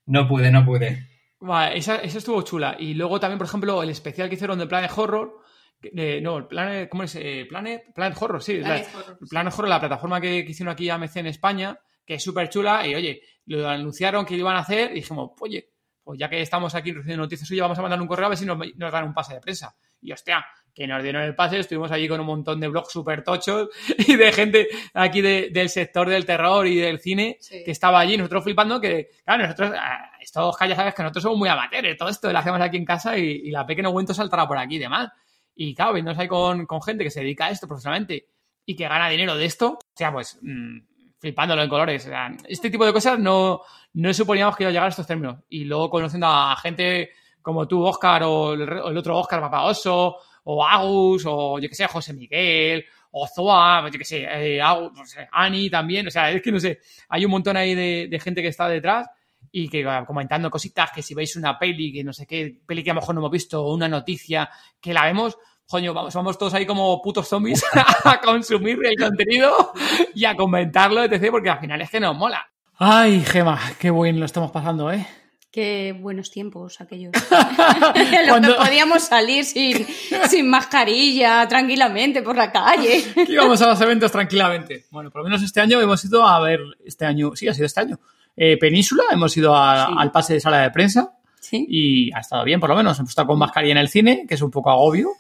No 0.06 0.28
pude, 0.28 0.50
no 0.52 0.64
pude. 0.64 1.17
Vale, 1.40 1.78
esa, 1.78 1.96
esa, 1.96 2.18
estuvo 2.18 2.42
chula. 2.42 2.76
Y 2.78 2.94
luego 2.94 3.20
también, 3.20 3.38
por 3.38 3.46
ejemplo, 3.46 3.82
el 3.82 3.90
especial 3.90 4.28
que 4.28 4.34
hicieron 4.34 4.58
de 4.58 4.66
Planet 4.66 4.90
Horror. 4.94 5.40
Eh, 5.80 6.20
no, 6.20 6.48
Planet, 6.48 6.88
¿cómo 6.88 7.04
es? 7.04 7.14
Eh, 7.14 7.46
Planet, 7.48 7.92
Planet 7.94 8.16
Horror, 8.20 8.42
sí. 8.42 8.56
Planet 8.56 8.88
la, 8.92 8.98
Horror, 9.00 9.18
Planet 9.28 9.54
Horror, 9.54 9.68
la 9.68 9.80
plataforma 9.80 10.20
que, 10.20 10.44
que, 10.44 10.50
hicieron 10.50 10.72
aquí 10.72 10.90
AMC 10.90 11.16
en 11.16 11.26
España, 11.28 11.78
que 12.04 12.14
es 12.14 12.22
súper 12.22 12.48
chula. 12.48 12.86
Y 12.86 12.94
oye, 12.94 13.22
lo 13.46 13.68
anunciaron 13.68 14.26
que 14.26 14.34
lo 14.34 14.40
iban 14.40 14.56
a 14.56 14.60
hacer 14.60 14.90
y 14.90 14.96
dijimos, 14.96 15.30
oye, 15.40 15.70
pues 16.02 16.18
ya 16.18 16.28
que 16.28 16.40
estamos 16.40 16.74
aquí 16.74 16.90
recibiendo 16.92 17.22
noticias 17.22 17.46
suyas, 17.46 17.64
vamos 17.64 17.78
a 17.78 17.82
mandar 17.82 18.00
un 18.00 18.08
correo 18.08 18.26
a 18.26 18.28
ver 18.30 18.38
si 18.38 18.46
nos, 18.46 18.58
nos 18.76 18.92
dan 18.92 19.04
un 19.04 19.14
pase 19.14 19.34
de 19.34 19.40
prensa. 19.40 19.76
Y 20.00 20.10
hostia, 20.12 20.44
que 20.78 20.86
nos 20.86 21.02
dieron 21.02 21.22
el 21.22 21.34
pase, 21.34 21.58
estuvimos 21.58 21.90
allí 21.90 22.06
con 22.06 22.20
un 22.20 22.26
montón 22.26 22.60
de 22.60 22.68
blogs 22.68 22.92
súper 22.92 23.24
tochos 23.24 23.68
y 23.98 24.14
de 24.14 24.32
gente 24.32 24.68
aquí 24.94 25.20
de, 25.20 25.50
del 25.50 25.68
sector 25.68 26.08
del 26.08 26.24
terror 26.24 26.68
y 26.68 26.76
del 26.76 27.00
cine 27.00 27.36
sí. 27.40 27.64
que 27.64 27.72
estaba 27.72 27.98
allí, 27.98 28.16
nosotros 28.16 28.44
flipando 28.44 28.80
que, 28.80 29.10
claro, 29.24 29.42
nosotros, 29.42 29.72
estos 30.20 30.56
ya 30.60 30.76
sabes 30.76 30.94
que 30.94 31.02
nosotros 31.02 31.24
somos 31.24 31.38
muy 31.38 31.48
amateurs, 31.48 31.96
todo 31.98 32.08
esto 32.08 32.32
lo 32.32 32.38
hacemos 32.38 32.60
aquí 32.60 32.76
en 32.76 32.84
casa 32.84 33.18
y, 33.18 33.24
y 33.24 33.50
la 33.50 33.66
pequeña 33.66 33.90
Cuento 33.90 34.14
saltará 34.14 34.46
por 34.46 34.56
aquí 34.56 34.76
y 34.76 34.78
demás. 34.78 35.10
Y 35.56 35.74
claro, 35.74 35.94
viéndonos 35.94 36.20
ahí 36.20 36.28
con, 36.28 36.66
con, 36.66 36.80
gente 36.80 37.02
que 37.02 37.10
se 37.10 37.20
dedica 37.20 37.46
a 37.46 37.50
esto 37.50 37.66
profesionalmente 37.66 38.28
y 38.64 38.76
que 38.76 38.86
gana 38.86 39.08
dinero 39.08 39.36
de 39.36 39.46
esto, 39.46 39.70
o 39.70 39.96
sea, 39.96 40.12
pues 40.12 40.38
mmm, 40.40 40.78
flipándolo 41.18 41.60
en 41.62 41.68
colores. 41.68 42.06
O 42.06 42.10
sea, 42.10 42.30
este 42.46 42.70
tipo 42.70 42.86
de 42.86 42.92
cosas 42.92 43.18
no, 43.18 43.62
no 43.94 44.14
suponíamos 44.14 44.56
que 44.56 44.62
iba 44.62 44.68
a 44.68 44.72
llegar 44.72 44.86
a 44.86 44.90
estos 44.90 45.08
términos. 45.08 45.38
Y 45.48 45.64
luego 45.64 45.90
conociendo 45.90 46.28
a 46.28 46.54
gente 46.54 47.10
como 47.48 47.66
tú, 47.66 47.82
Oscar, 47.82 48.24
o 48.24 48.52
el, 48.52 48.98
otro 48.98 49.16
Oscar 49.16 49.40
Papaoso, 49.40 50.18
o 50.44 50.62
Agus, 50.62 51.24
o 51.26 51.58
yo 51.58 51.66
que 51.66 51.74
sé, 51.74 51.86
José 51.86 52.12
Miguel, 52.12 52.84
o 53.12 53.26
Zoa, 53.26 53.88
yo 53.90 53.98
que 53.98 54.04
sé, 54.04 54.26
eh, 54.28 54.60
Agus, 54.60 54.92
no 54.94 55.06
sé, 55.06 55.26
Ani 55.32 55.70
también, 55.70 56.06
o 56.06 56.10
sea, 56.10 56.30
es 56.30 56.42
que 56.42 56.52
no 56.52 56.60
sé, 56.60 56.80
hay 57.08 57.24
un 57.24 57.30
montón 57.30 57.56
ahí 57.56 57.74
de, 57.74 58.06
de, 58.10 58.20
gente 58.20 58.42
que 58.42 58.48
está 58.48 58.68
detrás 58.68 59.08
y 59.50 59.66
que 59.70 59.82
comentando 60.06 60.50
cositas, 60.50 60.90
que 60.94 61.00
si 61.00 61.14
veis 61.14 61.36
una 61.36 61.58
peli, 61.58 61.90
que 61.90 62.04
no 62.04 62.12
sé 62.12 62.26
qué, 62.26 62.60
peli 62.66 62.84
que 62.84 62.90
a 62.90 62.94
lo 62.94 63.00
mejor 63.00 63.14
no 63.14 63.22
hemos 63.22 63.30
visto, 63.30 63.64
o 63.64 63.72
una 63.72 63.88
noticia, 63.88 64.50
que 64.78 64.92
la 64.92 65.06
vemos, 65.06 65.38
coño, 65.66 65.94
vamos, 65.94 66.12
vamos 66.12 66.36
todos 66.36 66.52
ahí 66.52 66.66
como 66.66 67.00
putos 67.00 67.28
zombies 67.28 67.64
a 68.04 68.20
consumir 68.20 68.78
el 68.84 68.94
contenido 68.94 69.72
y 70.14 70.26
a 70.26 70.36
comentarlo, 70.36 71.02
etc., 71.02 71.30
porque 71.30 71.48
al 71.48 71.60
final 71.60 71.80
es 71.80 71.88
que 71.88 71.98
nos 71.98 72.14
mola. 72.14 72.46
Ay, 72.74 73.24
Gema, 73.24 73.58
qué 73.78 73.88
buen 73.88 74.20
lo 74.20 74.26
estamos 74.26 74.50
pasando, 74.50 74.92
¿eh? 74.92 75.06
Qué 75.50 75.96
buenos 75.98 76.30
tiempos 76.30 76.78
aquellos. 76.80 77.12
Cuando 78.28 78.54
podíamos 78.54 79.02
salir 79.02 79.46
sin, 79.46 79.86
sin, 80.28 80.48
mascarilla, 80.50 81.48
tranquilamente 81.48 82.22
por 82.22 82.36
la 82.36 82.52
calle. 82.52 83.02
Que 83.14 83.32
íbamos 83.32 83.60
a 83.62 83.68
los 83.68 83.80
eventos 83.80 84.12
tranquilamente. 84.12 84.84
Bueno, 84.90 85.10
por 85.10 85.22
lo 85.22 85.24
menos 85.24 85.42
este 85.42 85.60
año 85.60 85.80
hemos 85.80 86.04
ido 86.04 86.26
a 86.26 86.38
ver, 86.40 86.60
este 86.84 87.06
año, 87.06 87.34
sí, 87.34 87.48
ha 87.48 87.54
sido 87.54 87.64
este 87.64 87.80
año. 87.80 87.98
Eh, 88.36 88.58
Península, 88.58 89.04
hemos 89.10 89.34
ido 89.38 89.56
a, 89.56 89.86
sí. 89.86 89.94
al 89.96 90.12
pase 90.12 90.34
de 90.34 90.40
sala 90.40 90.60
de 90.60 90.70
prensa. 90.70 91.14
¿Sí? 91.40 91.64
Y 91.66 92.12
ha 92.14 92.20
estado 92.20 92.44
bien, 92.44 92.60
por 92.60 92.68
lo 92.68 92.76
menos. 92.76 92.98
Hemos 92.98 93.10
estado 93.10 93.28
con 93.28 93.38
mascarilla 93.38 93.72
en 93.72 93.78
el 93.78 93.88
cine, 93.88 94.26
que 94.28 94.34
es 94.34 94.42
un 94.42 94.50
poco 94.50 94.70
agobio. 94.70 95.12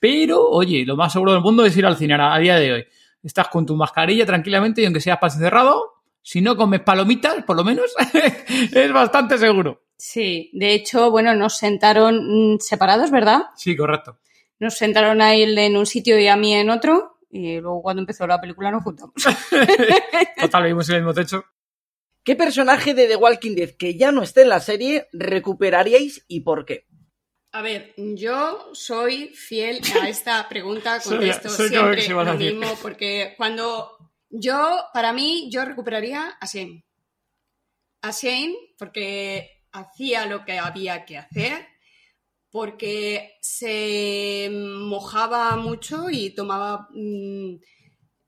Pero, 0.00 0.48
oye, 0.48 0.84
lo 0.86 0.96
más 0.96 1.12
seguro 1.12 1.32
del 1.32 1.42
mundo 1.42 1.64
es 1.66 1.76
ir 1.76 1.84
al 1.84 1.98
cine 1.98 2.14
a, 2.14 2.34
a 2.34 2.38
día 2.38 2.56
de 2.56 2.72
hoy. 2.72 2.84
Estás 3.22 3.48
con 3.48 3.66
tu 3.66 3.76
mascarilla 3.76 4.24
tranquilamente 4.24 4.80
y 4.80 4.86
aunque 4.86 5.00
sea 5.00 5.20
pase 5.20 5.38
cerrado, 5.38 5.93
si 6.24 6.40
no 6.40 6.56
comes 6.56 6.80
palomitas, 6.80 7.44
por 7.44 7.54
lo 7.54 7.64
menos, 7.64 7.94
es 8.72 8.92
bastante 8.92 9.36
seguro. 9.36 9.84
Sí, 9.98 10.50
de 10.54 10.72
hecho, 10.72 11.10
bueno, 11.10 11.34
nos 11.34 11.58
sentaron 11.58 12.56
separados, 12.60 13.10
¿verdad? 13.10 13.42
Sí, 13.56 13.76
correcto. 13.76 14.18
Nos 14.58 14.74
sentaron 14.74 15.20
a 15.20 15.34
él 15.34 15.56
en 15.58 15.76
un 15.76 15.84
sitio 15.84 16.18
y 16.18 16.26
a 16.26 16.36
mí 16.36 16.54
en 16.54 16.70
otro, 16.70 17.18
y 17.30 17.60
luego 17.60 17.82
cuando 17.82 18.00
empezó 18.00 18.26
la 18.26 18.40
película 18.40 18.70
nos 18.70 18.82
juntamos. 18.82 19.14
Total, 20.40 20.64
vimos 20.64 20.88
el 20.88 20.96
mismo 20.96 21.12
techo. 21.12 21.44
¿Qué 22.24 22.34
personaje 22.36 22.94
de 22.94 23.06
The 23.06 23.16
Walking 23.16 23.54
Dead 23.54 23.70
que 23.72 23.98
ya 23.98 24.10
no 24.10 24.22
esté 24.22 24.42
en 24.42 24.48
la 24.48 24.60
serie 24.60 25.08
recuperaríais 25.12 26.24
y 26.26 26.40
por 26.40 26.64
qué? 26.64 26.86
A 27.52 27.60
ver, 27.60 27.92
yo 27.98 28.70
soy 28.72 29.28
fiel 29.28 29.80
a 30.02 30.08
esta 30.08 30.48
pregunta, 30.48 31.00
contesto 31.04 31.50
soy, 31.50 31.68
soy 31.68 31.76
siempre 31.76 32.08
lo 32.08 32.34
mismo, 32.34 32.78
porque 32.80 33.34
cuando 33.36 33.93
yo, 34.36 34.80
para 34.92 35.12
mí, 35.12 35.48
yo 35.50 35.64
recuperaría 35.64 36.36
a 36.40 36.46
Shane. 36.46 36.84
A 38.02 38.10
Shane, 38.10 38.54
porque 38.76 39.62
hacía 39.72 40.26
lo 40.26 40.44
que 40.44 40.58
había 40.58 41.04
que 41.04 41.18
hacer, 41.18 41.66
porque 42.50 43.36
se 43.40 44.50
mojaba 44.52 45.56
mucho 45.56 46.10
y 46.10 46.30
tomaba 46.30 46.88
mmm, 46.90 47.56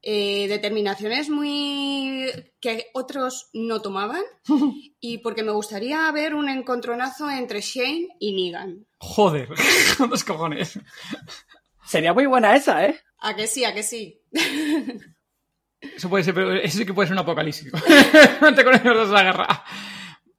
eh, 0.03 0.47
determinaciones 0.49 1.29
muy 1.29 2.31
que 2.61 2.87
otros 2.95 3.51
no 3.53 3.83
tomaban 3.83 4.23
y 5.01 5.19
porque 5.19 5.43
me 5.43 5.51
gustaría 5.51 6.11
ver 6.13 6.35
un 6.35 6.49
encontronazo 6.49 7.29
entre 7.29 7.61
Shane 7.61 8.09
y 8.21 8.33
Negan. 8.33 8.87
Joder, 8.99 9.49
¿cuántos 9.99 10.23
cojones? 10.23 10.79
Sería 11.85 12.13
muy 12.13 12.27
buena 12.27 12.55
esa, 12.55 12.87
¿eh? 12.87 13.01
A 13.19 13.35
que 13.35 13.49
sí, 13.49 13.65
a 13.65 13.75
que 13.75 13.83
sí. 13.83 14.23
Eso 15.95 16.09
puede 16.09 16.25
ser, 16.25 16.35
pero 16.35 16.53
eso 16.55 16.79
sí 16.79 16.87
que 16.87 16.95
puede 16.95 17.09
ser 17.09 17.15
un 17.15 17.21
apocalipsis. 17.21 17.71
Te 18.57 18.65
con 18.65 18.75
ellos 18.75 19.09
dos 19.09 19.13
a 19.13 19.23
guerra. 19.23 19.65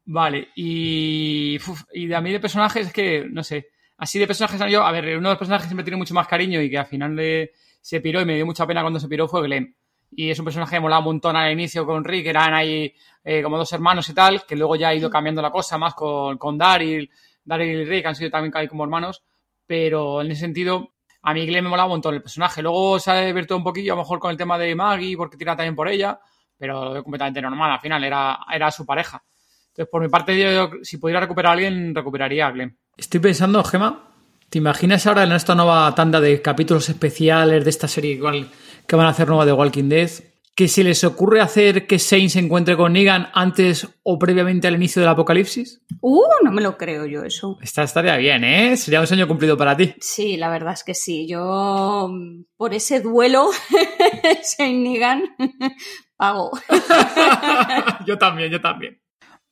Vale, 0.05 0.49
y, 0.55 1.57
uf, 1.57 1.83
y 1.93 2.07
de 2.07 2.15
a 2.15 2.21
mí 2.21 2.31
de 2.31 2.39
personajes 2.39 2.87
es 2.87 2.93
que, 2.93 3.27
no 3.29 3.43
sé, 3.43 3.67
así 3.97 4.17
de 4.17 4.27
personajes 4.27 4.59
yo, 4.71 4.83
a 4.83 4.91
ver, 4.91 5.17
uno 5.17 5.29
de 5.29 5.33
los 5.33 5.37
personajes 5.37 5.65
que 5.65 5.69
siempre 5.69 5.83
tiene 5.83 5.97
mucho 5.97 6.13
más 6.13 6.27
cariño 6.27 6.61
y 6.61 6.69
que 6.69 6.77
al 6.77 6.85
final 6.85 7.15
de, 7.15 7.51
se 7.81 7.99
piró 7.99 8.21
y 8.21 8.25
me 8.25 8.35
dio 8.35 8.45
mucha 8.45 8.65
pena 8.65 8.81
cuando 8.81 8.99
se 8.99 9.09
piró 9.09 9.27
fue 9.27 9.43
Glenn. 9.43 9.75
Y 10.11 10.29
es 10.29 10.39
un 10.39 10.45
personaje 10.45 10.77
que 10.77 10.79
molaba 10.79 10.99
un 10.99 11.05
montón 11.05 11.35
al 11.35 11.51
inicio 11.51 11.85
con 11.85 12.05
Rick, 12.05 12.27
eran 12.27 12.53
ahí 12.53 12.93
eh, 13.23 13.43
como 13.43 13.57
dos 13.57 13.71
hermanos 13.73 14.07
y 14.07 14.13
tal, 14.13 14.45
que 14.45 14.55
luego 14.55 14.77
ya 14.77 14.89
ha 14.89 14.95
ido 14.95 15.09
cambiando 15.09 15.41
la 15.41 15.51
cosa 15.51 15.77
más 15.77 15.93
con, 15.93 16.37
con 16.37 16.57
Daryl, 16.57 17.09
Daryl 17.43 17.81
y 17.81 17.85
Rick 17.85 18.05
han 18.05 18.15
sido 18.15 18.29
también 18.29 18.67
como 18.69 18.85
hermanos, 18.85 19.23
pero 19.65 20.21
en 20.21 20.31
ese 20.31 20.41
sentido 20.41 20.93
a 21.21 21.33
mí 21.33 21.45
Glenn 21.45 21.63
me 21.63 21.69
molaba 21.69 21.87
un 21.87 21.93
montón 21.93 22.15
el 22.15 22.21
personaje. 22.21 22.61
Luego 22.61 22.99
se 22.99 23.11
ha 23.11 23.21
divertido 23.21 23.57
un 23.57 23.63
poquillo, 23.63 23.93
a 23.93 23.95
lo 23.95 24.01
mejor 24.01 24.19
con 24.19 24.31
el 24.31 24.37
tema 24.37 24.57
de 24.57 24.75
Maggie, 24.75 25.17
porque 25.17 25.37
tira 25.37 25.55
también 25.55 25.75
por 25.75 25.87
ella, 25.87 26.19
pero 26.57 27.03
completamente 27.03 27.41
normal, 27.41 27.71
al 27.71 27.79
final 27.79 28.03
era, 28.03 28.39
era 28.51 28.71
su 28.71 28.85
pareja. 28.85 29.23
Entonces, 29.69 29.91
por 29.91 30.01
mi 30.01 30.09
parte, 30.09 30.37
yo, 30.39 30.71
si 30.81 30.97
pudiera 30.97 31.19
recuperar 31.19 31.51
a 31.51 31.53
alguien, 31.53 31.93
recuperaría 31.93 32.47
a 32.47 32.51
Glenn. 32.51 32.77
Estoy 32.95 33.19
pensando, 33.19 33.63
Gema, 33.63 34.07
¿te 34.49 34.57
imaginas 34.57 35.05
ahora 35.05 35.23
en 35.23 35.31
esta 35.31 35.53
nueva 35.53 35.93
tanda 35.93 36.19
de 36.19 36.41
capítulos 36.41 36.89
especiales 36.89 37.63
de 37.63 37.69
esta 37.69 37.87
serie 37.87 38.13
igual 38.13 38.49
que 38.87 38.95
van 38.95 39.05
a 39.05 39.09
hacer 39.09 39.27
nueva 39.27 39.45
de 39.45 39.53
Walking 39.53 39.89
Dead? 39.89 40.09
Que 40.57 40.67
se 40.67 40.83
les 40.83 41.03
ocurre 41.03 41.39
hacer 41.39 41.85
que 41.85 41.99
Shane 41.99 42.29
se 42.29 42.39
encuentre 42.39 42.75
con 42.75 42.93
Negan 42.93 43.29
antes 43.35 43.87
o 44.01 44.17
previamente 44.17 44.67
al 44.67 44.73
inicio 44.73 44.99
del 45.03 45.09
apocalipsis? 45.09 45.83
Uh, 46.01 46.23
no 46.43 46.51
me 46.51 46.63
lo 46.63 46.77
creo 46.77 47.05
yo 47.05 47.23
eso. 47.23 47.59
Esta 47.61 47.83
estaría 47.83 48.17
bien, 48.17 48.43
¿eh? 48.43 48.75
Sería 48.75 48.99
un 48.99 49.05
sueño 49.05 49.27
cumplido 49.27 49.55
para 49.55 49.77
ti. 49.77 49.93
Sí, 49.99 50.35
la 50.35 50.49
verdad 50.49 50.73
es 50.73 50.83
que 50.83 50.95
sí. 50.95 51.27
Yo, 51.27 52.09
por 52.55 52.73
ese 52.73 53.01
duelo, 53.01 53.51
Shane 54.57 54.79
Negan, 54.79 55.21
pago. 56.17 56.49
yo 58.07 58.17
también, 58.17 58.49
yo 58.49 58.59
también. 58.59 58.99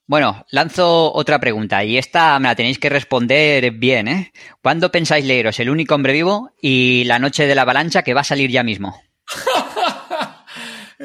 Bueno, 0.07 0.43
lanzo 0.49 1.13
otra 1.13 1.37
pregunta 1.39 1.83
y 1.83 1.99
esta 1.99 2.39
me 2.39 2.47
la 2.47 2.55
tenéis 2.55 2.79
que 2.79 2.89
responder 2.89 3.69
bien, 3.69 4.07
¿eh? 4.07 4.33
¿Cuándo 4.59 4.91
pensáis 4.91 5.23
leeros 5.23 5.59
El 5.59 5.69
único 5.69 5.93
hombre 5.93 6.13
vivo 6.13 6.49
y 6.59 7.03
La 7.03 7.19
noche 7.19 7.45
de 7.45 7.53
la 7.53 7.61
avalancha 7.61 8.01
que 8.01 8.15
va 8.15 8.21
a 8.21 8.23
salir 8.23 8.49
ya 8.49 8.63
mismo? 8.63 8.99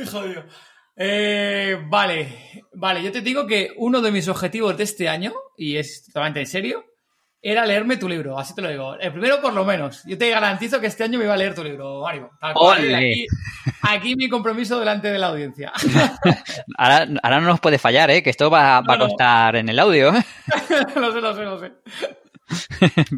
Jodido. 0.11 0.45
Eh, 0.97 1.79
vale, 1.89 2.65
vale, 2.75 3.03
yo 3.03 3.11
te 3.11 3.23
digo 3.23 3.47
que 3.47 3.73
uno 3.77 4.01
de 4.01 4.13
mis 4.13 4.29
objetivos 4.29 4.77
de 4.77 4.85
este 4.85 5.09
año, 5.09 5.33
y 5.57 5.77
es 5.77 6.05
totalmente 6.05 6.41
en 6.41 6.47
serio, 6.47 6.85
era 7.43 7.65
leerme 7.65 7.97
tu 7.97 8.07
libro, 8.07 8.39
así 8.39 8.55
te 8.55 8.61
lo 8.61 8.69
digo. 8.69 8.97
El 8.97 9.13
primero 9.13 9.41
por 9.41 9.55
lo 9.55 9.65
menos. 9.65 10.03
Yo 10.05 10.19
te 10.19 10.29
garantizo 10.29 10.79
que 10.79 10.89
este 10.89 11.05
año 11.05 11.19
me 11.19 11.25
iba 11.25 11.33
a 11.33 11.39
leer 11.39 11.55
tu 11.55 11.65
libro, 11.65 12.03
Mario. 12.03 12.31
Tal 12.39 12.53
cual. 12.53 12.81
¡Ole! 12.81 12.97
Aquí, 12.97 13.27
aquí 13.81 14.17
mi 14.17 14.29
compromiso 14.29 14.79
delante 14.79 15.11
de 15.11 15.19
la 15.19 15.29
audiencia. 15.29 15.73
Ahora, 16.77 17.09
ahora 17.23 17.41
no 17.41 17.47
nos 17.47 17.61
puede 17.61 17.79
fallar, 17.79 18.11
¿eh? 18.11 18.23
Que 18.23 18.31
esto 18.31 18.51
va, 18.51 18.83
va 18.83 18.95
a 18.95 18.99
no. 18.99 19.07
constar 19.07 19.57
en 19.57 19.69
el 19.71 19.79
audio. 19.79 20.15
¿eh? 20.15 20.23
lo 20.97 21.13
sé, 21.13 21.21
lo 21.21 21.35
sé, 21.35 21.43
lo 21.43 21.59
sé. 21.59 21.73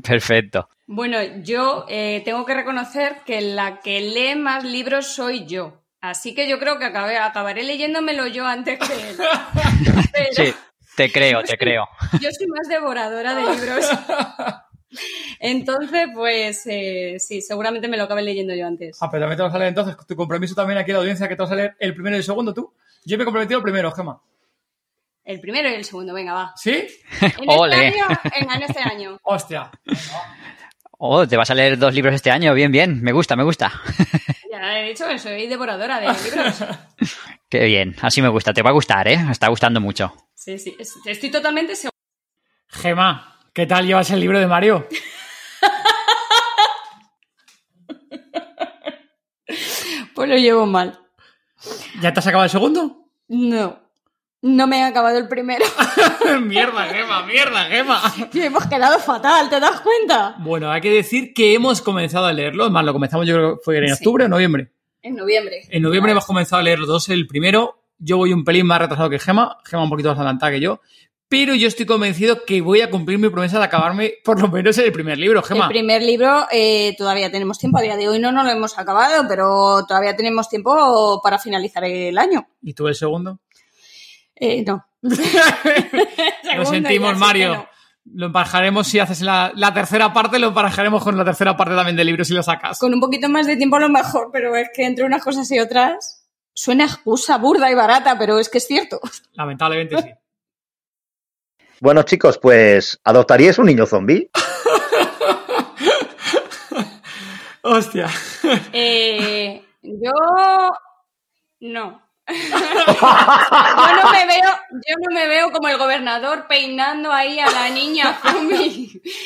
Perfecto. 0.03 0.69
Bueno, 0.87 1.19
yo 1.43 1.85
eh, 1.89 2.23
tengo 2.25 2.45
que 2.45 2.55
reconocer 2.55 3.23
que 3.25 3.41
la 3.41 3.81
que 3.81 4.01
lee 4.01 4.37
más 4.37 4.63
libros 4.63 5.07
soy 5.07 5.47
yo. 5.47 5.82
Así 6.03 6.35
que 6.35 6.47
yo 6.49 6.59
creo 6.59 6.79
que 6.79 6.85
acabé- 6.85 7.17
acabaré 7.19 7.63
leyéndomelo 7.63 8.27
yo 8.27 8.45
antes 8.47 8.79
que 8.79 8.93
él. 9.11 9.17
Pero 10.13 10.27
Sí, 10.33 10.55
te 10.97 11.11
creo, 11.11 11.43
te 11.43 11.57
creo. 11.57 11.89
yo 12.21 12.29
soy 12.31 12.47
más 12.49 12.69
devoradora 12.69 13.35
de 13.35 13.43
libros. 13.55 13.87
Entonces, 15.41 16.09
pues 16.15 16.67
eh, 16.67 17.17
sí, 17.19 17.41
seguramente 17.41 17.89
me 17.89 17.97
lo 17.97 18.05
acabe 18.05 18.23
leyendo 18.23 18.55
yo 18.55 18.67
antes. 18.67 18.99
Ah, 19.01 19.09
pero 19.11 19.23
también 19.23 19.39
te 19.39 19.43
vas 19.43 19.55
a 19.55 19.59
leer 19.59 19.69
entonces 19.71 19.97
tu 20.07 20.15
compromiso 20.15 20.55
también 20.55 20.79
aquí 20.79 20.91
en 20.91 20.97
la 20.97 21.01
audiencia 21.01 21.29
que 21.29 21.37
te 21.37 21.43
vas 21.43 21.51
a 21.53 21.57
leer 21.57 21.75
el 21.79 21.95
primero 21.95 22.15
y 22.17 22.19
el 22.19 22.25
segundo 22.25 22.53
tú. 22.53 22.75
Yo 23.05 23.17
me 23.17 23.23
he 23.23 23.25
comprometido 23.25 23.59
el 23.59 23.63
primero, 23.65 23.91
Gema. 23.93 24.21
El 25.25 25.41
primero 25.41 25.71
y 25.71 25.75
el 25.75 25.85
segundo, 25.85 26.13
venga, 26.13 26.35
va. 26.35 26.53
¿Sí? 26.57 26.87
En 27.21 27.33
Ole. 27.49 27.89
este 27.89 28.01
año, 28.01 28.07
en 28.57 28.63
este 28.63 28.81
año. 28.81 29.19
Hostia. 29.23 29.71
Oh, 31.05 31.27
te 31.27 31.37
vas 31.37 31.51
a 31.51 31.55
leer 31.57 31.77
dos 31.79 31.93
libros 31.95 32.15
este 32.15 32.31
año. 32.31 32.55
Bien, 32.55 32.71
bien. 32.71 33.03
Me 33.03 33.11
gusta, 33.13 33.35
me 33.37 33.43
gusta. 33.43 33.73
Ya 34.53 34.79
he 34.79 34.89
dicho 34.91 35.09
que 35.09 35.19
soy 35.19 35.47
devoradora 35.49 35.99
de 35.99 36.07
libros. 36.23 36.63
Qué 37.49 37.65
bien. 37.65 37.97
Así 38.03 38.21
me 38.23 38.29
gusta. 38.29 38.53
Te 38.53 38.63
va 38.63 38.69
a 38.71 38.75
gustar, 38.75 39.09
¿eh? 39.09 39.17
Me 39.19 39.33
está 39.33 39.49
gustando 39.49 39.81
mucho. 39.81 40.15
Sí, 40.35 40.59
sí, 40.59 40.77
es- 40.79 40.95
estoy 41.07 41.31
totalmente 41.31 41.75
segura. 41.75 41.91
Gema, 42.69 43.39
¿qué 43.55 43.67
tal 43.67 43.87
llevas 43.87 44.11
el 44.11 44.21
libro 44.21 44.39
de 44.39 44.47
Mario? 44.47 44.87
Pues 50.15 50.29
lo 50.29 50.37
llevo 50.37 50.67
mal. 50.67 50.99
¿Ya 52.01 52.13
te 52.13 52.21
has 52.21 52.27
acabado 52.27 52.45
el 52.45 52.51
segundo? 52.51 53.09
No. 53.29 53.82
No 54.45 54.67
me 54.67 54.81
he 54.81 54.83
acabado 54.83 55.19
el 55.19 55.29
primero. 55.29 55.65
mierda, 56.43 56.85
Gema, 56.87 57.25
mierda, 57.27 57.65
Gema. 57.67 58.01
Y 58.33 58.41
hemos 58.41 58.67
quedado 58.67 58.99
fatal, 58.99 59.49
¿te 59.49 59.61
das 59.61 59.81
cuenta? 59.81 60.35
Bueno, 60.41 60.71
hay 60.71 60.81
que 60.81 60.91
decir 60.91 61.33
que 61.33 61.55
hemos 61.55 61.81
comenzado 61.81 62.27
a 62.27 62.33
leerlo. 62.33 62.67
Es 62.67 62.73
más, 62.73 62.85
lo 62.85 62.93
comenzamos 62.93 63.27
yo 63.27 63.35
creo 63.37 63.55
que 63.57 63.61
fue 63.65 63.79
en 63.79 63.87
Sí. 63.89 63.93
octubre 63.95 64.25
o 64.25 64.29
noviembre. 64.29 64.73
En 65.01 65.15
noviembre. 65.15 65.63
En 65.71 65.83
noviembre 65.83 66.11
hemos 66.13 66.27
comenzado 66.27 66.59
a 66.59 66.63
leer 66.65 66.81
los 66.81 66.89
dos. 66.89 67.09
El 67.09 67.29
primero, 67.29 67.85
yo 67.99 68.17
voy 68.17 68.33
un 68.33 68.45
pelín 68.45 68.67
más 68.67 68.81
retrasado 68.81 69.09
que 69.11 69.21
Gema. 69.21 69.59
Gema 69.65 69.85
un 69.85 69.91
poquito 69.91 70.09
más 70.09 70.19
adelantada 70.19 70.51
que 70.51 70.61
yo. 70.61 70.81
Pero 71.29 71.55
yo 71.55 71.67
estoy 71.69 71.87
convencido 71.87 72.45
que 72.45 72.61
voy 72.61 72.83
a 72.83 72.91
cumplir 72.91 73.19
mi 73.19 73.29
promesa 73.31 73.59
de 73.59 73.65
acabarme 73.65 74.15
por 74.25 74.39
lo 74.41 74.49
menos 74.49 74.77
en 74.77 74.85
el 74.87 74.93
primer 74.93 75.19
libro, 75.19 75.43
Gema. 75.43 75.65
El 75.67 75.71
primer 75.71 76.03
libro 76.03 76.47
eh, 76.51 76.95
todavía 76.99 77.31
tenemos 77.31 77.59
tiempo. 77.59 77.79
A 77.79 77.83
día 77.83 77.97
de 77.97 78.09
hoy 78.09 78.19
no 78.19 78.33
nos 78.33 78.45
lo 78.45 78.51
hemos 78.51 78.77
acabado, 78.79 79.25
pero 79.29 79.87
todavía 79.87 80.15
tenemos 80.17 80.49
tiempo 80.49 81.21
para 81.23 81.39
finalizar 81.39 81.85
el 81.85 82.19
año. 82.19 82.47
¿Y 82.61 82.75
tú 82.75 82.87
el 82.89 82.95
segundo? 82.97 83.39
Eh, 84.37 84.65
no. 84.67 84.87
Lo 85.03 86.65
sentimos, 86.67 87.17
Mario. 87.19 87.55
no. 87.55 87.69
Lo 88.15 88.27
emparejaremos 88.27 88.89
si 88.89 88.99
haces 88.99 89.21
la, 89.21 89.53
la 89.55 89.73
tercera 89.73 90.13
parte, 90.13 90.41
lo 90.41 90.49
emparejaremos 90.49 91.05
con 91.05 91.17
la 91.17 91.25
tercera 91.25 91.57
parte 91.57 91.77
también 91.77 91.97
del 91.97 92.09
libro 92.09 92.25
si 92.25 92.35
lo 92.35 92.43
sacas. 92.43 92.81
Con 92.81 92.93
un 92.93 92.99
poquito 93.01 93.29
más 93.29 93.47
de 93.47 93.57
tiempo 93.57 93.77
a 93.77 93.81
lo 93.81 93.89
mejor, 93.89 94.31
pero 94.33 94.57
es 94.57 94.71
que 94.75 94.85
entre 94.87 95.05
unas 95.05 95.23
cosas 95.23 95.49
y 95.53 95.61
otras 95.61 96.27
suena 96.53 96.85
excusa 96.85 97.39
burda 97.39 97.71
y 97.71 97.75
barata, 97.77 98.19
pero 98.19 98.41
es 98.41 98.49
que 98.49 98.59
es 98.59 98.67
cierto. 98.67 99.01
Lamentablemente 99.35 100.03
sí. 100.03 100.11
Bueno, 101.81 102.03
chicos, 102.03 102.39
pues 102.39 103.01
¿adoptaríais 103.05 103.59
un 103.59 103.67
niño 103.67 103.87
zombie? 103.87 104.29
Hostia. 107.63 108.09
Eh, 108.73 109.65
yo 109.83 110.13
no. 111.61 112.03
Yo 112.29 114.03
no 114.03 114.11
me 114.13 114.27
veo, 114.27 114.51
yo 114.71 114.95
no 115.01 115.15
me 115.15 115.27
veo 115.29 115.51
como 115.53 115.69
el 115.69 115.77
gobernador 115.79 116.47
peinando 116.49 117.13
ahí 117.13 117.39
a 117.41 117.51
la 117.51 117.69
niña. 117.71 118.19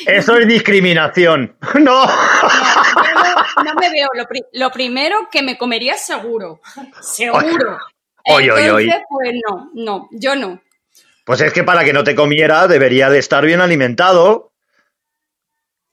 Eso 0.05 0.37
es 0.37 0.47
discriminación. 0.47 1.55
No. 1.79 2.05
No, 2.05 3.63
no 3.63 3.73
me 3.79 3.89
veo. 3.89 4.07
Lo, 4.13 4.25
pri- 4.25 4.45
lo 4.53 4.71
primero 4.71 5.27
que 5.31 5.41
me 5.41 5.57
comería 5.57 5.95
seguro. 5.97 6.59
Seguro. 7.01 7.77
Oy, 8.25 8.49
oy, 8.49 8.69
oy. 8.69 8.83
Entonces, 8.85 9.05
pues 9.09 9.33
no, 9.47 9.69
no, 9.73 10.09
yo 10.11 10.35
no. 10.35 10.61
Pues 11.23 11.41
es 11.41 11.53
que 11.53 11.63
para 11.63 11.83
que 11.83 11.93
no 11.93 12.03
te 12.03 12.15
comiera 12.15 12.67
debería 12.67 13.09
de 13.09 13.19
estar 13.19 13.45
bien 13.45 13.61
alimentado. 13.61 14.46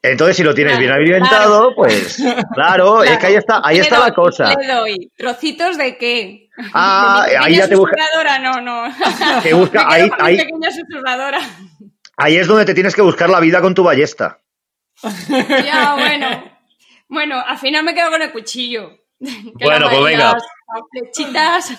Entonces, 0.07 0.37
si 0.37 0.43
lo 0.43 0.55
tienes 0.55 0.79
bien 0.79 0.93
alimentado, 0.93 1.75
pues 1.75 2.23
claro, 2.53 3.03
es 3.03 3.17
que 3.19 3.27
ahí 3.27 3.35
está, 3.37 3.63
ahí 3.65 3.79
está 3.79 3.97
doy, 3.97 4.09
la 4.09 4.15
cosa. 4.15 4.55
Doy. 4.69 5.11
¿Trocitos 5.17 5.79
de 5.79 5.97
qué? 5.97 6.51
Ah, 6.75 7.25
De 7.29 7.37
ahí 7.39 7.57
ya 7.57 7.67
te 7.67 7.75
busca- 7.75 7.97
no, 8.43 8.61
no. 8.61 8.95
Te 9.43 9.55
busca- 9.55 9.87
ahí- 9.89 10.11
ahí- 10.19 10.37
pequeña 10.37 10.71
susurradora. 10.71 11.39
Ahí 12.19 12.37
es 12.37 12.47
donde 12.47 12.67
te 12.67 12.75
tienes 12.75 12.95
que 12.95 13.01
buscar 13.03 13.31
la 13.31 13.41
vida 13.41 13.61
con 13.63 13.75
tu 13.75 13.83
ballesta. 13.83 14.41
Ya, 15.65 15.95
bueno. 15.95 16.53
Bueno, 17.09 17.41
al 17.47 17.59
final 17.59 17.83
me 17.85 17.95
quedo 17.95 18.11
con 18.11 18.21
el 18.23 18.31
cuchillo. 18.33 18.91
Que 19.19 19.65
Bueno, 19.65 19.89
pues 19.89 20.03
venga. 20.05 20.35
las 20.35 20.43
flechitas. 20.91 21.73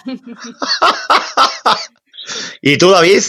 ¿Y 2.61 2.77
tú, 2.77 2.89
David? 2.89 3.21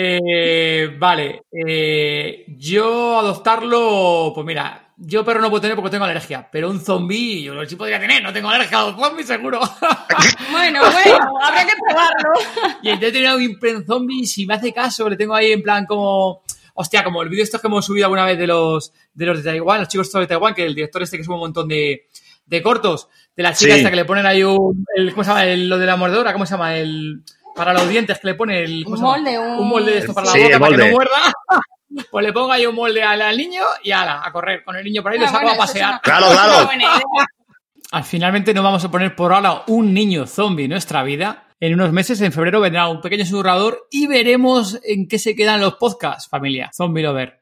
Eh, 0.00 0.96
vale. 0.96 1.42
eh, 1.50 2.44
yo 2.56 3.18
adoptarlo, 3.18 4.30
pues 4.32 4.46
mira, 4.46 4.92
yo 4.96 5.24
perro 5.24 5.40
no 5.40 5.50
puedo 5.50 5.60
tener 5.60 5.74
porque 5.76 5.90
tengo 5.90 6.04
alergia, 6.04 6.48
pero 6.52 6.70
un 6.70 6.80
zombie 6.80 7.42
yo 7.42 7.64
sí 7.66 7.74
podría 7.74 7.98
tener, 7.98 8.22
no 8.22 8.32
tengo 8.32 8.48
alergia 8.48 8.78
a 8.80 8.86
los 8.90 9.00
zombies 9.00 9.26
seguro. 9.26 9.60
Bueno, 10.52 10.80
bueno, 10.92 11.18
habrá 11.44 11.64
que 11.66 11.72
probarlo. 11.84 12.78
y 12.82 12.88
entonces 12.88 13.12
tener 13.12 13.34
un 13.34 13.58
pren 13.58 13.84
zombie, 13.86 14.24
si 14.26 14.46
me 14.46 14.54
hace 14.54 14.72
caso, 14.72 15.08
le 15.08 15.16
tengo 15.16 15.34
ahí 15.34 15.52
en 15.52 15.62
plan 15.62 15.84
como... 15.86 16.42
Hostia, 16.74 17.02
como 17.02 17.22
el 17.22 17.28
vídeo 17.28 17.42
estos 17.42 17.60
que 17.60 17.66
hemos 17.66 17.84
subido 17.84 18.06
alguna 18.06 18.24
vez 18.24 18.38
de 18.38 18.46
los 18.46 18.92
de 19.12 19.26
los 19.26 19.38
de 19.42 19.50
Taiwán, 19.50 19.80
los 19.80 19.88
chicos 19.88 20.06
estos 20.06 20.20
de 20.20 20.26
Taiwán, 20.28 20.54
que 20.54 20.64
el 20.64 20.76
director 20.76 21.02
este 21.02 21.16
que 21.16 21.24
sube 21.24 21.34
un 21.34 21.40
montón 21.40 21.66
de, 21.66 22.06
de 22.46 22.62
cortos, 22.62 23.08
de 23.36 23.42
la 23.42 23.52
chica 23.52 23.72
Sí. 23.74 23.78
esta 23.78 23.90
que 23.90 23.96
le 23.96 24.04
ponen 24.04 24.24
ahí 24.26 24.44
un... 24.44 24.84
El, 24.94 25.10
¿Cómo 25.10 25.24
se 25.24 25.30
llama? 25.30 25.44
El- 25.44 25.68
lo 25.68 25.76
de 25.76 25.86
la 25.86 25.96
mordedora, 25.96 26.32
¿cómo 26.32 26.46
se 26.46 26.52
llama? 26.54 26.76
El... 26.76 27.22
Para 27.58 27.74
los 27.74 27.88
dientes 27.88 28.18
que 28.20 28.28
le 28.28 28.34
pone 28.34 28.62
el... 28.62 28.84
¿cómo 28.84 28.96
Un 28.96 29.02
molde, 29.02 29.38
un- 29.38 29.58
un 29.58 29.68
molde 29.68 29.92
de 29.92 29.98
esto 29.98 30.14
para 30.14 30.28
Sí, 30.30 30.38
la 30.38 30.44
boca 30.46 30.58
para 30.60 30.70
que 30.70 30.76
no 30.76 30.82
molde. 30.84 30.92
muerda. 30.94 31.32
Pues 32.10 32.24
le 32.24 32.32
pongo 32.34 32.52
ahí 32.52 32.64
un 32.66 32.74
molde 32.74 33.02
al, 33.02 33.20
al 33.22 33.36
niño 33.36 33.62
y 33.82 33.90
ala, 33.92 34.20
a 34.24 34.30
correr 34.30 34.62
con 34.62 34.76
el 34.76 34.84
niño 34.84 35.02
por 35.02 35.10
ahí, 35.10 35.18
lo 35.18 35.24
Ah, 35.24 35.28
saco 35.28 35.40
bueno, 35.46 35.54
a 35.54 35.56
pasear. 35.66 35.88
una- 35.90 36.00
Claro, 36.00 36.26
claro. 36.30 36.70
Al 37.92 38.04
finalmente 38.04 38.52
no 38.52 38.62
vamos 38.62 38.84
a 38.84 38.90
poner 38.90 39.16
por 39.16 39.32
ahora 39.32 39.62
un 39.68 39.94
niño 39.94 40.26
zombie 40.26 40.64
en 40.66 40.70
nuestra 40.72 41.02
vida. 41.02 41.46
En 41.60 41.72
unos 41.74 41.90
meses, 41.92 42.20
en 42.20 42.30
febrero, 42.32 42.60
vendrá 42.60 42.86
un 42.88 43.00
pequeño 43.00 43.24
susurrador 43.24 43.86
y 43.90 44.06
veremos 44.06 44.78
en 44.84 45.08
qué 45.08 45.18
se 45.18 45.34
quedan 45.34 45.60
los 45.60 45.74
podcasts, 45.76 46.28
familia. 46.28 46.70
Zombie 46.76 47.02
Lover. 47.02 47.40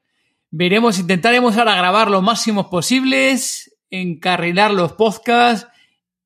Veremos, 0.50 1.00
intentaremos 1.00 1.57
ahora 1.59 1.74
grabar 1.74 2.09
lo 2.09 2.22
máximos 2.22 2.66
posibles, 2.68 3.76
encarrilar 3.90 4.70
los 4.70 4.92
podcasts 4.92 5.66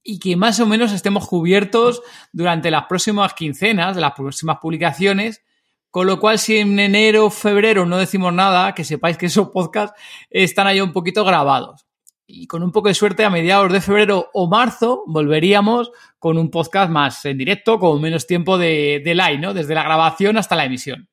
y 0.02 0.18
que 0.18 0.36
más 0.36 0.60
o 0.60 0.66
menos 0.66 0.92
estemos 0.92 1.26
cubiertos 1.26 2.02
durante 2.32 2.70
las 2.70 2.86
próximas 2.86 3.34
quincenas, 3.34 3.96
las 3.96 4.12
próximas 4.12 4.58
publicaciones. 4.60 5.42
Con 5.90 6.06
lo 6.06 6.20
cual, 6.20 6.38
si 6.38 6.58
en 6.58 6.78
enero 6.78 7.26
o 7.26 7.30
febrero 7.30 7.84
no 7.84 7.98
decimos 7.98 8.32
nada, 8.32 8.74
que 8.74 8.84
sepáis 8.84 9.16
que 9.16 9.26
esos 9.26 9.48
podcasts 9.48 10.00
están 10.30 10.68
ahí 10.68 10.80
un 10.80 10.92
poquito 10.92 11.24
grabados 11.24 11.84
y 12.32 12.46
con 12.46 12.62
un 12.62 12.70
poco 12.70 12.88
de 12.88 12.94
suerte 12.94 13.24
a 13.24 13.30
mediados 13.30 13.72
de 13.72 13.80
febrero 13.80 14.30
o 14.32 14.48
marzo 14.48 15.02
volveríamos 15.06 15.90
con 16.18 16.38
un 16.38 16.50
podcast 16.50 16.90
más 16.90 17.24
en 17.24 17.38
directo, 17.38 17.78
con 17.78 18.00
menos 18.00 18.26
tiempo 18.26 18.56
de, 18.56 19.02
de 19.04 19.14
live, 19.14 19.38
¿no? 19.38 19.54
Desde 19.54 19.74
la 19.74 19.82
grabación 19.82 20.36
hasta 20.36 20.54
la 20.54 20.64
emisión. 20.64 21.09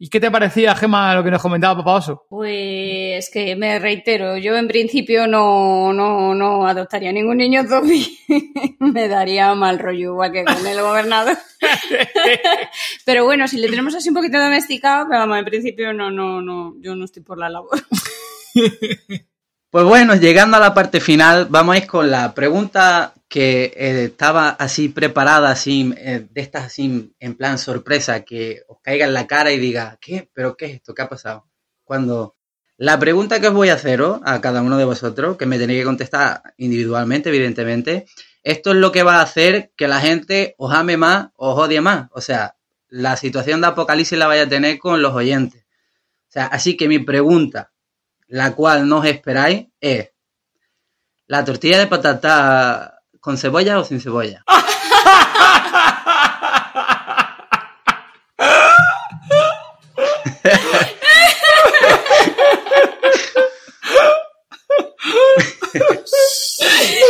¿Y 0.00 0.10
qué 0.10 0.20
te 0.20 0.30
parecía, 0.30 0.76
Gema, 0.76 1.12
lo 1.16 1.24
que 1.24 1.30
nos 1.32 1.42
comentaba 1.42 1.78
Papá 1.78 1.94
Oso? 1.94 2.24
Pues 2.28 3.30
que 3.30 3.56
me 3.56 3.80
reitero, 3.80 4.36
yo 4.36 4.56
en 4.56 4.68
principio 4.68 5.26
no, 5.26 5.92
no, 5.92 6.36
no 6.36 6.68
adoptaría 6.68 7.10
ningún 7.10 7.38
niño 7.38 7.64
zombie. 7.68 8.06
me 8.78 9.08
daría 9.08 9.52
mal 9.56 9.80
rollo, 9.80 10.12
igual 10.12 10.30
que 10.30 10.44
con 10.44 10.64
el 10.64 10.80
gobernador. 10.80 11.36
pero 13.04 13.24
bueno, 13.24 13.48
si 13.48 13.58
le 13.58 13.68
tenemos 13.68 13.92
así 13.96 14.10
un 14.10 14.14
poquito 14.14 14.38
domesticado, 14.38 15.06
pero 15.08 15.18
vamos, 15.18 15.38
en 15.38 15.44
principio 15.46 15.92
no, 15.92 16.12
no, 16.12 16.42
no, 16.42 16.76
yo 16.80 16.94
no 16.94 17.04
estoy 17.04 17.24
por 17.24 17.38
la 17.38 17.48
labor. 17.48 17.80
Pues 19.70 19.84
bueno, 19.84 20.14
llegando 20.14 20.56
a 20.56 20.60
la 20.60 20.72
parte 20.72 20.98
final, 20.98 21.46
vamos 21.50 21.74
a 21.74 21.78
ir 21.78 21.86
con 21.86 22.10
la 22.10 22.32
pregunta 22.32 23.12
que 23.28 23.72
eh, 23.76 24.04
estaba 24.04 24.48
así 24.48 24.88
preparada, 24.88 25.50
así, 25.50 25.92
eh, 25.98 26.26
de 26.30 26.40
estas 26.40 26.64
así, 26.64 27.14
en 27.20 27.34
plan 27.34 27.58
sorpresa, 27.58 28.24
que 28.24 28.62
os 28.68 28.78
caiga 28.82 29.06
en 29.06 29.12
la 29.12 29.26
cara 29.26 29.52
y 29.52 29.58
diga, 29.58 29.98
¿qué? 30.00 30.30
¿Pero 30.32 30.56
qué 30.56 30.66
es 30.66 30.74
esto? 30.76 30.94
¿Qué 30.94 31.02
ha 31.02 31.08
pasado? 31.08 31.46
Cuando 31.84 32.36
la 32.78 32.98
pregunta 32.98 33.40
que 33.40 33.48
os 33.48 33.54
voy 33.54 33.68
a 33.68 33.74
hacer 33.74 34.02
a 34.24 34.40
cada 34.40 34.62
uno 34.62 34.78
de 34.78 34.84
vosotros, 34.84 35.36
que 35.36 35.46
me 35.46 35.58
tenéis 35.58 35.80
que 35.80 35.86
contestar 35.86 36.42
individualmente, 36.56 37.28
evidentemente, 37.28 38.06
esto 38.42 38.70
es 38.70 38.76
lo 38.76 38.92
que 38.92 39.02
va 39.02 39.16
a 39.16 39.22
hacer 39.22 39.72
que 39.76 39.88
la 39.88 40.00
gente 40.00 40.54
os 40.58 40.72
ame 40.72 40.96
más, 40.96 41.28
os 41.36 41.58
odie 41.58 41.80
más. 41.80 42.08
O 42.12 42.20
sea, 42.20 42.56
la 42.88 43.16
situación 43.16 43.60
de 43.60 43.66
apocalipsis 43.66 44.18
la 44.18 44.26
vaya 44.26 44.44
a 44.44 44.48
tener 44.48 44.78
con 44.78 45.02
los 45.02 45.12
oyentes. 45.12 45.64
O 46.28 46.30
sea, 46.30 46.46
así 46.46 46.76
que 46.76 46.88
mi 46.88 46.98
pregunta, 46.98 47.72
la 48.26 48.54
cual 48.54 48.88
no 48.88 48.98
os 48.98 49.06
esperáis, 49.06 49.66
es, 49.80 50.12
¿la 51.26 51.44
tortilla 51.44 51.78
de 51.78 51.88
patata 51.88 52.97
con 53.28 53.36
cebolla 53.36 53.78
o 53.78 53.84
sin 53.84 54.00
cebolla? 54.00 54.42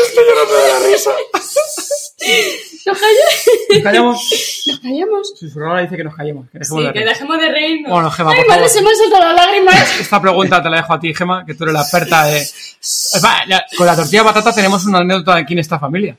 Estoy 0.03 0.25
llorando 0.27 0.55
de 0.55 0.69
la 0.69 0.79
risa. 0.81 1.15
Nos 2.85 2.99
callamos. 3.85 4.58
Nos 4.69 4.81
callamos. 4.81 5.33
Susurradora 5.39 5.81
dice 5.83 5.97
que 5.97 6.05
nos 6.05 6.15
callemos. 6.15 6.49
Que 6.51 6.59
dejemos 6.59 6.81
Sí, 6.81 6.87
de 6.87 6.93
que 6.93 6.99
reír. 7.01 7.09
dejemos 7.09 7.41
de 7.41 7.49
reírnos. 7.51 7.91
Bueno, 7.93 8.11
Gema, 8.11 8.31
Ay, 8.33 8.37
por 8.39 8.47
madre, 8.49 8.61
favor. 8.63 8.71
se 8.77 8.83
me 8.83 8.89
han 8.91 8.97
saltado 8.97 9.25
las 9.25 9.35
lágrimas. 9.47 10.01
Esta 10.01 10.21
pregunta 10.23 10.63
te 10.63 10.71
la 10.71 10.77
dejo 10.79 10.93
a 10.95 11.01
ti, 11.01 11.15
Gema, 11.15 11.45
que 11.45 11.55
tú 11.55 11.65
eres 11.65 11.75
la 11.75 11.81
experta 11.83 12.25
de... 12.27 12.47
La- 13.47 13.65
Con 13.77 13.87
la 13.87 13.97
tortilla 13.97 14.23
de 14.23 14.29
patata 14.29 14.53
tenemos 14.55 14.85
una 14.87 14.99
anécdota 14.99 15.35
aquí 15.37 15.53
en 15.55 15.59
esta 15.61 15.79
familia. 15.79 16.19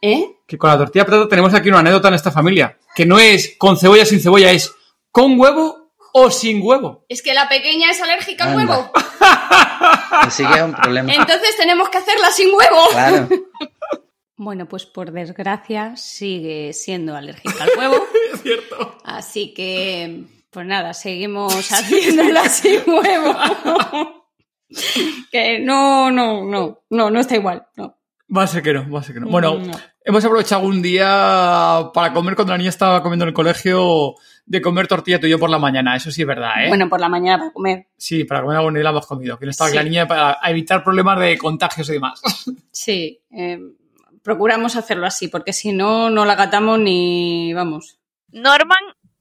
¿Eh? 0.00 0.26
Que 0.46 0.58
con 0.58 0.68
la 0.70 0.76
tortilla 0.78 1.04
de 1.04 1.10
patata 1.10 1.28
tenemos 1.28 1.54
aquí 1.54 1.68
una 1.68 1.78
anécdota 1.78 2.08
en 2.08 2.14
esta 2.14 2.30
familia. 2.32 2.76
Que 2.94 3.06
no 3.06 3.18
es 3.18 3.54
con 3.58 3.76
cebolla 3.78 4.04
sin 4.04 4.20
cebolla, 4.20 4.50
es 4.50 4.72
con 5.10 5.38
huevo 5.38 5.92
o 6.14 6.30
sin 6.30 6.60
huevo. 6.62 7.04
Es 7.08 7.22
que 7.22 7.32
la 7.34 7.48
pequeña 7.48 7.90
es 7.90 8.00
alérgica 8.02 8.44
al 8.44 8.58
Anda. 8.60 8.76
huevo. 8.76 8.92
Así 10.10 10.44
que 10.46 10.54
es 10.54 10.62
un 10.62 10.74
problema. 10.74 11.12
Entonces 11.12 11.56
tenemos 11.56 11.88
que 11.88 11.98
hacerla 11.98 12.30
sin 12.30 12.48
huevo. 12.54 12.88
Claro. 12.90 13.28
Bueno, 14.44 14.66
pues 14.66 14.86
por 14.86 15.12
desgracia 15.12 15.94
sigue 15.96 16.72
siendo 16.72 17.14
alérgica 17.14 17.62
al 17.64 17.70
huevo. 17.78 17.96
es 18.34 18.42
cierto. 18.42 18.98
Así 19.04 19.54
que, 19.54 20.24
pues 20.50 20.66
nada, 20.66 20.94
seguimos 20.94 21.54
haciéndola 21.72 22.48
sin 22.48 22.80
huevo. 22.86 23.36
que 25.30 25.58
no, 25.60 26.10
no, 26.10 26.44
no, 26.44 26.80
no, 26.90 27.10
no 27.10 27.20
está 27.20 27.36
igual. 27.36 27.66
No. 27.76 27.96
Va 28.34 28.44
a 28.44 28.46
ser 28.46 28.62
que 28.62 28.72
no, 28.72 28.90
va 28.90 29.00
a 29.00 29.02
ser 29.02 29.14
que 29.14 29.20
no. 29.20 29.28
Bueno, 29.28 29.58
No. 29.58 29.72
hemos 30.04 30.24
aprovechado 30.24 30.62
un 30.66 30.80
día 30.80 31.90
para 31.92 32.12
comer 32.14 32.34
cuando 32.34 32.52
la 32.54 32.58
niña 32.58 32.70
estaba 32.70 33.02
comiendo 33.02 33.24
en 33.24 33.28
el 33.28 33.34
colegio 33.34 34.14
de 34.46 34.60
comer 34.62 34.88
tortilla 34.88 35.20
tú 35.20 35.26
y 35.26 35.30
yo 35.30 35.38
por 35.38 35.50
la 35.50 35.58
mañana. 35.58 35.94
Eso 35.94 36.10
sí 36.10 36.22
es 36.22 36.26
verdad, 36.26 36.64
¿eh? 36.64 36.68
Bueno, 36.68 36.88
por 36.88 36.98
la 37.00 37.10
mañana 37.10 37.38
para 37.38 37.52
comer. 37.52 37.86
Sí, 37.96 38.24
para 38.24 38.40
comer 38.40 38.56
algo 38.56 38.70
ni 38.70 38.82
la 38.82 38.90
hemos 38.90 39.06
comido. 39.06 39.38
Que 39.38 39.44
no 39.44 39.50
estaba 39.50 39.68
Sí. 39.70 39.76
la 39.76 39.84
niña 39.84 40.08
para 40.08 40.38
evitar 40.46 40.82
problemas 40.82 41.20
de 41.20 41.36
contagios 41.38 41.88
y 41.90 41.92
demás. 41.92 42.22
Sí, 42.70 43.20
eh, 43.30 43.60
procuramos 44.22 44.76
hacerlo 44.76 45.06
así, 45.06 45.28
porque 45.28 45.52
si 45.52 45.72
no, 45.72 46.10
no 46.10 46.24
la 46.24 46.34
gatamos 46.34 46.78
ni, 46.78 47.52
vamos. 47.54 47.98
Norman 48.28 48.78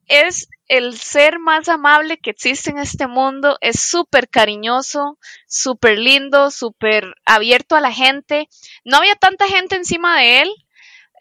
es 0.07 0.49
el 0.67 0.97
ser 0.97 1.39
más 1.39 1.69
amable 1.69 2.17
que 2.17 2.31
existe 2.31 2.69
en 2.69 2.77
este 2.77 3.07
mundo, 3.07 3.57
es 3.61 3.81
súper 3.81 4.29
cariñoso, 4.29 5.17
súper 5.47 5.97
lindo, 5.99 6.51
súper 6.51 7.15
abierto 7.25 7.75
a 7.75 7.81
la 7.81 7.91
gente. 7.91 8.47
No 8.83 8.97
había 8.97 9.15
tanta 9.15 9.47
gente 9.47 9.75
encima 9.75 10.19
de 10.19 10.41
él, 10.41 10.49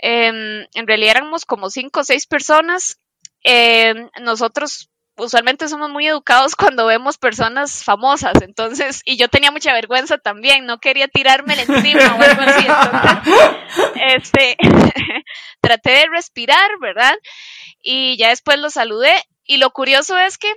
em, 0.03 0.67
en 0.75 0.87
realidad 0.87 1.17
éramos 1.17 1.45
como 1.45 1.71
cinco 1.71 2.01
o 2.01 2.05
seis 2.05 2.27
personas. 2.27 2.99
Em, 3.43 4.09
nosotros 4.21 4.91
usualmente 5.21 5.69
somos 5.69 5.91
muy 5.91 6.07
educados 6.07 6.57
cuando 6.57 6.87
vemos 6.87 7.19
personas 7.19 7.85
famosas, 7.85 8.43
entonces, 8.43 9.03
y 9.05 9.17
yo 9.17 9.29
tenía 9.29 9.51
mucha 9.51 9.73
vergüenza 9.73 10.19
también, 10.19 10.67
no 10.67 10.79
quería 10.79 11.09
tirármela 11.09 11.63
encima 11.63 12.17
o 12.17 12.23
algo 12.23 12.43
así, 12.43 12.67
entonces, 12.67 13.93
este, 14.17 14.57
traté 15.61 15.91
de 15.91 16.07
respirar, 16.11 16.71
¿verdad? 16.81 17.15
Y 17.83 18.17
ya 18.17 18.29
después 18.29 18.59
lo 18.59 18.71
saludé, 18.71 19.15
y 19.45 19.59
lo 19.59 19.71
curioso 19.71 20.19
es 20.19 20.39
que 20.39 20.53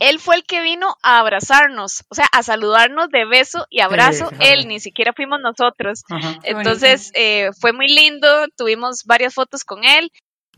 él 0.00 0.20
fue 0.20 0.36
el 0.36 0.44
que 0.44 0.62
vino 0.62 0.96
a 1.02 1.18
abrazarnos, 1.18 2.04
o 2.08 2.14
sea, 2.14 2.26
a 2.32 2.42
saludarnos 2.42 3.08
de 3.10 3.24
beso 3.24 3.66
y 3.68 3.80
abrazo, 3.80 4.30
él, 4.40 4.68
ni 4.68 4.80
siquiera 4.80 5.12
fuimos 5.12 5.40
nosotros. 5.40 6.04
Ajá. 6.08 6.38
Entonces, 6.44 7.10
eh, 7.14 7.50
fue 7.60 7.72
muy 7.72 7.88
lindo, 7.88 8.46
tuvimos 8.56 9.04
varias 9.04 9.34
fotos 9.34 9.64
con 9.64 9.84
él, 9.84 10.10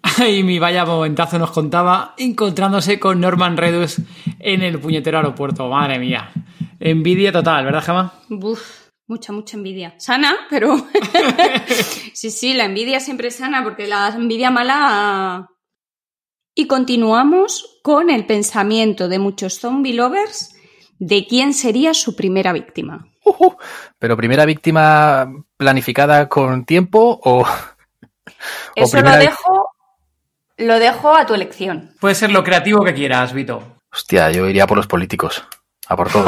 y 0.29 0.43
mi 0.43 0.59
vaya 0.59 0.85
momentazo 0.85 1.39
nos 1.39 1.51
contaba 1.51 2.15
encontrándose 2.17 2.99
con 2.99 3.21
Norman 3.21 3.57
Redus 3.57 4.01
en 4.39 4.63
el 4.63 4.79
puñetero 4.79 5.19
aeropuerto. 5.19 5.69
Madre 5.69 5.99
mía. 5.99 6.31
Envidia 6.79 7.33
total, 7.33 7.65
¿verdad, 7.65 7.83
Gemma? 7.83 8.15
Uf, 8.31 8.89
mucha, 9.07 9.33
mucha 9.33 9.57
envidia. 9.57 9.95
Sana, 9.99 10.35
pero. 10.49 10.77
sí, 12.15 12.31
sí, 12.31 12.55
la 12.55 12.65
envidia 12.65 13.01
siempre 13.01 13.29
es 13.29 13.37
sana, 13.37 13.63
porque 13.63 13.87
la 13.87 14.09
envidia 14.09 14.51
mala. 14.51 15.49
Y 16.55 16.67
continuamos 16.67 17.81
con 17.83 18.11
el 18.11 18.27
pensamiento 18.27 19.09
de 19.09 19.19
muchos 19.19 19.59
zombie 19.59 19.95
lovers 19.95 20.55
de 20.99 21.27
quién 21.27 21.55
sería 21.55 21.95
su 21.95 22.17
primera 22.17 22.53
víctima. 22.53 23.07
Pero 23.99 24.17
primera 24.17 24.45
víctima 24.45 25.31
planificada 25.57 26.29
con 26.29 26.65
tiempo 26.65 27.21
o. 27.23 27.43
o 27.43 27.47
Eso 28.75 29.01
lo 29.01 29.11
dejo, 29.11 29.60
lo 30.61 30.79
dejo 30.79 31.17
a 31.17 31.27
tu 31.27 31.35
elección. 31.35 31.91
Puede 32.01 32.15
ser 32.15 32.31
lo 32.31 32.45
creativo 32.45 32.85
que 32.85 32.95
quieras, 32.95 33.33
Vito. 33.33 33.79
Hostia, 33.93 34.31
yo 34.31 34.47
iría 34.49 34.67
por 34.67 34.77
los 34.77 34.87
políticos. 34.87 35.43
A 35.89 35.97
por 35.97 36.11
todo. 36.11 36.27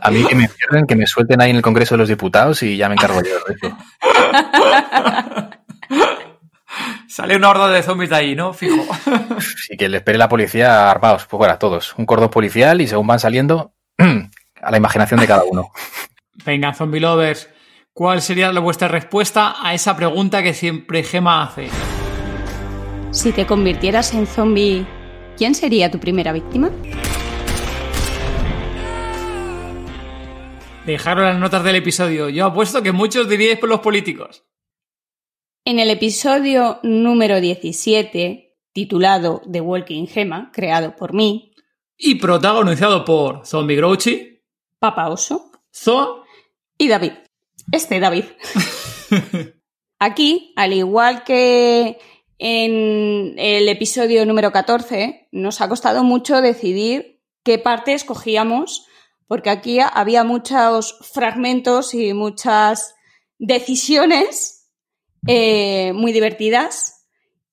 A 0.00 0.10
mí 0.10 0.24
que 0.24 0.34
me 0.34 0.48
cierren, 0.48 0.86
que 0.86 0.96
me 0.96 1.06
suelten 1.06 1.40
ahí 1.40 1.50
en 1.50 1.56
el 1.56 1.62
Congreso 1.62 1.94
de 1.94 1.98
los 1.98 2.08
Diputados 2.08 2.62
y 2.62 2.76
ya 2.76 2.88
me 2.88 2.94
encargo 2.94 3.20
yo 3.22 3.36
de 3.46 3.54
eso. 3.54 3.76
Sale 7.08 7.36
una 7.36 7.50
horda 7.50 7.68
de 7.68 7.82
zombies 7.82 8.10
de 8.10 8.16
ahí, 8.16 8.34
¿no? 8.34 8.52
Fijo. 8.52 8.86
Y 9.70 9.76
que 9.76 9.88
le 9.88 9.98
espere 9.98 10.18
la 10.18 10.28
policía 10.28 10.90
armados, 10.90 11.26
pues 11.26 11.38
bueno, 11.38 11.58
todos. 11.58 11.94
Un 11.96 12.06
cordón 12.06 12.30
policial 12.30 12.80
y 12.80 12.86
según 12.86 13.06
van 13.06 13.18
saliendo, 13.18 13.74
a 13.98 14.70
la 14.70 14.76
imaginación 14.76 15.20
de 15.20 15.26
cada 15.26 15.44
uno. 15.44 15.70
Venga, 16.44 16.72
zombie 16.74 17.00
lovers. 17.00 17.48
¿Cuál 17.96 18.20
sería 18.20 18.50
vuestra 18.60 18.88
respuesta 18.88 19.54
a 19.58 19.72
esa 19.72 19.96
pregunta 19.96 20.42
que 20.42 20.52
siempre 20.52 21.02
Gema 21.02 21.44
hace? 21.44 21.68
Si 23.10 23.32
te 23.32 23.46
convirtieras 23.46 24.12
en 24.12 24.26
zombie, 24.26 24.86
¿quién 25.38 25.54
sería 25.54 25.90
tu 25.90 25.98
primera 25.98 26.34
víctima? 26.34 26.70
Dejaros 30.84 31.24
las 31.24 31.38
notas 31.38 31.64
del 31.64 31.76
episodio. 31.76 32.28
Yo 32.28 32.44
apuesto 32.44 32.82
que 32.82 32.92
muchos 32.92 33.30
diríais 33.30 33.58
por 33.58 33.70
los 33.70 33.80
políticos. 33.80 34.44
En 35.64 35.78
el 35.78 35.88
episodio 35.88 36.80
número 36.82 37.40
17, 37.40 38.58
titulado 38.74 39.40
The 39.50 39.62
Walking 39.62 40.06
Gema, 40.06 40.50
creado 40.52 40.94
por 40.94 41.14
mí, 41.14 41.54
Y 41.96 42.16
protagonizado 42.16 43.06
por 43.06 43.46
Zombie 43.46 43.76
Grouchy, 43.76 44.42
Papa 44.78 45.08
Oso 45.08 45.50
Zoa 45.72 46.24
y 46.76 46.88
David. 46.88 47.25
Este 47.72 48.00
David. 48.00 48.24
Aquí, 49.98 50.52
al 50.56 50.72
igual 50.72 51.24
que 51.24 51.98
en 52.38 53.34
el 53.38 53.68
episodio 53.68 54.26
número 54.26 54.52
14, 54.52 55.28
nos 55.32 55.60
ha 55.60 55.68
costado 55.68 56.04
mucho 56.04 56.40
decidir 56.40 57.22
qué 57.42 57.58
parte 57.58 57.94
escogíamos, 57.94 58.86
porque 59.26 59.50
aquí 59.50 59.78
había 59.80 60.22
muchos 60.22 60.98
fragmentos 61.12 61.94
y 61.94 62.12
muchas 62.12 62.94
decisiones 63.38 64.70
eh, 65.26 65.92
muy 65.94 66.12
divertidas 66.12 66.96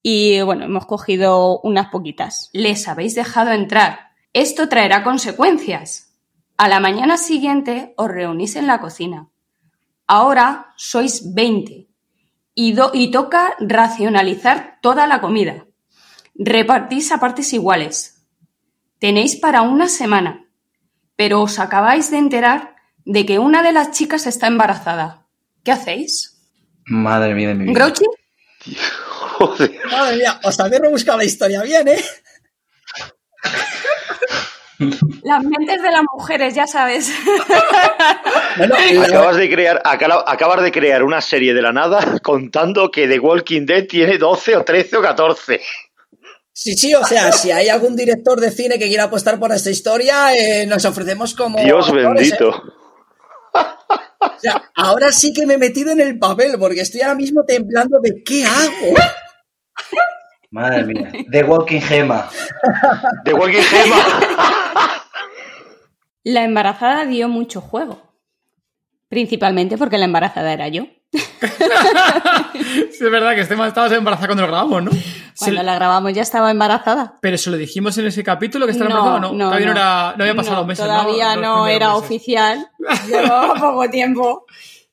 y 0.01 0.41
bueno, 0.41 0.65
hemos 0.65 0.85
cogido 0.85 1.61
unas 1.61 1.89
poquitas. 1.89 2.49
Les 2.51 2.87
habéis 2.87 3.15
dejado 3.15 3.51
entrar. 3.51 4.11
Esto 4.33 4.67
traerá 4.67 5.03
consecuencias. 5.03 6.13
A 6.57 6.67
la 6.67 6.79
mañana 6.79 7.17
siguiente 7.17 7.93
os 7.97 8.09
reunís 8.09 8.57
en 8.57 8.67
la 8.67 8.81
cocina. 8.81 9.32
Ahora 10.07 10.73
sois 10.77 11.33
20 11.33 11.87
y, 12.55 12.73
do- 12.73 12.91
y 12.93 13.11
toca 13.11 13.55
racionalizar 13.59 14.79
toda 14.81 15.07
la 15.07 15.21
comida. 15.21 15.65
Repartís 16.35 17.11
a 17.11 17.19
partes 17.19 17.53
iguales. 17.53 18.25
Tenéis 18.99 19.35
para 19.35 19.61
una 19.61 19.87
semana, 19.87 20.45
pero 21.15 21.41
os 21.41 21.59
acabáis 21.59 22.11
de 22.11 22.17
enterar 22.17 22.75
de 23.05 23.25
que 23.25 23.39
una 23.39 23.63
de 23.63 23.71
las 23.73 23.91
chicas 23.91 24.27
está 24.27 24.47
embarazada. 24.47 25.25
¿Qué 25.63 25.71
hacéis? 25.71 26.41
Madre 26.85 27.33
mía 27.33 27.49
de 27.49 27.55
mi 27.55 27.65
vida. 27.65 27.73
¿Grouchy? 27.73 28.05
Madre 29.91 30.17
mía, 30.17 30.39
os 30.43 30.59
habéis 30.59 30.81
rebuscado 30.81 31.17
la 31.17 31.25
historia 31.25 31.61
bien, 31.63 31.87
¿eh? 31.87 32.03
Las 35.23 35.43
mentes 35.43 35.81
de 35.81 35.91
las 35.91 36.03
mujeres, 36.13 36.53
ya 36.55 36.67
sabes. 36.67 37.09
Acabas 39.03 39.37
de 39.37 39.49
crear, 39.49 39.81
acaba- 39.85 40.23
acabas 40.27 40.63
de 40.63 40.71
crear 40.71 41.03
una 41.03 41.21
serie 41.21 41.53
de 41.53 41.61
la 41.61 41.71
nada 41.71 42.19
contando 42.21 42.89
que 42.91 43.07
The 43.07 43.19
Walking 43.19 43.65
Dead 43.65 43.85
tiene 43.87 44.17
12 44.17 44.57
o 44.57 44.63
13 44.63 44.97
o 44.97 45.01
14. 45.01 45.61
Sí, 46.55 46.75
sí, 46.77 46.93
o 46.93 47.03
sea, 47.03 47.31
si 47.31 47.51
hay 47.51 47.69
algún 47.69 47.95
director 47.95 48.39
de 48.39 48.51
cine 48.51 48.77
que 48.77 48.87
quiera 48.87 49.05
apostar 49.05 49.39
por 49.39 49.51
esta 49.51 49.71
historia, 49.71 50.35
eh, 50.35 50.67
nos 50.67 50.85
ofrecemos 50.85 51.33
como. 51.33 51.59
Dios 51.59 51.87
actores, 51.87 52.05
bendito. 52.13 52.49
¿eh? 52.49 53.59
O 54.19 54.39
sea, 54.39 54.71
ahora 54.75 55.11
sí 55.11 55.33
que 55.33 55.45
me 55.47 55.55
he 55.55 55.57
metido 55.57 55.91
en 55.91 55.99
el 55.99 56.19
papel, 56.19 56.55
porque 56.59 56.81
estoy 56.81 57.01
ahora 57.01 57.15
mismo 57.15 57.43
temblando 57.45 57.99
de 58.01 58.21
qué 58.23 58.45
hago. 58.45 58.93
Madre 60.53 60.83
mía. 60.87 61.11
The 61.31 61.43
Walking 61.43 61.81
Gema. 61.81 62.29
The 63.25 63.33
Walking 63.33 63.61
Gema. 63.61 63.95
La 66.23 66.43
embarazada 66.43 67.05
dio 67.05 67.27
mucho 67.27 67.59
juego. 67.59 68.01
Principalmente 69.09 69.77
porque 69.77 69.97
la 69.97 70.05
embarazada 70.05 70.53
era 70.53 70.67
yo. 70.69 70.85
Sí, 72.63 73.03
es 73.05 73.11
verdad 73.11 73.33
que 73.35 73.41
este 73.41 73.53
estabas 73.55 73.91
embarazada 73.91 74.27
cuando 74.27 74.43
lo 74.43 74.47
grabamos, 74.47 74.83
¿no? 74.83 74.91
Cuando 75.37 75.59
Se- 75.59 75.63
la 75.63 75.75
grabamos 75.75 76.13
ya 76.13 76.21
estaba 76.21 76.49
embarazada. 76.51 77.17
Pero 77.21 77.37
se 77.37 77.49
lo 77.49 77.57
dijimos 77.57 77.97
en 77.97 78.07
ese 78.07 78.23
capítulo 78.23 78.65
que 78.65 78.71
estaba 78.71 78.89
No, 78.89 78.97
embarazada, 78.97 79.19
¿no? 79.31 79.33
no, 79.37 79.45
Todavía 79.49 79.67
no, 79.67 79.73
no. 79.73 79.79
era- 79.79 80.13
no 80.17 80.23
había 80.23 80.35
pasado 80.35 80.55
No, 80.55 80.61
los 80.61 80.67
meses, 80.67 80.85
Todavía 80.85 81.35
¿no? 81.35 81.67
era 81.67 81.87
meses. 81.89 82.03
oficial. 82.03 82.67
Llevaba 83.07 83.53
poco 83.59 83.89
tiempo 83.89 84.45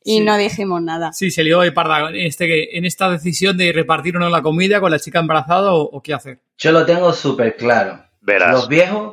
y 0.03 0.21
no 0.21 0.37
dijimos 0.37 0.81
nada. 0.83 1.13
Sí, 1.13 1.31
se 1.31 1.45
lió 1.45 1.61
de 1.61 1.73
parda 1.73 2.09
en, 2.11 2.17
este, 2.17 2.77
en 2.79 2.85
esta 2.85 3.11
decisión 3.11 3.57
de 3.57 3.73
repartir 3.73 4.17
o 4.17 4.21
no 4.21 4.29
la 4.31 4.43
comida 4.43 4.81
con 4.81 4.91
la 4.91 4.99
chica 4.99 5.19
embarazada 5.21 5.73
o, 5.73 5.83
o 5.83 6.03
qué 6.03 6.15
hacer. 6.15 6.41
Yo 6.59 6.73
lo 6.73 6.85
tengo 6.87 7.13
súper 7.13 7.57
claro. 7.57 8.03
Verás. 8.23 8.53
Los 8.53 8.69
viejos, 8.69 9.13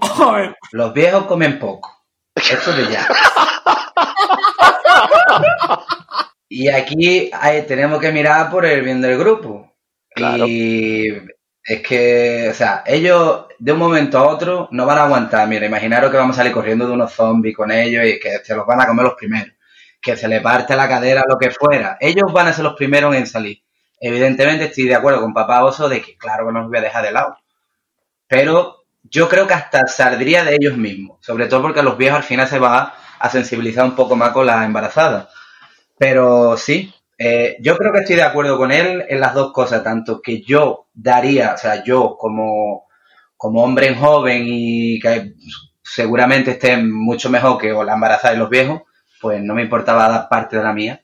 los 0.71 0.93
viejos 0.93 1.26
comen 1.26 1.60
poco. 1.60 1.91
Eso 2.36 2.71
de 2.73 2.91
ya. 2.91 3.08
Y 6.50 6.69
aquí 6.69 7.30
hay- 7.34 7.63
tenemos 7.63 8.00
que 8.00 8.12
mirar 8.12 8.50
por 8.50 8.65
el 8.65 8.82
bien 8.82 9.02
del 9.02 9.17
grupo. 9.17 9.76
Y 10.15 11.10
es 11.63 11.82
que, 11.88 12.47
o 12.50 12.54
sea, 12.54 12.84
ellos 12.86 13.45
de 13.60 13.71
un 13.73 13.80
momento 13.80 14.17
a 14.17 14.28
otro 14.28 14.67
no 14.71 14.86
van 14.86 14.97
a 14.97 15.04
aguantar. 15.04 15.47
Mira, 15.47 15.65
imaginaros 15.65 16.10
que 16.10 16.17
vamos 16.17 16.36
a 16.36 16.39
salir 16.39 16.54
corriendo 16.54 16.88
de 16.88 16.93
unos 16.93 17.12
zombies 17.13 17.56
con 17.56 17.71
ellos 17.71 18.06
y 18.06 18.19
que 18.19 18.39
se 18.43 18.56
los 18.56 18.65
van 18.65 18.82
a 18.82 18.88
comer 18.88 19.06
los 19.06 19.15
primeros. 19.15 19.54
Que 20.01 20.15
se 20.15 20.27
le 20.27 20.41
parte 20.41 20.75
la 20.75 20.88
cadera, 20.88 21.23
lo 21.27 21.38
que 21.38 21.51
fuera. 21.51 21.97
Ellos 21.99 22.31
van 22.31 22.47
a 22.47 22.53
ser 22.53 22.63
los 22.63 22.75
primeros 22.75 23.15
en 23.15 23.27
salir. 23.27 23.63
Evidentemente 23.99 24.65
estoy 24.65 24.86
de 24.86 24.95
acuerdo 24.95 25.21
con 25.21 25.33
Papá 25.33 25.63
Oso 25.63 25.89
de 25.89 26.01
que 26.01 26.17
claro 26.17 26.45
que 26.45 26.53
no 26.53 26.62
los 26.62 26.69
voy 26.69 26.77
a 26.77 26.81
dejar 26.81 27.03
de 27.03 27.12
lado. 27.12 27.38
Pero 28.27 28.86
yo 29.03 29.27
creo 29.29 29.47
que 29.47 29.53
hasta 29.53 29.88
saldría 29.88 30.43
de 30.43 30.55
ellos 30.55 30.77
mismos. 30.77 31.17
Sobre 31.21 31.47
todo 31.47 31.62
porque 31.62 31.83
los 31.83 31.97
viejos 31.97 32.17
al 32.17 32.23
final 32.23 32.47
se 32.47 32.60
van 32.60 32.89
a, 33.19 33.29
sensibilizar 33.29 33.86
un 33.86 33.95
poco 33.95 34.15
más 34.15 34.31
con 34.31 34.45
las 34.45 34.65
embarazadas. 34.65 35.29
Pero 35.97 36.57
sí, 36.57 36.93
eh, 37.17 37.57
yo 37.60 37.77
creo 37.77 37.91
que 37.91 37.99
estoy 37.99 38.15
de 38.17 38.23
acuerdo 38.23 38.57
con 38.57 38.71
él 38.71 39.05
en 39.10 39.19
las 39.19 39.33
dos 39.33 39.51
cosas, 39.51 39.83
tanto 39.83 40.21
que 40.21 40.41
yo 40.41 40.88
daría, 40.93 41.53
o 41.53 41.57
sea, 41.57 41.83
yo 41.83 42.15
como, 42.17 42.88
como 43.36 43.63
hombre 43.63 43.95
joven 43.95 44.43
y 44.45 44.99
que 44.99 45.33
seguramente 45.81 46.51
esté 46.51 46.77
mucho 46.77 47.29
mejor 47.29 47.57
que 47.57 47.71
la 47.71 47.93
embarazada 47.93 48.36
y 48.36 48.38
los 48.38 48.49
viejos, 48.49 48.81
pues 49.21 49.41
no 49.43 49.53
me 49.53 49.63
importaba 49.63 50.08
dar 50.10 50.30
parte 50.30 50.58
de 50.58 50.63
la 50.63 50.73
mía. 50.73 51.01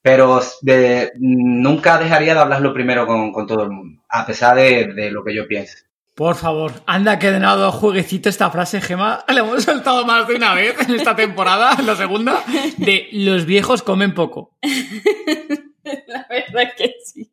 Pero 0.00 0.40
de- 0.62 1.12
nunca 1.18 1.98
dejaría 1.98 2.34
de 2.34 2.40
hablarlo 2.40 2.72
primero 2.72 3.06
con, 3.06 3.32
con 3.32 3.46
todo 3.46 3.64
el 3.64 3.70
mundo, 3.70 4.02
a 4.08 4.24
pesar 4.24 4.56
de, 4.56 4.92
de 4.94 5.10
lo 5.10 5.24
que 5.24 5.34
yo 5.34 5.46
piense. 5.48 5.78
Por 6.14 6.34
favor, 6.36 6.72
anda 6.86 7.18
que 7.18 7.30
de 7.30 7.38
nada 7.40 7.70
jueguecito 7.70 8.28
esta 8.28 8.50
frase, 8.50 8.80
Gema. 8.80 9.24
La 9.28 9.40
hemos 9.40 9.62
soltado 9.64 10.04
más 10.06 10.26
de 10.26 10.34
una 10.36 10.54
vez 10.54 10.76
en 10.88 10.94
esta 10.94 11.14
temporada, 11.16 11.76
en 11.78 11.86
la 11.86 11.94
segunda, 11.96 12.42
de 12.76 13.08
los 13.12 13.44
viejos 13.44 13.82
comen 13.82 14.14
poco. 14.14 14.56
La 16.06 16.26
verdad 16.28 16.72
que 16.76 16.94
sí. 17.04 17.32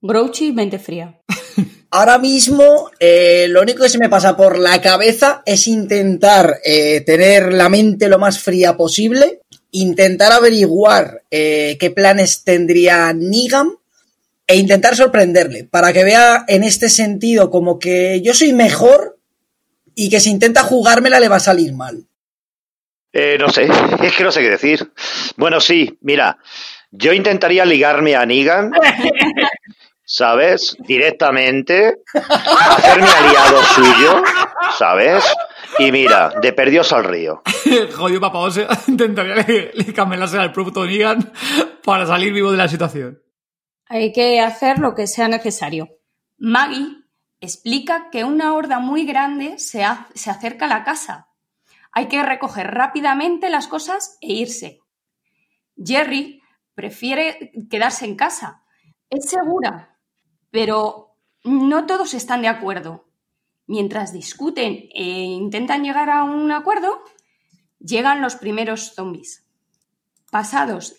Grouchy, 0.00 0.52
mente 0.52 0.78
fría. 0.78 1.20
Ahora 1.90 2.18
mismo, 2.18 2.90
eh, 3.00 3.46
lo 3.48 3.62
único 3.62 3.82
que 3.82 3.88
se 3.88 3.98
me 3.98 4.10
pasa 4.10 4.36
por 4.36 4.58
la 4.58 4.80
cabeza 4.82 5.42
es 5.46 5.66
intentar 5.66 6.60
eh, 6.62 7.00
tener 7.00 7.52
la 7.54 7.70
mente 7.70 8.08
lo 8.08 8.18
más 8.18 8.40
fría 8.40 8.76
posible, 8.76 9.40
intentar 9.70 10.32
averiguar 10.32 11.22
eh, 11.30 11.76
qué 11.80 11.90
planes 11.90 12.44
tendría 12.44 13.12
Negan 13.14 13.70
e 14.46 14.56
intentar 14.56 14.96
sorprenderle 14.96 15.64
para 15.64 15.92
que 15.92 16.04
vea 16.04 16.44
en 16.46 16.64
este 16.64 16.90
sentido 16.90 17.50
como 17.50 17.78
que 17.78 18.20
yo 18.22 18.34
soy 18.34 18.52
mejor 18.52 19.18
y 19.94 20.10
que 20.10 20.20
si 20.20 20.30
intenta 20.30 20.62
jugármela 20.62 21.20
le 21.20 21.28
va 21.28 21.36
a 21.36 21.40
salir 21.40 21.72
mal. 21.72 22.04
Eh, 23.12 23.36
no 23.38 23.48
sé, 23.48 23.66
es 24.02 24.14
que 24.14 24.24
no 24.24 24.30
sé 24.30 24.42
qué 24.42 24.50
decir. 24.50 24.92
Bueno, 25.36 25.60
sí, 25.60 25.98
mira, 26.02 26.38
yo 26.90 27.12
intentaría 27.12 27.64
ligarme 27.64 28.14
a 28.14 28.24
Negan, 28.24 28.72
¿sabes? 30.10 30.74
Directamente, 30.80 32.00
hacerme 32.14 33.06
aliado 33.08 33.62
suyo, 33.62 34.22
¿sabes? 34.78 35.24
Y 35.78 35.92
mira, 35.92 36.30
de 36.40 36.52
perdidos 36.54 36.92
al 36.94 37.04
río. 37.04 37.42
Jodido 37.94 38.20
papá 38.22 38.38
Ose 38.38 38.66
intentaría 38.88 39.34
le, 39.36 39.70
le 39.74 39.92
camelarse 39.92 40.38
al 40.38 40.50
propio 40.50 40.84
Negan 40.86 41.30
para 41.84 42.06
salir 42.06 42.32
vivo 42.32 42.50
de 42.50 42.56
la 42.56 42.68
situación. 42.68 43.22
Hay 43.86 44.12
que 44.12 44.40
hacer 44.40 44.78
lo 44.78 44.94
que 44.94 45.06
sea 45.06 45.28
necesario. 45.28 45.88
Maggie 46.38 47.04
explica 47.40 48.08
que 48.10 48.24
una 48.24 48.54
horda 48.54 48.78
muy 48.78 49.04
grande 49.04 49.58
se, 49.58 49.84
ha- 49.84 50.08
se 50.14 50.30
acerca 50.30 50.64
a 50.64 50.68
la 50.68 50.84
casa. 50.84 51.28
Hay 51.92 52.06
que 52.08 52.22
recoger 52.22 52.66
rápidamente 52.70 53.50
las 53.50 53.66
cosas 53.68 54.16
e 54.22 54.32
irse. 54.32 54.80
Jerry 55.76 56.40
prefiere 56.74 57.52
quedarse 57.70 58.04
en 58.06 58.16
casa. 58.16 58.62
Es 59.10 59.28
segura, 59.30 59.97
pero 60.50 61.14
no 61.44 61.86
todos 61.86 62.14
están 62.14 62.42
de 62.42 62.48
acuerdo. 62.48 63.04
Mientras 63.66 64.12
discuten 64.12 64.88
e 64.94 65.04
intentan 65.04 65.82
llegar 65.82 66.10
a 66.10 66.24
un 66.24 66.50
acuerdo, 66.52 67.02
llegan 67.78 68.22
los 68.22 68.36
primeros 68.36 68.94
zombies. 68.94 69.44
Pasados 70.30 70.96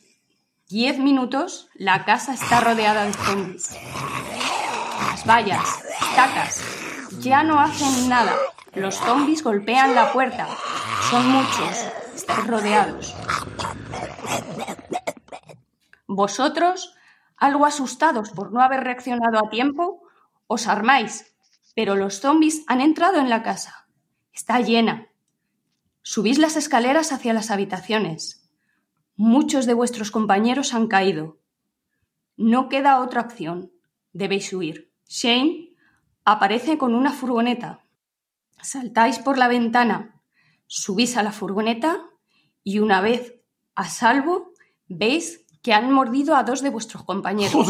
10 0.70 1.00
minutos, 1.00 1.68
la 1.74 2.06
casa 2.06 2.32
está 2.32 2.60
rodeada 2.62 3.06
de 3.06 3.14
zombies. 3.14 3.76
Las 5.10 5.26
vallas, 5.26 5.84
estacas, 6.00 6.64
ya 7.20 7.42
no 7.42 7.60
hacen 7.60 8.08
nada. 8.08 8.36
Los 8.76 8.96
zombies 8.98 9.44
golpean 9.44 9.96
la 9.96 10.14
puerta. 10.14 10.48
Son 11.10 11.28
muchos. 11.28 11.88
Están 12.16 12.48
rodeados. 12.48 13.16
Vosotros, 16.06 16.96
algo 17.40 17.66
asustados 17.66 18.32
por 18.32 18.52
no 18.52 18.62
haber 18.62 18.84
reaccionado 18.84 19.40
a 19.40 19.50
tiempo, 19.50 20.04
os 20.48 20.68
armáis, 20.68 21.36
pero 21.76 21.96
los 21.96 22.20
zombies 22.20 22.64
han 22.68 22.82
entrado 22.82 23.20
en 23.20 23.30
la 23.30 23.44
casa. 23.44 23.88
Está 24.34 24.60
llena. 24.60 25.08
Subís 26.02 26.38
las 26.38 26.58
escaleras 26.58 27.12
hacia 27.12 27.34
las 27.34 27.52
habitaciones. 27.52 28.50
Muchos 29.16 29.66
de 29.66 29.74
vuestros 29.74 30.12
compañeros 30.12 30.74
han 30.74 30.88
caído. 30.88 31.40
No 32.36 32.70
queda 32.70 33.00
otra 33.00 33.22
opción. 33.22 33.72
Debéis 34.14 34.52
huir. 34.54 34.92
Shane 35.08 35.76
aparece 36.26 36.78
con 36.78 36.94
una 36.94 37.12
furgoneta. 37.12 37.86
Saltáis 38.62 39.20
por 39.20 39.38
la 39.38 39.48
ventana, 39.48 40.22
subís 40.68 41.18
a 41.18 41.24
la 41.24 41.32
furgoneta 41.32 42.06
y 42.64 42.80
una 42.80 43.02
vez 43.02 43.42
a 43.76 43.86
salvo 43.86 44.54
veis 44.88 45.46
que 45.62 45.74
han 45.74 45.92
mordido 45.92 46.36
a 46.36 46.44
dos 46.44 46.62
de 46.62 46.70
vuestros 46.70 47.04
compañeros. 47.04 47.68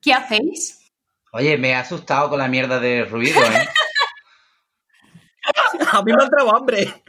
¿Qué 0.00 0.12
hacéis? 0.12 0.92
Oye, 1.32 1.56
me 1.58 1.74
ha 1.74 1.80
asustado 1.80 2.28
con 2.30 2.38
la 2.38 2.48
mierda 2.48 2.80
de 2.80 3.04
ruido, 3.04 3.40
¿eh? 3.40 3.68
A 5.92 6.02
mí 6.02 6.12
me 6.12 6.22
ha 6.22 6.24
entrado 6.24 6.54
hambre. 6.54 7.02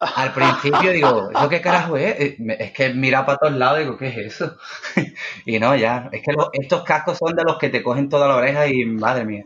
Al 0.00 0.32
principio 0.32 0.90
digo, 0.90 1.30
¿eso 1.30 1.48
qué 1.48 1.60
carajo 1.60 1.96
es? 1.96 2.20
Eh, 2.20 2.36
Es 2.58 2.72
que 2.72 2.92
mira 2.92 3.24
para 3.24 3.38
todos 3.38 3.54
lados 3.54 3.78
y 3.80 3.84
digo, 3.84 3.96
¿qué 3.96 4.08
es 4.08 4.16
eso? 4.18 4.56
Y 5.46 5.58
no, 5.58 5.74
ya. 5.76 6.08
Es 6.12 6.22
que 6.22 6.34
estos 6.52 6.82
cascos 6.84 7.18
son 7.18 7.34
de 7.34 7.44
los 7.44 7.58
que 7.58 7.70
te 7.70 7.82
cogen 7.82 8.08
toda 8.08 8.28
la 8.28 8.36
oreja 8.36 8.66
y 8.66 8.84
madre 8.84 9.24
mía. 9.24 9.44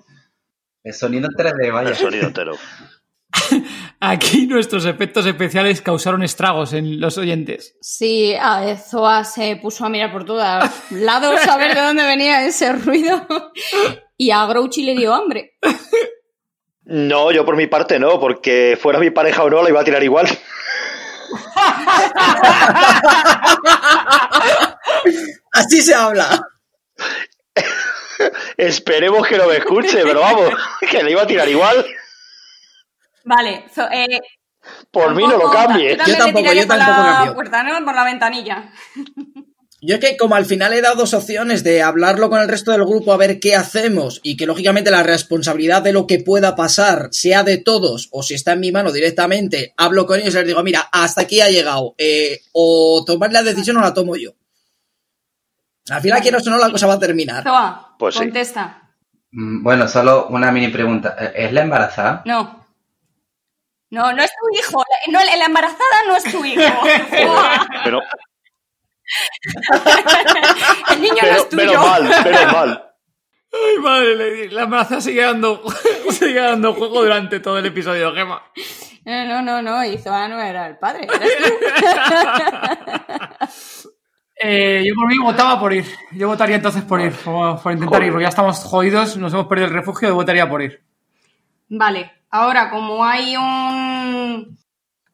El 0.83 0.95
sonido 0.95 1.29
en 1.29 1.37
3D, 1.37 1.73
vaya. 1.73 1.91
El 1.91 1.97
sonido 1.97 2.27
entero. 2.29 2.53
Aquí 4.01 4.47
nuestros 4.47 4.85
efectos 4.87 5.27
especiales 5.27 5.83
causaron 5.83 6.23
estragos 6.23 6.73
en 6.73 7.01
los 7.01 7.19
oyentes. 7.19 7.77
Sí, 7.81 8.35
a 8.35 8.77
Zoa 8.77 9.25
se 9.25 9.57
puso 9.57 9.85
a 9.85 9.89
mirar 9.89 10.13
por 10.13 10.25
todos 10.25 10.43
lados 10.91 11.47
a 11.47 11.57
ver 11.57 11.75
de 11.75 11.81
dónde 11.81 12.05
venía 12.05 12.45
ese 12.45 12.73
ruido 12.73 13.27
y 14.17 14.31
a 14.31 14.47
Grouchy 14.47 14.83
le 14.83 14.95
dio 14.95 15.15
hambre. 15.15 15.59
No, 16.85 17.31
yo 17.33 17.45
por 17.45 17.57
mi 17.57 17.67
parte 17.67 17.99
no, 17.99 18.19
porque 18.19 18.79
fuera 18.81 18.99
mi 18.99 19.11
pareja 19.11 19.43
o 19.43 19.51
no, 19.51 19.63
la 19.63 19.69
iba 19.69 19.81
a 19.81 19.85
tirar 19.85 20.03
igual. 20.03 20.27
Así 25.53 25.83
se 25.83 25.95
habla. 25.95 26.43
Esperemos 28.57 29.27
que 29.27 29.37
no 29.37 29.47
me 29.47 29.57
escuche, 29.57 30.03
pero 30.03 30.21
vamos, 30.21 30.51
que 30.91 31.03
le 31.03 31.11
iba 31.13 31.23
a 31.23 31.27
tirar 31.27 31.49
igual. 31.49 31.85
Vale. 33.25 33.65
eh, 33.93 34.21
Por 34.91 35.15
mí 35.15 35.27
no 35.27 35.37
lo 35.39 35.51
cambie. 35.51 35.97
Yo 36.07 36.17
tampoco, 36.17 36.53
yo 36.53 36.67
por 36.67 36.77
tampoco 36.79 37.03
la 37.07 37.13
cambio. 37.15 37.35
puerta, 37.35 37.63
¿no? 37.63 37.85
Por 37.85 37.95
la 37.95 38.05
ventanilla. 38.05 38.71
Yo 39.81 39.95
es 39.95 40.01
que 40.01 40.17
como 40.17 40.35
al 40.35 40.45
final 40.45 40.73
he 40.73 40.81
dado 40.81 40.97
dos 40.97 41.15
opciones 41.15 41.63
de 41.63 41.83
hablarlo 41.83 42.29
con 42.31 42.41
el 42.41 42.49
resto 42.49 42.73
del 42.73 42.85
grupo 42.85 43.13
a 43.13 43.17
ver 43.17 43.39
qué 43.39 43.55
hacemos 43.55 44.19
y 44.25 44.37
que 44.37 44.45
lógicamente 44.45 44.91
la 44.91 45.05
responsabilidad 45.05 45.83
de 45.83 45.93
lo 45.93 46.05
que 46.09 46.19
pueda 46.19 46.57
pasar 46.57 47.11
sea 47.13 47.45
de 47.45 47.59
todos 47.59 48.09
o 48.11 48.25
si 48.25 48.35
está 48.35 48.55
en 48.55 48.59
mi 48.61 48.73
mano 48.73 48.91
directamente, 48.91 49.75
hablo 49.77 50.05
con 50.05 50.19
ellos 50.19 50.35
y 50.35 50.39
les 50.39 50.47
digo, 50.49 50.65
mira, 50.65 50.89
hasta 50.91 51.21
aquí 51.21 51.41
ha 51.43 51.49
llegado. 51.49 51.95
eh, 51.97 52.41
o 52.51 53.05
tomar 53.07 53.33
la 53.33 53.45
decisión 53.45 53.77
o 53.77 53.81
la 53.81 53.95
tomo 53.95 54.17
yo. 54.17 54.33
Al 55.91 56.01
final, 56.03 56.23
quiero 56.23 56.39
o 56.39 56.51
no, 56.51 56.59
la 56.59 56.71
cosa 56.73 56.89
va 56.89 56.95
a 56.95 56.99
terminar. 56.99 57.45
Zoa, 57.45 57.95
Pues 58.01 58.17
contesta. 58.17 58.83
Mm, 59.31 59.63
Bueno, 59.63 59.87
solo 59.87 60.27
una 60.29 60.51
mini 60.51 60.69
pregunta. 60.73 61.17
¿E- 61.21 61.45
¿Es 61.47 61.53
la 61.53 61.63
embarazada? 61.63 62.23
No. 62.27 62.67
No, 63.91 64.13
no 64.13 64.23
es 64.23 64.31
tu 64.31 64.59
hijo. 64.59 64.83
La- 65.07 65.13
No, 65.13 65.25
la 65.39 65.45
embarazada 65.47 66.03
no 66.07 66.17
es 66.17 66.25
tu 66.25 66.45
hijo. 66.45 66.63
Pero, 67.85 68.01
El 70.93 71.01
niño 71.01 71.15
no 71.15 71.21
pero, 71.23 71.37
es 71.37 71.49
tuyo. 71.49 71.65
menos 71.65 71.87
mal, 71.87 72.03
menos 72.25 72.53
mal. 72.53 72.85
Ay, 73.51 73.79
madre, 73.79 74.51
la 74.51 74.63
embarazada 74.65 75.01
sigue 75.01 75.23
dando, 75.23 75.63
sigue 76.11 76.39
dando 76.41 76.75
juego 76.75 77.03
durante 77.03 77.41
todo 77.41 77.57
el 77.59 77.65
episodio, 77.67 78.13
Gema. 78.15 78.43
No, 79.07 79.25
no, 79.25 79.41
no, 79.43 79.63
no. 79.63 79.83
Y 79.85 79.97
Zoa 79.97 80.29
no 80.29 80.39
era 80.39 80.67
el 80.67 80.77
padre. 80.77 81.07
Eh, 84.41 84.85
yo 84.87 84.95
por 84.95 85.09
mí 85.09 85.19
votaba 85.19 85.59
por 85.59 85.73
ir. 85.73 85.85
Yo 86.13 86.29
votaría 86.29 86.57
entonces 86.57 86.83
por 86.85 87.01
ir, 87.01 87.13
por, 87.13 87.61
por 87.61 87.73
intentar 87.73 88.03
ir, 88.05 88.11
porque 88.11 88.23
ya 88.25 88.29
estamos 88.29 88.59
jodidos, 88.59 89.17
nos 89.17 89.33
hemos 89.33 89.47
perdido 89.47 89.69
el 89.69 89.75
refugio, 89.75 90.09
yo 90.09 90.15
votaría 90.15 90.49
por 90.49 90.63
ir. 90.63 90.81
Vale, 91.71 92.13
ahora 92.31 92.71
como 92.71 93.05
hay 93.05 93.37
un... 93.37 94.59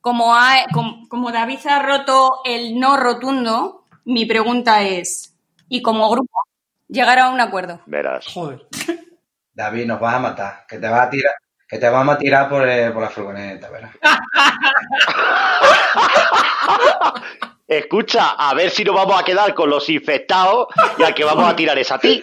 Como, 0.00 0.34
hay, 0.34 0.64
como, 0.72 1.08
como 1.08 1.32
David 1.32 1.66
ha 1.66 1.78
roto 1.78 2.40
el 2.44 2.78
no 2.78 2.98
rotundo, 2.98 3.84
mi 4.04 4.26
pregunta 4.26 4.82
es, 4.82 5.34
¿y 5.68 5.80
como 5.80 6.10
grupo 6.10 6.40
llegar 6.88 7.18
a 7.18 7.30
un 7.30 7.40
acuerdo? 7.40 7.80
Verás. 7.86 8.26
Joder. 8.26 8.66
David, 9.54 9.86
nos 9.86 10.00
vas 10.00 10.14
a 10.14 10.18
matar. 10.18 10.66
Que 10.68 10.78
te 10.78 10.88
vas 10.88 11.06
a 11.06 11.10
tirar, 11.10 11.34
que 11.66 11.78
te 11.78 11.88
vamos 11.88 12.16
a 12.16 12.18
tirar 12.18 12.48
por, 12.48 12.68
eh, 12.68 12.90
por 12.90 13.02
la 13.02 13.08
furgoneta, 13.08 13.70
¿verdad? 13.70 13.90
Escucha, 17.66 18.32
a 18.32 18.52
ver 18.52 18.70
si 18.70 18.84
nos 18.84 18.94
vamos 18.94 19.18
a 19.18 19.24
quedar 19.24 19.54
con 19.54 19.70
los 19.70 19.88
infectados 19.88 20.68
y 20.98 21.02
al 21.02 21.14
que 21.14 21.24
vamos 21.24 21.48
a 21.48 21.56
tirar 21.56 21.78
es 21.78 21.90
a 21.90 21.98
ti. 21.98 22.22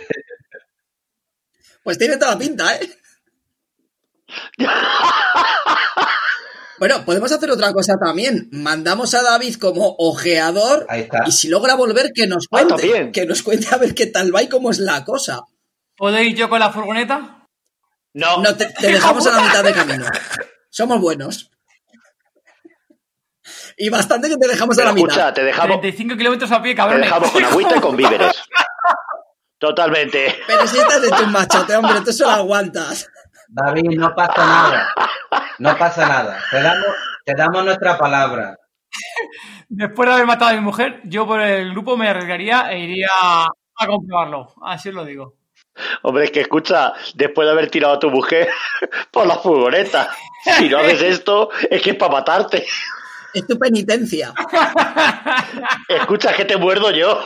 Pues 1.84 1.98
tiene 1.98 2.18
toda 2.18 2.34
la 2.34 2.38
pinta, 2.38 2.76
¿eh? 2.76 2.88
Bueno, 6.80 7.06
podemos 7.06 7.32
hacer 7.32 7.52
otra 7.52 7.72
cosa 7.74 7.94
también. 8.04 8.50
Mandamos 8.52 9.14
a 9.14 9.22
David 9.22 9.56
como 9.58 9.96
ojeador 10.00 10.86
Ahí 10.90 11.02
está. 11.02 11.24
y 11.28 11.32
si 11.32 11.48
logra 11.48 11.76
volver 11.76 12.12
que 12.14 12.26
nos 12.26 12.46
Ah, 12.52 12.64
cuente. 12.66 13.12
que 13.12 13.26
nos 13.28 13.44
cuente 13.44 13.68
a 13.72 13.78
ver 13.78 13.94
qué 13.94 14.08
tal 14.08 14.34
va 14.36 14.42
y 14.42 14.50
cómo 14.50 14.72
es 14.72 14.80
la 14.80 15.06
cosa. 15.06 15.42
¿Puedo 15.96 16.20
ir 16.20 16.36
yo 16.36 16.50
con 16.50 16.60
la 16.60 16.72
furgoneta? 16.72 17.46
No, 18.14 18.42
No, 18.42 18.56
te, 18.56 18.66
te 18.66 18.88
dejamos 18.92 19.26
a 19.28 19.32
la 19.32 19.42
mitad 19.44 19.64
de 19.64 19.74
camino. 19.74 20.06
Somos 20.72 21.00
buenos. 21.00 21.52
Y 23.78 23.90
bastante 23.90 24.28
que 24.30 24.38
te 24.38 24.48
dejamos 24.48 24.78
a 24.80 24.86
la 24.86 24.94
mitad. 24.94 25.10
escucha, 25.10 25.34
te 25.34 25.44
dejamos, 25.44 25.82
35 25.82 26.18
kilómetros 26.18 26.52
a 26.52 26.62
pie, 26.64 26.72
te 26.72 26.78
cabrón. 26.78 27.02
dejamos 27.02 27.32
con 27.32 27.44
agüita 27.46 27.78
y 27.78 27.80
con 27.80 27.96
víveres. 27.96 28.34
Totalmente. 29.60 30.36
Pero 30.48 30.66
si 30.68 30.80
estás 30.80 31.02
de 31.04 31.10
tu 31.10 31.28
machote, 31.28 31.76
hombre, 31.76 32.02
tú 32.04 32.12
solo 32.12 32.32
aguantas. 32.32 33.08
David, 33.54 33.98
no 33.98 34.16
pasa 34.16 34.46
nada. 34.46 34.94
No 35.60 35.78
pasa 35.78 36.08
nada. 36.08 36.40
Te 36.50 36.62
damos, 36.62 36.96
te 37.26 37.36
damos 37.36 37.66
nuestra 37.66 37.98
palabra. 37.98 38.58
Después 39.68 40.08
de 40.08 40.16
haber 40.16 40.26
matado 40.26 40.52
a 40.52 40.54
mi 40.54 40.62
mujer, 40.62 41.02
yo 41.04 41.28
por 41.28 41.42
el 41.42 41.72
grupo 41.72 41.98
me 41.98 42.08
arriesgaría 42.08 42.72
e 42.72 42.80
iría 42.80 43.10
a 43.12 43.88
comprobarlo. 43.88 44.54
Así 44.64 44.90
os 44.90 44.96
lo 44.96 45.04
digo. 45.04 45.36
Hombre, 46.04 46.26
es 46.26 46.32
que 46.32 46.42
escucha, 46.42 46.94
después 47.16 47.46
de 47.46 47.52
haber 47.52 47.70
tirado 47.70 47.96
a 47.96 48.00
tu 48.00 48.10
mujer 48.10 48.50
por 49.12 49.28
la 49.28 49.36
furgoneta, 49.36 50.10
si 50.58 50.70
no 50.70 50.78
haces 50.78 51.02
esto, 51.02 51.50
es 51.70 51.82
que 51.82 51.92
es 51.92 51.96
para 51.98 52.14
matarte. 52.14 52.66
Es 53.34 53.46
tu 53.48 53.58
penitencia. 53.58 54.34
Escucha, 55.90 56.34
que 56.34 56.46
te 56.46 56.58
muerdo 56.58 56.92
yo. 56.92 57.20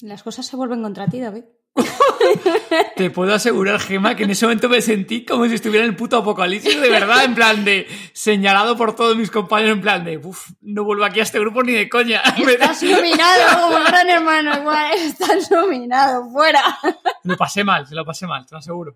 Las 0.00 0.22
cosas 0.22 0.46
se 0.46 0.56
vuelven 0.56 0.82
contra 0.82 1.06
ti, 1.06 1.20
David. 1.20 1.44
Te 2.96 3.10
puedo 3.10 3.34
asegurar, 3.34 3.78
Gema, 3.80 4.14
que 4.16 4.24
en 4.24 4.30
ese 4.30 4.44
momento 4.46 4.68
me 4.68 4.80
sentí 4.80 5.24
como 5.24 5.46
si 5.46 5.54
estuviera 5.54 5.84
en 5.84 5.90
el 5.92 5.96
puto 5.96 6.18
apocalipsis, 6.18 6.80
de 6.80 6.90
verdad, 6.90 7.24
en 7.24 7.34
plan 7.34 7.64
de 7.64 7.86
señalado 8.12 8.76
por 8.76 8.94
todos 8.96 9.16
mis 9.16 9.30
compañeros, 9.30 9.76
en 9.76 9.80
plan 9.82 10.04
de, 10.04 10.18
uff, 10.18 10.50
no 10.60 10.84
vuelvo 10.84 11.04
aquí 11.04 11.20
a 11.20 11.22
este 11.22 11.38
grupo 11.38 11.62
ni 11.62 11.72
de 11.72 11.88
coña. 11.88 12.20
Estás 12.36 12.82
nominado 12.82 13.60
como 13.62 13.84
gran 13.84 14.08
hermano, 14.10 14.58
igual. 14.58 14.92
Estás 14.98 15.50
nominado, 15.50 16.28
fuera. 16.30 16.62
Lo 17.24 17.36
pasé 17.36 17.64
mal, 17.64 17.86
se 17.86 17.94
lo 17.94 18.04
pasé 18.04 18.26
mal, 18.26 18.44
te 18.46 18.54
lo 18.54 18.58
aseguro. 18.58 18.94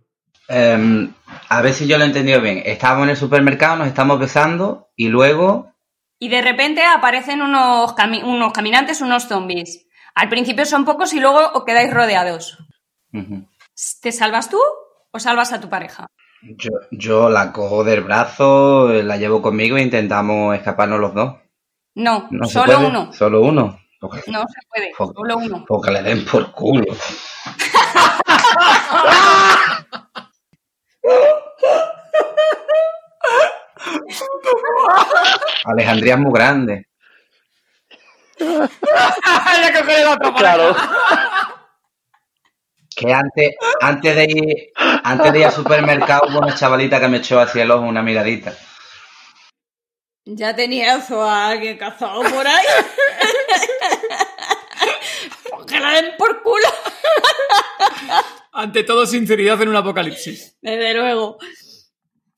Em, 0.48 1.12
a 1.48 1.62
ver 1.62 1.72
si 1.72 1.86
yo 1.86 1.96
lo 1.98 2.04
he 2.04 2.08
entendido 2.08 2.40
bien. 2.40 2.62
Estábamos 2.64 3.04
en 3.04 3.10
el 3.10 3.16
supermercado, 3.16 3.76
nos 3.76 3.86
estamos 3.88 4.18
besando 4.18 4.88
y 4.96 5.08
luego. 5.08 5.72
Y 6.18 6.28
de 6.28 6.42
repente 6.42 6.82
aparecen 6.84 7.42
unos, 7.42 7.94
cami- 7.96 8.22
unos 8.22 8.52
caminantes, 8.52 9.00
unos 9.00 9.24
zombies. 9.28 9.86
Al 10.14 10.28
principio 10.28 10.66
son 10.66 10.84
pocos 10.84 11.12
y 11.14 11.20
luego 11.20 11.40
os 11.54 11.64
quedáis 11.64 11.92
rodeados. 11.92 12.58
¿Te 14.00 14.12
salvas 14.12 14.48
tú 14.48 14.58
o 15.10 15.18
salvas 15.18 15.52
a 15.52 15.60
tu 15.60 15.68
pareja? 15.68 16.06
yo, 16.42 16.70
yo 16.90 17.28
la 17.30 17.52
cojo 17.52 17.84
del 17.84 18.00
brazo, 18.02 18.88
la 18.88 19.16
llevo 19.16 19.40
conmigo 19.42 19.76
e 19.76 19.82
intentamos 19.82 20.56
escaparnos 20.56 20.98
los 20.98 21.14
dos. 21.14 21.34
No, 21.94 22.26
No 22.30 22.46
solo 22.48 22.74
puede, 22.74 22.86
uno. 22.86 23.12
Solo 23.12 23.42
uno. 23.42 23.78
Porque, 24.00 24.22
No 24.30 24.40
se 24.40 24.66
puede, 24.68 24.92
solo 24.96 25.36
uno. 25.36 25.64
porque 25.68 25.90
le 25.92 26.02
den 26.02 26.24
por 26.24 26.50
culo. 26.52 26.84
Alejandría 35.64 36.14
es 36.14 36.20
muy 36.20 36.32
grande. 36.32 36.86
ya 38.38 39.72
cogeré 39.80 40.04
la 40.04 40.12
otra 40.14 40.34
Claro. 40.34 40.74
Que 43.02 43.12
antes, 43.12 43.54
antes 43.80 44.16
de 44.16 44.24
ir, 44.24 44.72
antes 44.76 45.32
de 45.32 45.38
ir 45.40 45.46
al 45.46 45.52
supermercado 45.52 46.28
hubo 46.28 46.38
una 46.38 46.54
chavalita 46.54 47.00
que 47.00 47.08
me 47.08 47.16
echó 47.18 47.40
hacia 47.40 47.64
el 47.64 47.70
ojo 47.70 47.84
una 47.84 48.02
miradita. 48.02 48.54
Ya 50.24 50.54
tenías 50.54 51.10
a 51.10 51.48
alguien 51.48 51.76
cazado 51.78 52.22
por 52.22 52.46
ahí. 52.46 52.64
que 55.66 55.80
la 55.80 55.90
den 55.92 56.12
por 56.16 56.42
culo. 56.42 56.68
Ante 58.52 58.84
todo, 58.84 59.04
sinceridad 59.06 59.60
en 59.62 59.70
un 59.70 59.76
apocalipsis. 59.76 60.56
Desde 60.60 60.94
luego. 60.94 61.38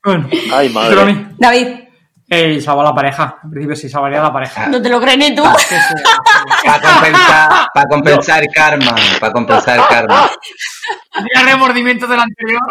Bueno, 0.02 0.30
Ay, 0.52 0.70
madre. 0.70 1.26
David, 1.38 1.83
eh, 2.28 2.60
salva 2.60 2.82
la 2.84 2.94
pareja. 2.94 3.36
En 3.44 3.50
principio 3.50 3.76
sí, 3.76 3.88
salvaría 3.88 4.20
a 4.20 4.24
la 4.24 4.32
pareja. 4.32 4.66
no 4.68 4.80
te 4.80 4.88
lo 4.88 5.00
crees 5.00 5.18
ni 5.18 5.34
tú. 5.34 5.42
Para 6.64 6.80
compensar, 6.80 7.68
compensar 7.88 8.44
karma, 8.54 8.94
para 9.20 9.32
compensar 9.32 9.86
karma. 9.88 10.30
Tenía 11.12 11.52
remordimiento 11.52 12.06
del 12.06 12.20
anterior. 12.20 12.62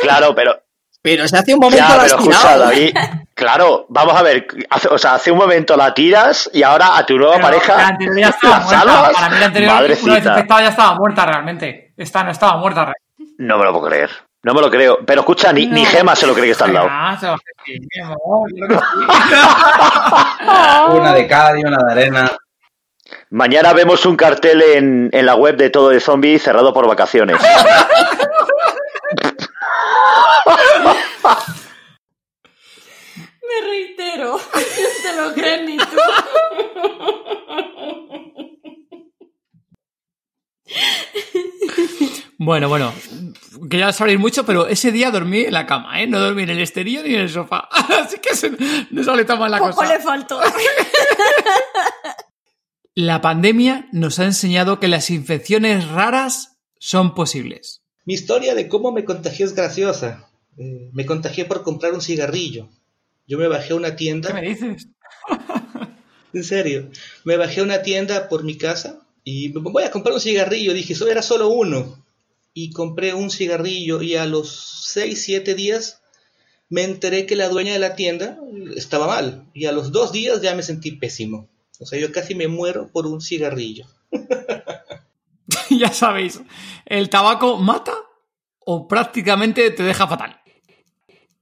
Claro, 0.00 0.34
pero. 0.34 0.54
Pero 1.00 1.28
se 1.28 1.38
hace 1.38 1.54
un 1.54 1.60
momento 1.60 1.84
Ya, 1.88 1.96
la 1.96 2.02
pero 2.02 2.16
escucha. 2.18 2.58
David. 2.58 2.96
Claro, 3.32 3.86
vamos 3.88 4.16
a 4.16 4.22
ver. 4.22 4.46
hace- 4.68 4.88
o 4.88 4.98
sea, 4.98 5.14
hace 5.14 5.30
un 5.30 5.38
momento 5.38 5.76
la 5.76 5.94
tiras 5.94 6.50
y 6.52 6.64
ahora 6.64 6.96
a 6.98 7.06
tu 7.06 7.16
nueva 7.16 7.34
Pero 7.36 7.46
La 7.46 7.52
pareja 7.52 7.86
anterior 7.86 8.18
ya 8.18 8.28
estaba 8.30 8.58
la 8.58 8.64
muerta. 8.64 8.78
salvas. 8.80 9.12
Para 9.14 9.28
mí 9.28 9.38
la 9.38 9.46
anterior, 9.46 9.72
una 9.72 9.80
vez 9.82 10.02
infectada, 10.06 10.60
ya 10.60 10.68
estaba 10.68 10.94
muerta 10.96 11.24
realmente. 11.26 11.92
Esta 11.96 12.24
no 12.24 12.32
estaba 12.32 12.56
muerta 12.56 12.80
realmente. 12.86 13.34
No 13.38 13.58
me 13.58 13.64
lo 13.64 13.72
puedo 13.72 13.86
creer. 13.86 14.10
No 14.42 14.54
me 14.54 14.60
lo 14.60 14.70
creo. 14.70 14.98
Pero 15.04 15.20
escucha, 15.22 15.52
ni, 15.52 15.66
ni 15.66 15.82
No. 15.82 15.90
Gema 15.90 16.14
se 16.16 16.26
lo 16.26 16.34
cree 16.34 16.46
que 16.46 16.52
está 16.52 16.66
al 16.66 16.74
lado. 16.74 16.88
Una 20.96 21.12
de 21.12 21.26
cal 21.26 21.58
y 21.58 21.64
una 21.64 21.78
de 21.84 21.92
arena. 21.92 22.30
Mañana 23.30 23.72
vemos 23.72 24.04
un 24.06 24.16
cartel 24.16 24.62
en, 24.62 25.10
en 25.12 25.26
la 25.26 25.34
web 25.34 25.56
de 25.56 25.70
Todo 25.70 25.88
de 25.90 26.00
Zombie 26.00 26.38
cerrado 26.38 26.72
por 26.72 26.86
vacaciones. 26.86 27.36
Me 33.42 33.66
reitero. 33.66 34.32
No 34.32 34.38
te 35.02 35.16
lo 35.16 35.34
crees 35.34 35.62
ni 35.64 35.76
tú. 35.78 35.96
Bueno, 42.40 42.68
bueno, 42.68 42.92
que 43.68 43.78
ya 43.78 43.92
sabréis 43.92 44.20
mucho, 44.20 44.46
pero 44.46 44.68
ese 44.68 44.92
día 44.92 45.10
dormí 45.10 45.40
en 45.40 45.52
la 45.52 45.66
cama, 45.66 46.00
¿eh? 46.00 46.06
No 46.06 46.20
dormí 46.20 46.44
en 46.44 46.50
el 46.50 46.60
exterior 46.60 47.04
ni 47.04 47.14
en 47.14 47.22
el 47.22 47.30
sofá. 47.30 47.68
Así 48.04 48.18
que 48.20 48.34
se- 48.36 48.52
no 48.90 49.02
sale 49.02 49.24
tan 49.24 49.40
mal 49.40 49.50
la 49.50 49.58
Poco 49.58 49.72
cosa. 49.74 49.92
le 49.92 50.00
faltó. 50.00 50.40
La 52.94 53.20
pandemia 53.20 53.88
nos 53.92 54.18
ha 54.18 54.24
enseñado 54.24 54.80
que 54.80 54.88
las 54.88 55.10
infecciones 55.10 55.86
raras 55.88 56.58
son 56.80 57.14
posibles. 57.14 57.82
Mi 58.04 58.14
historia 58.14 58.56
de 58.56 58.66
cómo 58.68 58.90
me 58.90 59.04
contagió 59.04 59.46
es 59.46 59.54
graciosa. 59.54 60.28
Eh, 60.56 60.90
me 60.92 61.06
contagié 61.06 61.44
por 61.44 61.62
comprar 61.62 61.92
un 61.92 62.00
cigarrillo. 62.00 62.68
Yo 63.28 63.38
me 63.38 63.46
bajé 63.46 63.72
a 63.72 63.76
una 63.76 63.94
tienda. 63.94 64.28
¿Qué 64.28 64.34
me 64.34 64.48
dices? 64.48 64.88
En 66.34 66.44
serio, 66.44 66.90
me 67.24 67.36
bajé 67.38 67.60
a 67.60 67.64
una 67.64 67.80
tienda 67.82 68.28
por 68.28 68.44
mi 68.44 68.58
casa 68.58 68.98
y 69.24 69.48
me 69.48 69.60
voy 69.70 69.84
a 69.84 69.90
comprar 69.90 70.12
un 70.14 70.20
cigarrillo. 70.20 70.74
Dije, 70.74 70.92
eso 70.92 71.08
era 71.08 71.22
solo 71.22 71.48
uno. 71.48 72.04
Y 72.60 72.72
compré 72.72 73.14
un 73.14 73.30
cigarrillo 73.30 74.02
y 74.02 74.16
a 74.16 74.26
los 74.26 74.82
6, 74.88 75.22
7 75.22 75.54
días 75.54 76.02
me 76.68 76.82
enteré 76.82 77.24
que 77.24 77.36
la 77.36 77.48
dueña 77.48 77.72
de 77.72 77.78
la 77.78 77.94
tienda 77.94 78.36
estaba 78.74 79.06
mal. 79.06 79.48
Y 79.54 79.66
a 79.66 79.72
los 79.72 79.92
dos 79.92 80.10
días 80.10 80.42
ya 80.42 80.56
me 80.56 80.64
sentí 80.64 80.90
pésimo. 80.90 81.48
O 81.78 81.86
sea, 81.86 82.00
yo 82.00 82.10
casi 82.10 82.34
me 82.34 82.48
muero 82.48 82.88
por 82.88 83.06
un 83.06 83.20
cigarrillo. 83.20 83.86
ya 85.70 85.92
sabéis, 85.92 86.40
¿el 86.84 87.08
tabaco 87.10 87.58
mata 87.58 87.94
o 88.58 88.88
prácticamente 88.88 89.70
te 89.70 89.84
deja 89.84 90.08
fatal? 90.08 90.40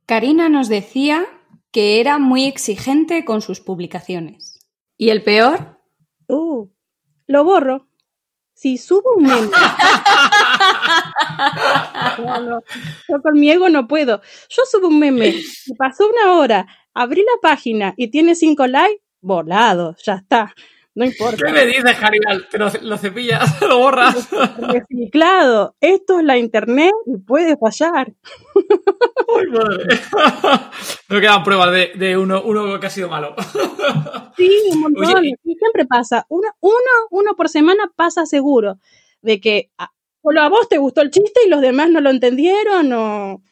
Karina 0.04 0.50
nos 0.50 0.68
decía 0.68 1.24
que 1.70 1.98
era 1.98 2.18
muy 2.18 2.44
exigente 2.44 3.24
con 3.24 3.40
sus 3.40 3.60
publicaciones. 3.60 4.60
¿Y 4.98 5.08
el 5.08 5.22
peor? 5.22 5.80
Uh, 6.28 6.68
lo 7.26 7.42
borro. 7.42 7.88
Si 8.52 8.76
subo 8.76 9.14
un 9.16 9.22
meme. 9.22 9.48
No, 12.18 12.40
no, 12.40 12.62
yo 13.09 13.22
con 13.22 13.38
mi 13.38 13.50
ego 13.50 13.68
no 13.68 13.86
puedo. 13.86 14.20
Yo 14.48 14.62
subo 14.70 14.88
un 14.88 14.98
meme, 14.98 15.34
me 15.66 15.76
pasó 15.76 16.09
una 16.09 16.34
hora, 16.34 16.66
abrí 16.94 17.22
la 17.22 17.40
página 17.40 17.94
y 17.96 18.09
tiene 18.09 18.34
cinco 18.34 18.66
likes, 18.66 19.02
volado, 19.20 19.96
ya 20.04 20.14
está. 20.14 20.54
No 20.96 21.04
importa. 21.04 21.36
¿Qué 21.44 21.52
me 21.52 21.66
dices, 21.66 21.94
Jaribal? 21.94 22.48
Te 22.48 22.57
lo, 22.57 22.70
lo 22.80 22.96
cepillas, 22.96 23.61
lo 23.68 23.80
borras. 23.80 24.30
Reciclado. 24.57 25.76
Esto 25.78 26.18
es 26.20 26.24
la 26.24 26.38
internet 26.38 26.90
y 27.04 27.18
puede 27.18 27.59
fallar. 27.59 28.14
Ay, 29.36 29.46
madre. 29.48 29.84
No 31.09 31.20
quedan 31.20 31.44
pruebas 31.44 31.70
de, 31.70 31.92
de 31.94 32.16
uno, 32.16 32.42
uno 32.42 32.80
que 32.80 32.86
ha 32.86 32.90
sido 32.90 33.11
malo. 33.11 33.36
Sí, 34.36 34.50
un 34.72 34.80
montón. 34.94 35.18
Oye, 35.18 35.34
Y 35.44 35.54
siempre 35.54 35.84
pasa. 35.84 36.24
Uno, 36.30 36.48
uno, 36.61 36.74
uno 37.11 37.36
por 37.36 37.50
semana 37.50 37.92
pasa 37.94 38.24
seguro. 38.24 38.78
De 39.20 39.38
que 39.38 39.70
a, 39.76 39.90
solo 40.26 40.40
a 40.42 40.48
vos 40.48 40.68
te 40.68 40.78
gustó 40.78 41.02
el 41.02 41.10
chiste 41.10 41.40
y 41.46 41.48
los 41.48 41.60
demás 41.60 41.88
no 41.90 42.00
lo 42.00 42.10
entendieron 42.10 42.92
o, 42.92 43.42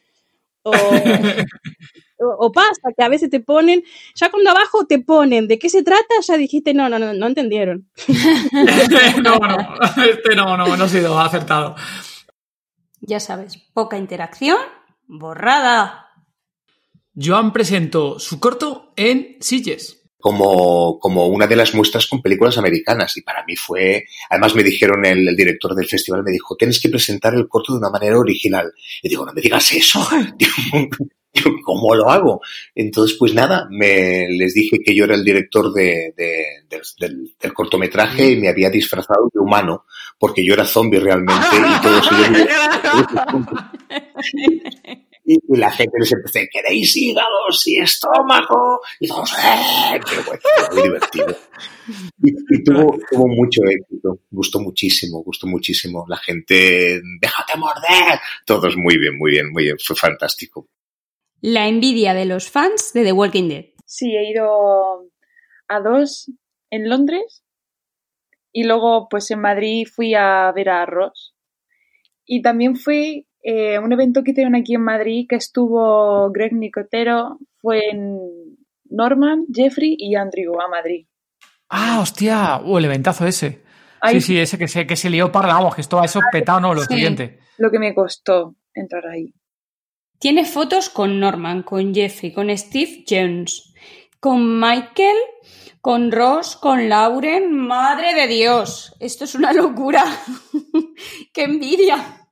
o, 0.63 0.71
o- 2.19 2.35
o 2.47 2.51
pasa 2.51 2.81
que 2.97 3.03
a 3.03 3.07
veces 3.09 3.29
te 3.29 3.39
ponen, 3.39 3.83
ya 4.15 4.29
cuando 4.31 4.49
abajo 4.51 4.85
te 4.85 4.99
ponen 4.99 5.47
de 5.47 5.57
qué 5.59 5.69
se 5.69 5.83
trata, 5.83 6.15
ya 6.25 6.37
dijiste, 6.37 6.73
no, 6.73 6.89
no, 6.89 6.97
no, 6.99 7.13
no 7.13 7.27
entendieron. 7.27 7.89
no, 9.23 9.37
no, 9.37 9.57
este 10.03 10.35
no, 10.35 10.57
no, 10.57 10.75
no 10.77 10.83
ha 10.83 10.89
sido 10.89 11.17
acertado. 11.19 11.75
Ya 13.01 13.19
sabes, 13.19 13.57
poca 13.73 13.97
interacción, 13.97 14.57
borrada. 15.07 16.07
Joan 17.15 17.53
presentó 17.53 18.19
su 18.19 18.39
corto 18.39 18.91
en 18.95 19.37
Sitges. 19.39 20.04
Como, 20.25 20.97
como 20.97 21.27
una 21.27 21.45
de 21.45 21.55
las 21.55 21.75
muestras 21.75 22.07
con 22.07 22.19
películas 22.19 22.57
americanas. 22.57 23.15
Y 23.15 23.21
para 23.21 23.45
mí 23.45 23.55
fue, 23.55 24.05
además 24.27 24.55
me 24.55 24.63
dijeron, 24.63 25.05
el, 25.05 25.27
el 25.27 25.35
director 25.35 25.75
del 25.75 25.85
festival 25.85 26.23
me 26.23 26.31
dijo, 26.31 26.55
tienes 26.55 26.81
que 26.81 26.89
presentar 26.89 27.35
el 27.35 27.47
corto 27.47 27.73
de 27.73 27.77
una 27.77 27.91
manera 27.91 28.17
original. 28.17 28.73
Y 29.03 29.09
digo, 29.09 29.23
no 29.23 29.33
me 29.33 29.41
digas 29.41 29.71
eso. 29.73 30.03
¿Cómo 31.63 31.93
lo 31.93 32.09
hago? 32.09 32.41
Entonces, 32.73 33.15
pues 33.19 33.35
nada, 33.35 33.67
me, 33.69 34.27
les 34.29 34.55
dije 34.55 34.79
que 34.83 34.95
yo 34.95 35.03
era 35.03 35.13
el 35.13 35.23
director 35.23 35.71
de, 35.73 36.11
de- 36.17 36.45
del, 36.69 36.81
del- 36.97 37.35
del 37.39 37.53
cortometraje 37.53 38.31
y 38.31 38.37
me 38.37 38.49
había 38.49 38.71
disfrazado 38.71 39.29
de 39.31 39.39
humano, 39.39 39.85
porque 40.17 40.43
yo 40.43 40.55
era 40.55 40.65
zombie 40.65 40.99
realmente 40.99 41.45
y 41.57 41.81
todos 41.83 42.09
ellos 42.11 42.47
y, 45.25 45.35
y 45.35 45.57
la 45.57 45.71
gente 45.71 45.97
les 45.99 46.11
empezó, 46.11 46.39
¿queréis 46.51 46.95
hígados 46.95 47.67
y 47.67 47.79
estómago? 47.79 48.79
Y 48.99 49.07
todos, 49.07 49.31
¡eh! 49.33 49.99
Qué 50.07 50.15
bueno, 50.17 50.41
muy 50.71 50.83
divertido. 50.83 51.37
Y, 52.23 52.31
y 52.55 52.63
tuvo, 52.63 52.97
tuvo 53.09 53.27
mucho 53.27 53.61
éxito, 53.63 54.19
gustó 54.31 54.59
muchísimo, 54.59 55.23
gustó 55.23 55.47
muchísimo. 55.47 56.05
La 56.07 56.17
gente, 56.17 57.01
déjate 57.19 57.57
morder. 57.57 58.19
Todos 58.45 58.77
muy 58.77 58.97
bien, 58.97 59.17
muy 59.17 59.31
bien, 59.31 59.51
muy 59.51 59.63
bien, 59.63 59.77
fue 59.83 59.95
fantástico. 59.95 60.67
La 61.41 61.67
envidia 61.67 62.13
de 62.13 62.25
los 62.25 62.49
fans 62.49 62.91
de 62.93 63.03
The 63.03 63.11
Walking 63.11 63.49
Dead. 63.49 63.65
Sí, 63.85 64.15
he 64.15 64.31
ido 64.31 65.09
a 65.67 65.79
dos 65.79 66.31
en 66.69 66.89
Londres 66.89 67.43
y 68.51 68.63
luego 68.63 69.07
pues 69.09 69.29
en 69.31 69.41
Madrid 69.41 69.87
fui 69.87 70.13
a 70.15 70.51
ver 70.53 70.69
a 70.69 70.85
Ross. 70.85 71.35
Y 72.25 72.41
también 72.41 72.75
fui 72.75 73.27
eh, 73.47 73.77
un 73.77 73.93
evento 73.93 74.23
que 74.23 74.31
hicieron 74.31 74.55
aquí 74.55 74.73
en 74.73 74.81
Madrid 74.81 75.27
que 75.29 75.35
estuvo 75.35 76.31
Greg 76.31 76.53
Nicotero, 76.53 77.37
fue 77.61 77.89
en 77.91 78.17
Norman, 78.89 79.45
Jeffrey 79.53 79.95
y 79.99 80.15
Andrew 80.15 80.59
a 80.59 80.67
Madrid. 80.67 81.05
Ah, 81.69 81.99
hostia, 82.01 82.59
uh, 82.63 82.77
el 82.79 82.85
eventazo 82.85 83.27
ese. 83.27 83.63
Ahí- 84.01 84.15
Sí, 84.15 84.21
sí, 84.33 84.39
ese 84.39 84.57
que 84.57 84.67
se, 84.67 84.87
que 84.87 84.95
se 84.95 85.09
lió 85.09 85.31
para, 85.31 85.47
vamos, 85.53 85.75
que 85.75 85.81
esto 85.81 85.99
a 85.99 86.05
eso 86.05 86.19
petado, 86.31 86.59
no, 86.59 86.73
lo 86.73 86.81
Sí. 86.81 86.93
siguiente. 86.95 87.39
Lo 87.57 87.69
que 87.69 87.79
me 87.79 87.93
costó 87.93 88.55
entrar 88.73 89.05
ahí. 89.07 89.33
Tiene 90.19 90.45
fotos 90.45 90.89
con 90.89 91.19
Norman, 91.19 91.61
con 91.63 91.93
Jeffrey, 91.93 92.33
con 92.33 92.55
Steve 92.57 93.03
Jones, 93.07 93.73
con 94.19 94.59
Michael, 94.59 95.17
con 95.81 96.11
Ross, 96.11 96.55
con 96.55 96.89
Lauren. 96.89 97.51
Madre 97.55 98.15
de 98.15 98.27
Dios, 98.27 98.95
esto 98.99 99.25
es 99.25 99.35
una 99.35 99.53
locura. 99.53 100.03
¡Qué 101.33 101.43
envidia! 101.43 102.24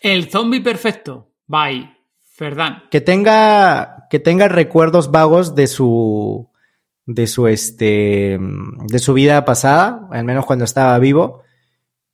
El 0.00 0.30
zombie 0.30 0.60
perfecto. 0.60 1.30
Bye. 1.46 1.96
Ferdán. 2.32 2.84
Que 2.90 3.00
tenga, 3.00 4.06
que 4.08 4.18
tenga 4.18 4.48
recuerdos 4.48 5.10
vagos 5.10 5.54
de 5.54 5.66
su, 5.66 6.48
de 7.04 7.26
su, 7.26 7.46
este, 7.48 8.38
de 8.40 8.98
su 8.98 9.12
vida 9.12 9.44
pasada, 9.44 10.08
al 10.10 10.24
menos 10.24 10.46
cuando 10.46 10.64
estaba 10.64 10.98
vivo. 10.98 11.42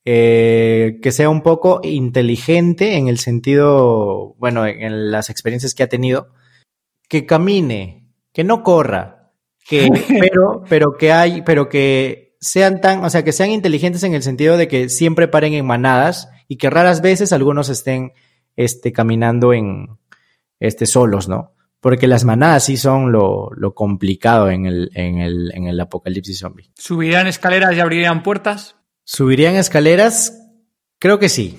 Eh, 0.05 0.99
que 1.03 1.11
sea 1.11 1.29
un 1.29 1.43
poco 1.43 1.81
inteligente 1.83 2.97
en 2.97 3.09
el 3.09 3.19
sentido, 3.19 4.35
bueno, 4.39 4.67
en, 4.67 4.83
en 4.83 5.11
las 5.11 5.31
experiencias 5.31 5.75
que 5.75 5.83
ha 5.83 5.89
tenido. 5.89 6.33
Que 7.09 7.25
camine, 7.25 8.09
que 8.33 8.43
no 8.43 8.65
corra, 8.65 9.33
que, 9.69 9.89
pero, 10.21 10.65
pero 10.69 10.97
que 10.99 11.13
hay, 11.13 11.43
pero 11.43 11.69
que 11.69 12.37
sean 12.41 12.81
tan, 12.81 13.05
o 13.05 13.11
sea, 13.11 13.25
que 13.25 13.33
sean 13.33 13.51
inteligentes 13.51 14.03
en 14.03 14.15
el 14.15 14.23
sentido 14.23 14.57
de 14.57 14.69
que 14.69 14.89
siempre 14.89 15.29
paren 15.29 15.55
en 15.55 15.67
manadas 15.67 16.29
y 16.49 16.57
que 16.57 16.71
raras 16.71 17.03
veces 17.03 17.33
algunos 17.33 17.69
estén, 17.69 18.13
este, 18.57 18.93
caminando 18.93 19.53
en, 19.53 19.89
este, 20.61 20.87
solos, 20.87 21.29
¿no? 21.29 21.53
Porque 21.81 22.07
las 22.07 22.25
manadas 22.25 22.65
sí 22.65 22.77
son 22.77 23.13
lo, 23.13 23.51
lo 23.55 23.75
complicado 23.75 24.51
en 24.51 24.67
el, 24.67 24.91
en, 24.95 25.19
el, 25.19 25.53
en 25.55 25.67
el 25.67 25.79
apocalipsis 25.79 26.39
zombie. 26.39 26.71
¿Subirían 26.75 27.27
escaleras 27.27 27.77
y 27.77 27.81
abrirían 27.81 28.23
puertas? 28.23 28.77
¿Subirían 29.05 29.57
escaleras? 29.57 30.43
Creo 30.99 31.19
que 31.19 31.29
sí. 31.29 31.59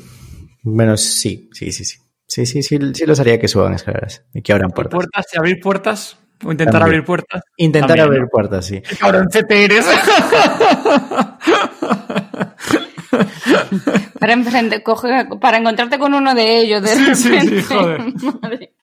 Bueno, 0.63 0.97
sí, 0.97 1.49
sí, 1.53 1.71
sí, 1.71 1.85
sí. 1.85 1.99
Sí, 2.27 2.45
sí, 2.45 2.61
sí, 2.61 2.77
sí 2.93 3.05
los 3.05 3.19
haría 3.21 3.39
que 3.39 3.47
suban 3.47 3.73
escaleras 3.73 4.25
y 4.33 4.41
que 4.41 4.51
abran 4.51 4.71
puertas. 4.71 4.95
¿Puertas 4.95 5.25
y 5.33 5.37
abrir 5.37 5.61
puertas? 5.61 6.17
¿O 6.43 6.51
intentar 6.51 6.73
También. 6.73 6.83
abrir 6.83 7.05
puertas? 7.05 7.41
Intentar 7.55 7.87
También, 7.89 8.05
abrir 8.05 8.21
¿no? 8.23 8.27
puertas, 8.27 8.65
sí. 8.65 8.81
¡Qué 8.81 8.95
cabroncete 8.97 9.63
eres! 9.63 9.85
Para, 14.19 14.33
enfrente- 14.33 14.83
coge- 14.83 15.39
para 15.39 15.57
encontrarte 15.57 15.99
con 15.99 16.13
uno 16.13 16.33
de 16.35 16.57
ellos 16.59 16.81
de 16.81 16.89
Sí, 16.89 17.05
sí, 17.05 17.15
sí, 17.15 17.29
repente. 17.29 17.61
joder. 17.63 18.01
Madre. 18.41 18.73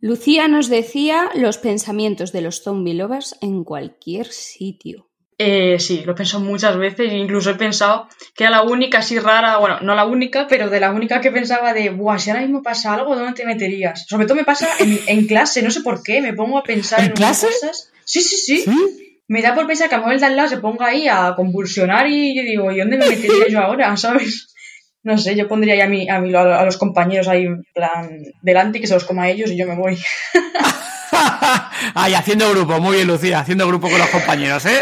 Lucía 0.00 0.46
nos 0.48 0.68
decía 0.68 1.30
los 1.34 1.58
pensamientos 1.58 2.32
de 2.32 2.42
los 2.42 2.62
zombie 2.62 2.94
lovers 2.94 3.36
en 3.40 3.64
cualquier 3.64 4.26
sitio. 4.26 5.08
Eh, 5.38 5.78
sí, 5.78 6.02
lo 6.06 6.12
he 6.12 6.14
pensado 6.14 6.42
muchas 6.42 6.78
veces 6.78 7.12
incluso 7.12 7.50
he 7.50 7.54
pensado 7.56 8.08
que 8.34 8.44
era 8.44 8.50
la 8.50 8.62
única 8.62 8.98
así 8.98 9.18
rara, 9.18 9.58
bueno, 9.58 9.80
no 9.82 9.94
la 9.94 10.06
única, 10.06 10.46
pero 10.48 10.70
de 10.70 10.80
la 10.80 10.92
única 10.92 11.20
que 11.20 11.30
pensaba 11.30 11.74
de, 11.74 11.90
buah, 11.90 12.18
si 12.18 12.30
ahora 12.30 12.40
mismo 12.42 12.62
pasa 12.62 12.94
algo, 12.94 13.14
¿dónde 13.14 13.34
te 13.34 13.44
meterías? 13.44 14.06
Sobre 14.08 14.24
todo 14.24 14.36
me 14.36 14.44
pasa 14.44 14.66
en, 14.78 14.98
en 15.06 15.26
clase, 15.26 15.62
no 15.62 15.70
sé 15.70 15.82
por 15.82 16.02
qué, 16.02 16.22
me 16.22 16.32
pongo 16.32 16.56
a 16.56 16.62
pensar 16.62 17.00
en, 17.00 17.06
¿En 17.06 17.12
clase? 17.12 17.48
cosas. 17.48 17.92
Sí, 18.04 18.22
sí, 18.22 18.36
sí, 18.36 18.64
Me 19.28 19.42
da 19.42 19.54
por 19.54 19.66
pensar 19.66 19.88
que 19.88 19.94
a 19.96 19.98
lo 19.98 20.02
mejor 20.04 20.14
el 20.14 20.20
de 20.20 20.26
al 20.26 20.36
lado 20.36 20.48
se 20.48 20.58
ponga 20.58 20.86
ahí 20.86 21.08
a 21.08 21.34
convulsionar 21.34 22.06
y 22.08 22.36
yo 22.36 22.42
digo, 22.42 22.70
¿y 22.70 22.78
dónde 22.78 22.96
me 22.96 23.08
metería 23.08 23.48
yo 23.48 23.60
ahora? 23.60 23.96
¿Sabes? 23.96 24.54
No 25.02 25.16
sé, 25.18 25.36
yo 25.36 25.46
pondría 25.48 25.74
ahí 25.74 25.80
a, 25.80 25.88
mi, 25.88 26.08
a, 26.08 26.18
mi- 26.20 26.34
a 26.34 26.64
los 26.64 26.76
compañeros 26.76 27.28
ahí 27.28 27.44
en 27.44 27.62
plan 27.74 28.10
delante 28.42 28.78
y 28.78 28.80
que 28.80 28.86
se 28.86 28.94
los 28.94 29.04
coma 29.04 29.24
a 29.24 29.30
ellos 29.30 29.50
y 29.50 29.56
yo 29.56 29.66
me 29.66 29.76
voy. 29.76 29.96
Ay, 31.94 32.14
haciendo 32.14 32.50
grupo, 32.50 32.80
muy 32.80 32.96
bien, 32.96 33.06
Lucía, 33.08 33.38
haciendo 33.40 33.66
grupo 33.68 33.88
con 33.88 33.98
los 33.98 34.08
compañeros, 34.10 34.66
¿eh? 34.66 34.80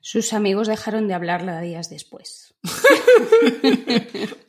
Sus 0.00 0.32
amigos 0.32 0.68
dejaron 0.68 1.08
de 1.08 1.14
hablarla 1.14 1.60
días 1.60 1.90
después. 1.90 2.54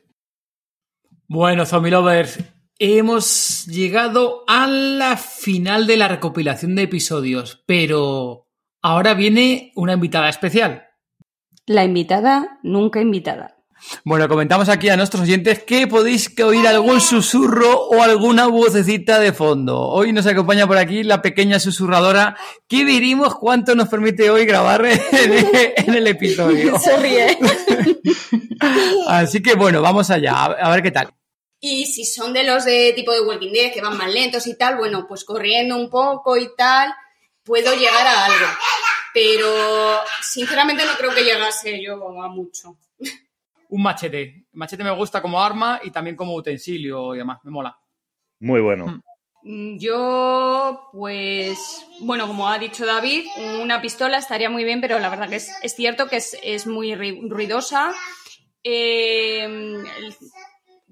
Bueno, 1.28 1.66
Zombie 1.66 1.90
Lovers, 1.90 2.38
hemos 2.78 3.66
llegado 3.66 4.44
a 4.46 4.66
la 4.66 5.16
final 5.16 5.86
de 5.86 5.96
la 5.96 6.08
recopilación 6.08 6.74
de 6.74 6.82
episodios, 6.82 7.62
pero 7.66 8.46
ahora 8.82 9.14
viene 9.14 9.72
una 9.74 9.94
invitada 9.94 10.28
especial. 10.28 10.84
La 11.66 11.84
invitada 11.84 12.58
nunca 12.62 13.00
invitada. 13.00 13.56
Bueno, 14.04 14.28
comentamos 14.28 14.68
aquí 14.68 14.88
a 14.88 14.96
nuestros 14.96 15.22
oyentes 15.22 15.62
que 15.62 15.86
podéis 15.86 16.32
oír 16.40 16.66
algún 16.66 17.00
susurro 17.00 17.88
o 17.88 18.02
alguna 18.02 18.46
vocecita 18.46 19.18
de 19.18 19.32
fondo. 19.32 19.78
Hoy 19.78 20.12
nos 20.12 20.26
acompaña 20.26 20.66
por 20.66 20.78
aquí 20.78 21.02
la 21.02 21.20
pequeña 21.20 21.60
susurradora 21.60 22.36
que 22.68 22.84
veremos 22.84 23.34
cuánto 23.34 23.74
nos 23.74 23.88
permite 23.88 24.30
hoy 24.30 24.46
grabar 24.46 24.84
en, 24.86 25.00
en 25.76 25.94
el 25.94 26.06
episodio. 26.06 26.78
Se 26.78 26.96
ríe. 26.96 27.38
Así 29.08 29.42
que 29.42 29.54
bueno, 29.54 29.82
vamos 29.82 30.10
allá, 30.10 30.44
a 30.44 30.70
ver 30.70 30.82
qué 30.82 30.90
tal. 30.90 31.10
Y 31.60 31.86
si 31.86 32.04
son 32.04 32.32
de 32.32 32.44
los 32.44 32.64
de 32.64 32.92
tipo 32.94 33.12
de 33.12 33.20
Walking 33.22 33.52
Dead 33.52 33.72
que 33.72 33.80
van 33.80 33.96
más 33.96 34.12
lentos 34.12 34.46
y 34.46 34.56
tal, 34.56 34.76
bueno, 34.76 35.06
pues 35.08 35.24
corriendo 35.24 35.76
un 35.76 35.88
poco 35.90 36.36
y 36.36 36.48
tal, 36.56 36.94
puedo 37.42 37.74
llegar 37.74 38.06
a 38.06 38.24
algo. 38.26 38.46
Pero 39.14 40.00
sinceramente 40.22 40.84
no 40.84 40.92
creo 40.98 41.14
que 41.14 41.24
llegase 41.24 41.82
yo 41.82 41.94
a 42.22 42.28
mucho. 42.28 42.76
Un 43.70 43.82
machete. 43.82 44.44
Machete 44.52 44.84
me 44.84 44.90
gusta 44.94 45.22
como 45.22 45.42
arma 45.42 45.80
y 45.82 45.90
también 45.90 46.14
como 46.16 46.34
utensilio 46.34 47.14
y 47.14 47.18
demás, 47.18 47.38
me 47.42 47.50
mola. 47.50 47.76
Muy 48.40 48.60
bueno. 48.60 49.02
Mm, 49.42 49.78
Yo, 49.78 50.88
pues, 50.92 51.86
bueno, 52.00 52.26
como 52.26 52.48
ha 52.48 52.58
dicho 52.58 52.84
David, 52.84 53.24
una 53.62 53.80
pistola 53.80 54.18
estaría 54.18 54.50
muy 54.50 54.64
bien, 54.64 54.80
pero 54.80 54.98
la 54.98 55.08
verdad 55.08 55.28
que 55.30 55.36
es, 55.36 55.50
es 55.62 55.74
cierto 55.74 56.08
que 56.08 56.16
es, 56.16 56.36
es 56.42 56.66
muy 56.66 56.94
ruidosa. 56.94 57.92
Eh, 58.62 59.44
el- 59.44 60.14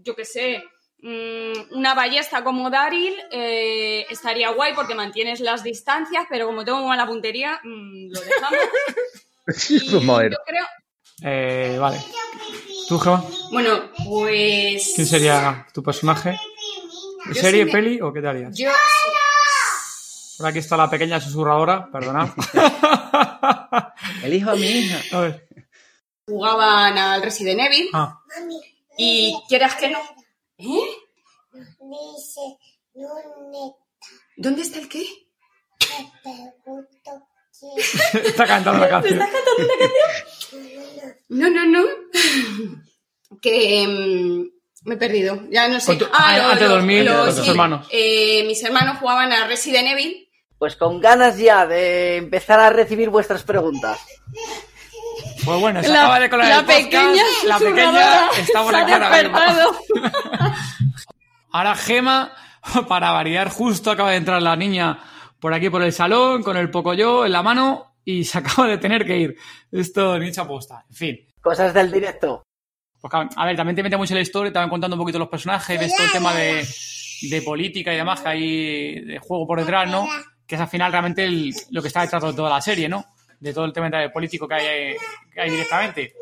yo 0.05 0.15
qué 0.15 0.25
sé, 0.25 0.63
mm, 0.99 1.77
una 1.77 1.95
ballesta 1.95 2.45
como 2.45 2.71
Daryl 2.71 3.15
eh, 3.31 4.07
estaría 4.11 4.51
guay 4.51 4.75
porque 4.75 4.95
mantienes 4.95 5.41
las 5.41 5.63
distancias, 5.63 6.27
pero 6.31 6.47
como 6.47 6.65
tengo 6.65 6.87
mala 6.87 7.07
puntería, 7.07 7.61
mm, 7.65 8.11
lo 8.13 8.21
dejamos. 8.21 8.59
A 10.15 10.19
ver. 10.19 10.31
Yo 10.33 10.39
creo, 10.47 10.67
Eh, 11.23 11.77
vale. 11.79 11.99
¿Tú, 12.89 12.99
Gema? 12.99 13.25
bueno, 13.51 13.91
pues... 14.07 14.93
¿Quién 14.95 15.07
sería 15.07 15.67
tu 15.73 15.83
personaje? 15.83 16.39
¿Serie, 17.33 17.61
sí 17.61 17.65
me- 17.67 17.73
peli 17.73 18.01
o 18.03 18.13
qué 18.13 18.21
te 18.21 18.29
harías? 18.29 18.57
Yo, 18.57 18.71
Por 20.37 20.47
aquí 20.47 20.59
está 20.59 20.77
la 20.77 20.91
pequeña 20.91 21.21
susurradora, 21.21 21.89
perdonad. 21.91 22.29
El 24.23 24.35
hijo 24.35 24.51
de 24.53 24.57
mi 24.59 24.67
hija. 24.67 25.17
A 25.17 25.21
ver. 25.21 25.49
jugaban 26.27 26.97
al 26.99 27.23
Resident 27.23 27.61
Evil 27.61 27.89
Ah. 27.93 28.19
Y 28.97 29.37
quieras 29.49 29.75
que 29.77 29.91
no. 29.91 29.99
¿Eh? 30.59 30.81
¿Dónde 34.37 34.63
está 34.63 34.79
el 34.81 34.89
qué? 34.89 35.05
está 38.25 38.47
cantando 38.47 38.81
la 38.81 38.89
canción. 38.89 39.19
¿Me 39.19 39.25
estás 39.25 39.41
cantando 39.43 39.65
una 39.65 39.79
canción? 39.79 41.15
No, 41.29 41.51
no, 41.51 41.65
no. 41.67 41.85
que 43.41 43.87
mm, 43.87 44.89
me 44.89 44.95
he 44.95 44.99
perdido. 44.99 45.41
Ya 45.51 45.69
no 45.69 45.79
sé. 45.81 45.97
Tu- 45.97 46.07
ah, 46.13 46.37
antes 46.51 46.61
de 46.61 46.67
dormir, 46.69 47.07
con 47.09 47.35
tus 47.35 47.49
hermanos. 47.49 47.87
eh, 47.91 48.45
mis 48.47 48.63
hermanos 48.63 48.99
jugaban 48.99 49.33
a 49.33 49.47
Resident 49.47 49.89
Evil. 49.89 50.29
Pues 50.59 50.77
con 50.77 51.01
ganas 51.01 51.37
ya 51.39 51.67
de 51.67 52.17
empezar 52.17 52.61
a 52.61 52.71
recibir 52.71 53.11
vuestras 53.11 53.43
preguntas. 53.43 53.99
Pues 55.45 55.61
bueno, 55.61 55.83
se 55.83 55.89
La- 55.89 56.01
acaba 56.01 56.21
de 56.21 56.31
colar 56.31 56.49
la 56.49 56.59
el 56.59 56.65
podcast. 56.65 56.83
pequeña 56.85 57.23
la 57.47 57.59
pequeña 57.59 58.29
está 58.39 58.59
ha 58.61 58.63
aquí 58.63 58.93
ahora 58.93 59.11
mismo. 59.11 59.39
despertado. 59.39 59.77
Ahora 61.53 61.77
Gema, 61.77 62.33
para 62.89 63.13
variar, 63.13 63.49
justo 63.49 63.91
acaba 63.91 64.11
de 64.11 64.17
entrar 64.17 64.43
la 64.43 64.57
niña 64.57 64.99
por 65.39 65.55
aquí 65.55 65.71
por 65.71 65.83
el 65.83 65.93
salón 65.93 66.43
con 66.43 66.57
el 66.57 66.71
pocoyo 66.71 67.25
en 67.27 67.33
la 67.33 67.43
mano 67.43 67.95
y 68.05 68.25
se 68.25 68.39
acaba 68.39 68.67
de 68.69 68.79
tener 68.79 69.05
que 69.07 69.17
ir. 69.19 69.37
Esto 69.71 70.19
ni 70.19 70.29
hecha 70.29 70.43
aposta. 70.43 70.85
En 70.91 70.97
fin. 70.97 71.17
Cosas 71.41 71.73
del 71.75 71.93
directo. 71.93 72.43
Pues, 73.01 73.13
a 73.37 73.45
ver, 73.47 73.55
también 73.57 73.77
te 73.77 73.83
mete 73.83 73.97
mucho 73.99 74.15
la 74.15 74.21
historia, 74.23 74.51
te 74.53 74.59
van 74.59 74.71
contando 74.71 74.97
un 74.97 75.01
poquito 75.03 75.19
los 75.19 75.29
personajes, 75.29 75.79
ves 75.79 75.95
todo 75.95 76.07
el 76.07 76.13
tema 76.13 76.33
de, 76.35 76.67
de 77.31 77.43
política 77.43 77.93
y 77.93 77.97
demás 77.99 78.21
que 78.23 78.29
hay 78.29 79.01
de 79.05 79.19
juego 79.19 79.47
por 79.47 79.61
detrás, 79.61 79.89
¿no? 79.91 80.09
Que 80.47 80.55
es 80.55 80.61
al 80.61 80.69
final 80.69 80.91
realmente 80.91 81.23
el- 81.25 81.53
lo 81.71 81.83
que 81.83 81.89
está 81.89 82.01
detrás 82.01 82.23
de 82.23 82.33
toda 82.33 82.49
la 82.51 82.63
serie, 82.63 82.89
¿no? 82.89 83.05
De 83.45 83.53
todo 83.53 83.67
el 83.67 83.75
tema 83.75 83.91
de 83.91 84.09
político 84.09 84.49
que 84.49 84.55
hay, 84.55 84.97
que 85.35 85.39
hay 85.39 85.51
directamente. 85.51 86.15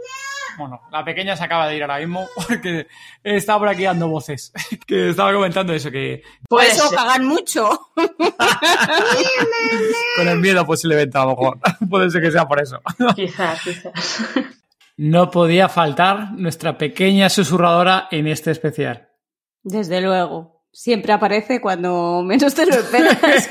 Bueno, 0.58 0.80
la 0.90 1.04
pequeña 1.04 1.36
se 1.36 1.44
acaba 1.44 1.68
de 1.68 1.76
ir 1.76 1.82
ahora 1.82 2.00
mismo 2.00 2.26
porque 2.48 2.88
está 3.22 3.56
por 3.60 3.68
aquí 3.68 3.84
dando 3.84 4.08
voces. 4.08 4.52
Que 4.86 5.10
estaba 5.10 5.32
comentando 5.32 5.72
eso, 5.72 5.92
que 5.92 6.24
Por 6.48 6.64
eso 6.64 6.90
cagan 6.90 7.24
mucho. 7.24 7.92
con 10.16 10.26
el 10.26 10.40
miedo 10.40 10.66
posiblemente 10.66 11.16
a 11.16 11.26
lo 11.26 11.36
mejor. 11.36 11.60
Puede 11.88 12.10
ser 12.10 12.20
que 12.20 12.32
sea 12.32 12.48
por 12.48 12.60
eso. 12.60 12.80
Quizás, 13.14 13.62
quizás. 13.62 14.24
No 14.96 15.30
podía 15.30 15.68
faltar 15.68 16.32
nuestra 16.32 16.76
pequeña 16.76 17.30
susurradora 17.30 18.08
en 18.10 18.26
este 18.26 18.50
especial. 18.50 19.10
Desde 19.62 20.00
luego. 20.00 20.64
Siempre 20.72 21.12
aparece 21.12 21.60
cuando 21.60 22.24
menos 22.24 22.52
te 22.52 22.66
lo 22.66 22.74
esperas. 22.74 23.48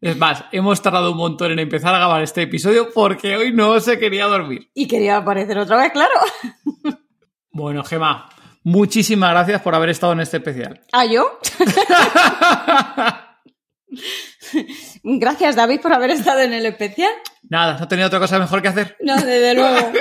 Es 0.00 0.16
más, 0.16 0.44
hemos 0.52 0.80
tardado 0.80 1.10
un 1.10 1.18
montón 1.18 1.50
en 1.52 1.58
empezar 1.58 1.92
a 1.94 1.98
grabar 1.98 2.22
este 2.22 2.42
episodio 2.42 2.88
porque 2.94 3.36
hoy 3.36 3.52
no 3.52 3.80
se 3.80 3.98
quería 3.98 4.26
dormir. 4.26 4.70
y 4.74 4.86
quería 4.86 5.16
aparecer 5.16 5.58
otra 5.58 5.76
vez, 5.76 5.92
claro. 5.92 6.14
Bueno, 7.50 7.82
Gema, 7.82 8.28
muchísimas 8.62 9.30
gracias 9.30 9.62
por 9.62 9.74
haber 9.74 9.88
estado 9.88 10.12
en 10.12 10.20
este 10.20 10.36
especial. 10.36 10.80
¿Ah, 10.92 11.06
yo? 11.06 11.40
Gracias, 15.02 15.56
David, 15.56 15.80
por 15.80 15.92
haber 15.92 16.10
estado 16.10 16.40
en 16.40 16.52
el 16.52 16.66
especial. 16.66 17.10
Nada, 17.48 17.78
no 17.80 17.88
tenía 17.88 18.06
otra 18.06 18.20
cosa 18.20 18.38
mejor 18.38 18.62
que 18.62 18.68
hacer. 18.68 18.96
No, 19.00 19.16
desde 19.16 19.54
luego. 19.54 19.76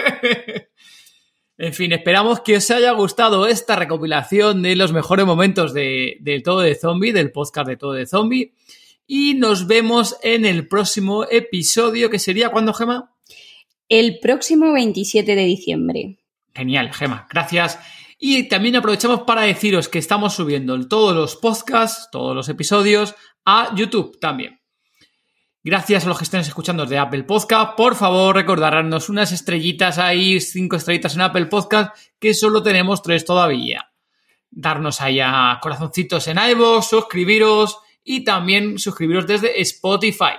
En 1.59 1.73
fin, 1.73 1.91
esperamos 1.91 2.41
que 2.41 2.57
os 2.57 2.69
haya 2.69 2.91
gustado 2.91 3.47
esta 3.47 3.75
recopilación 3.75 4.61
de 4.61 4.75
los 4.75 4.93
mejores 4.93 5.25
momentos 5.25 5.73
de, 5.73 6.17
de 6.19 6.39
Todo 6.41 6.59
de 6.59 6.75
Zombie, 6.75 7.13
del 7.13 7.31
podcast 7.31 7.67
de 7.67 7.77
Todo 7.77 7.93
de 7.93 8.05
Zombie. 8.05 8.53
Y 9.09 9.35
nos 9.35 9.67
vemos 9.67 10.17
en 10.21 10.45
el 10.45 10.67
próximo 10.67 11.23
episodio, 11.31 12.09
que 12.09 12.19
sería 12.19 12.49
cuando, 12.49 12.73
Gema. 12.73 13.15
El 13.87 14.19
próximo 14.19 14.73
27 14.73 15.33
de 15.33 15.43
diciembre. 15.45 16.17
Genial, 16.53 16.93
Gema, 16.93 17.25
gracias. 17.31 17.79
Y 18.19 18.49
también 18.49 18.75
aprovechamos 18.75 19.21
para 19.21 19.43
deciros 19.43 19.87
que 19.87 19.99
estamos 19.99 20.33
subiendo 20.33 20.77
todos 20.89 21.15
los 21.15 21.37
podcasts, 21.37 22.09
todos 22.11 22.35
los 22.35 22.49
episodios, 22.49 23.15
a 23.45 23.73
YouTube 23.75 24.19
también. 24.19 24.59
Gracias 25.63 26.03
a 26.03 26.09
los 26.09 26.17
que 26.17 26.25
estén 26.25 26.41
escuchando 26.41 26.85
de 26.85 26.97
Apple 26.97 27.23
Podcast. 27.23 27.77
Por 27.77 27.95
favor, 27.95 28.35
recordarnos 28.35 29.07
unas 29.07 29.31
estrellitas 29.31 29.99
ahí, 29.99 30.41
cinco 30.41 30.75
estrellitas 30.75 31.15
en 31.15 31.21
Apple 31.21 31.45
Podcast, 31.45 31.95
que 32.19 32.33
solo 32.33 32.61
tenemos 32.61 33.01
tres 33.01 33.23
todavía. 33.23 33.89
Darnos 34.49 34.99
ahí 34.99 35.21
a 35.21 35.59
corazoncitos 35.61 36.27
en 36.27 36.39
iVoox, 36.39 36.85
suscribiros 36.85 37.77
y 38.07 38.23
también 38.23 38.79
suscribiros 38.79 39.27
desde 39.27 39.61
Spotify. 39.61 40.37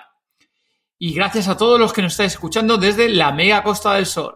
Y 0.99 1.13
gracias 1.13 1.47
a 1.47 1.57
todos 1.57 1.79
los 1.79 1.93
que 1.93 2.03
nos 2.03 2.13
estáis 2.13 2.33
escuchando 2.33 2.79
desde 2.79 3.09
la 3.11 3.31
mega 3.31 3.63
Costa 3.63 3.95
del 3.95 4.07
Sol. 4.07 4.35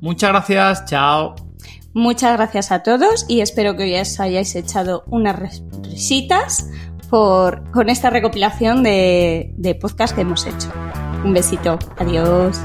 Muchas 0.00 0.30
gracias, 0.30 0.84
chao. 0.86 1.36
Muchas 1.94 2.36
gracias 2.36 2.72
a 2.72 2.82
todos 2.82 3.24
y 3.28 3.40
espero 3.40 3.76
que 3.76 3.84
hoy 3.84 3.94
os 3.94 4.18
hayáis 4.18 4.54
echado 4.56 5.04
unas 5.06 5.62
risitas 5.82 6.68
por, 7.08 7.70
con 7.70 7.88
esta 7.88 8.10
recopilación 8.10 8.82
de, 8.82 9.54
de 9.56 9.74
podcast 9.76 10.14
que 10.14 10.22
hemos 10.22 10.44
hecho. 10.44 10.70
Un 11.24 11.32
besito. 11.32 11.78
Adiós. 11.96 12.58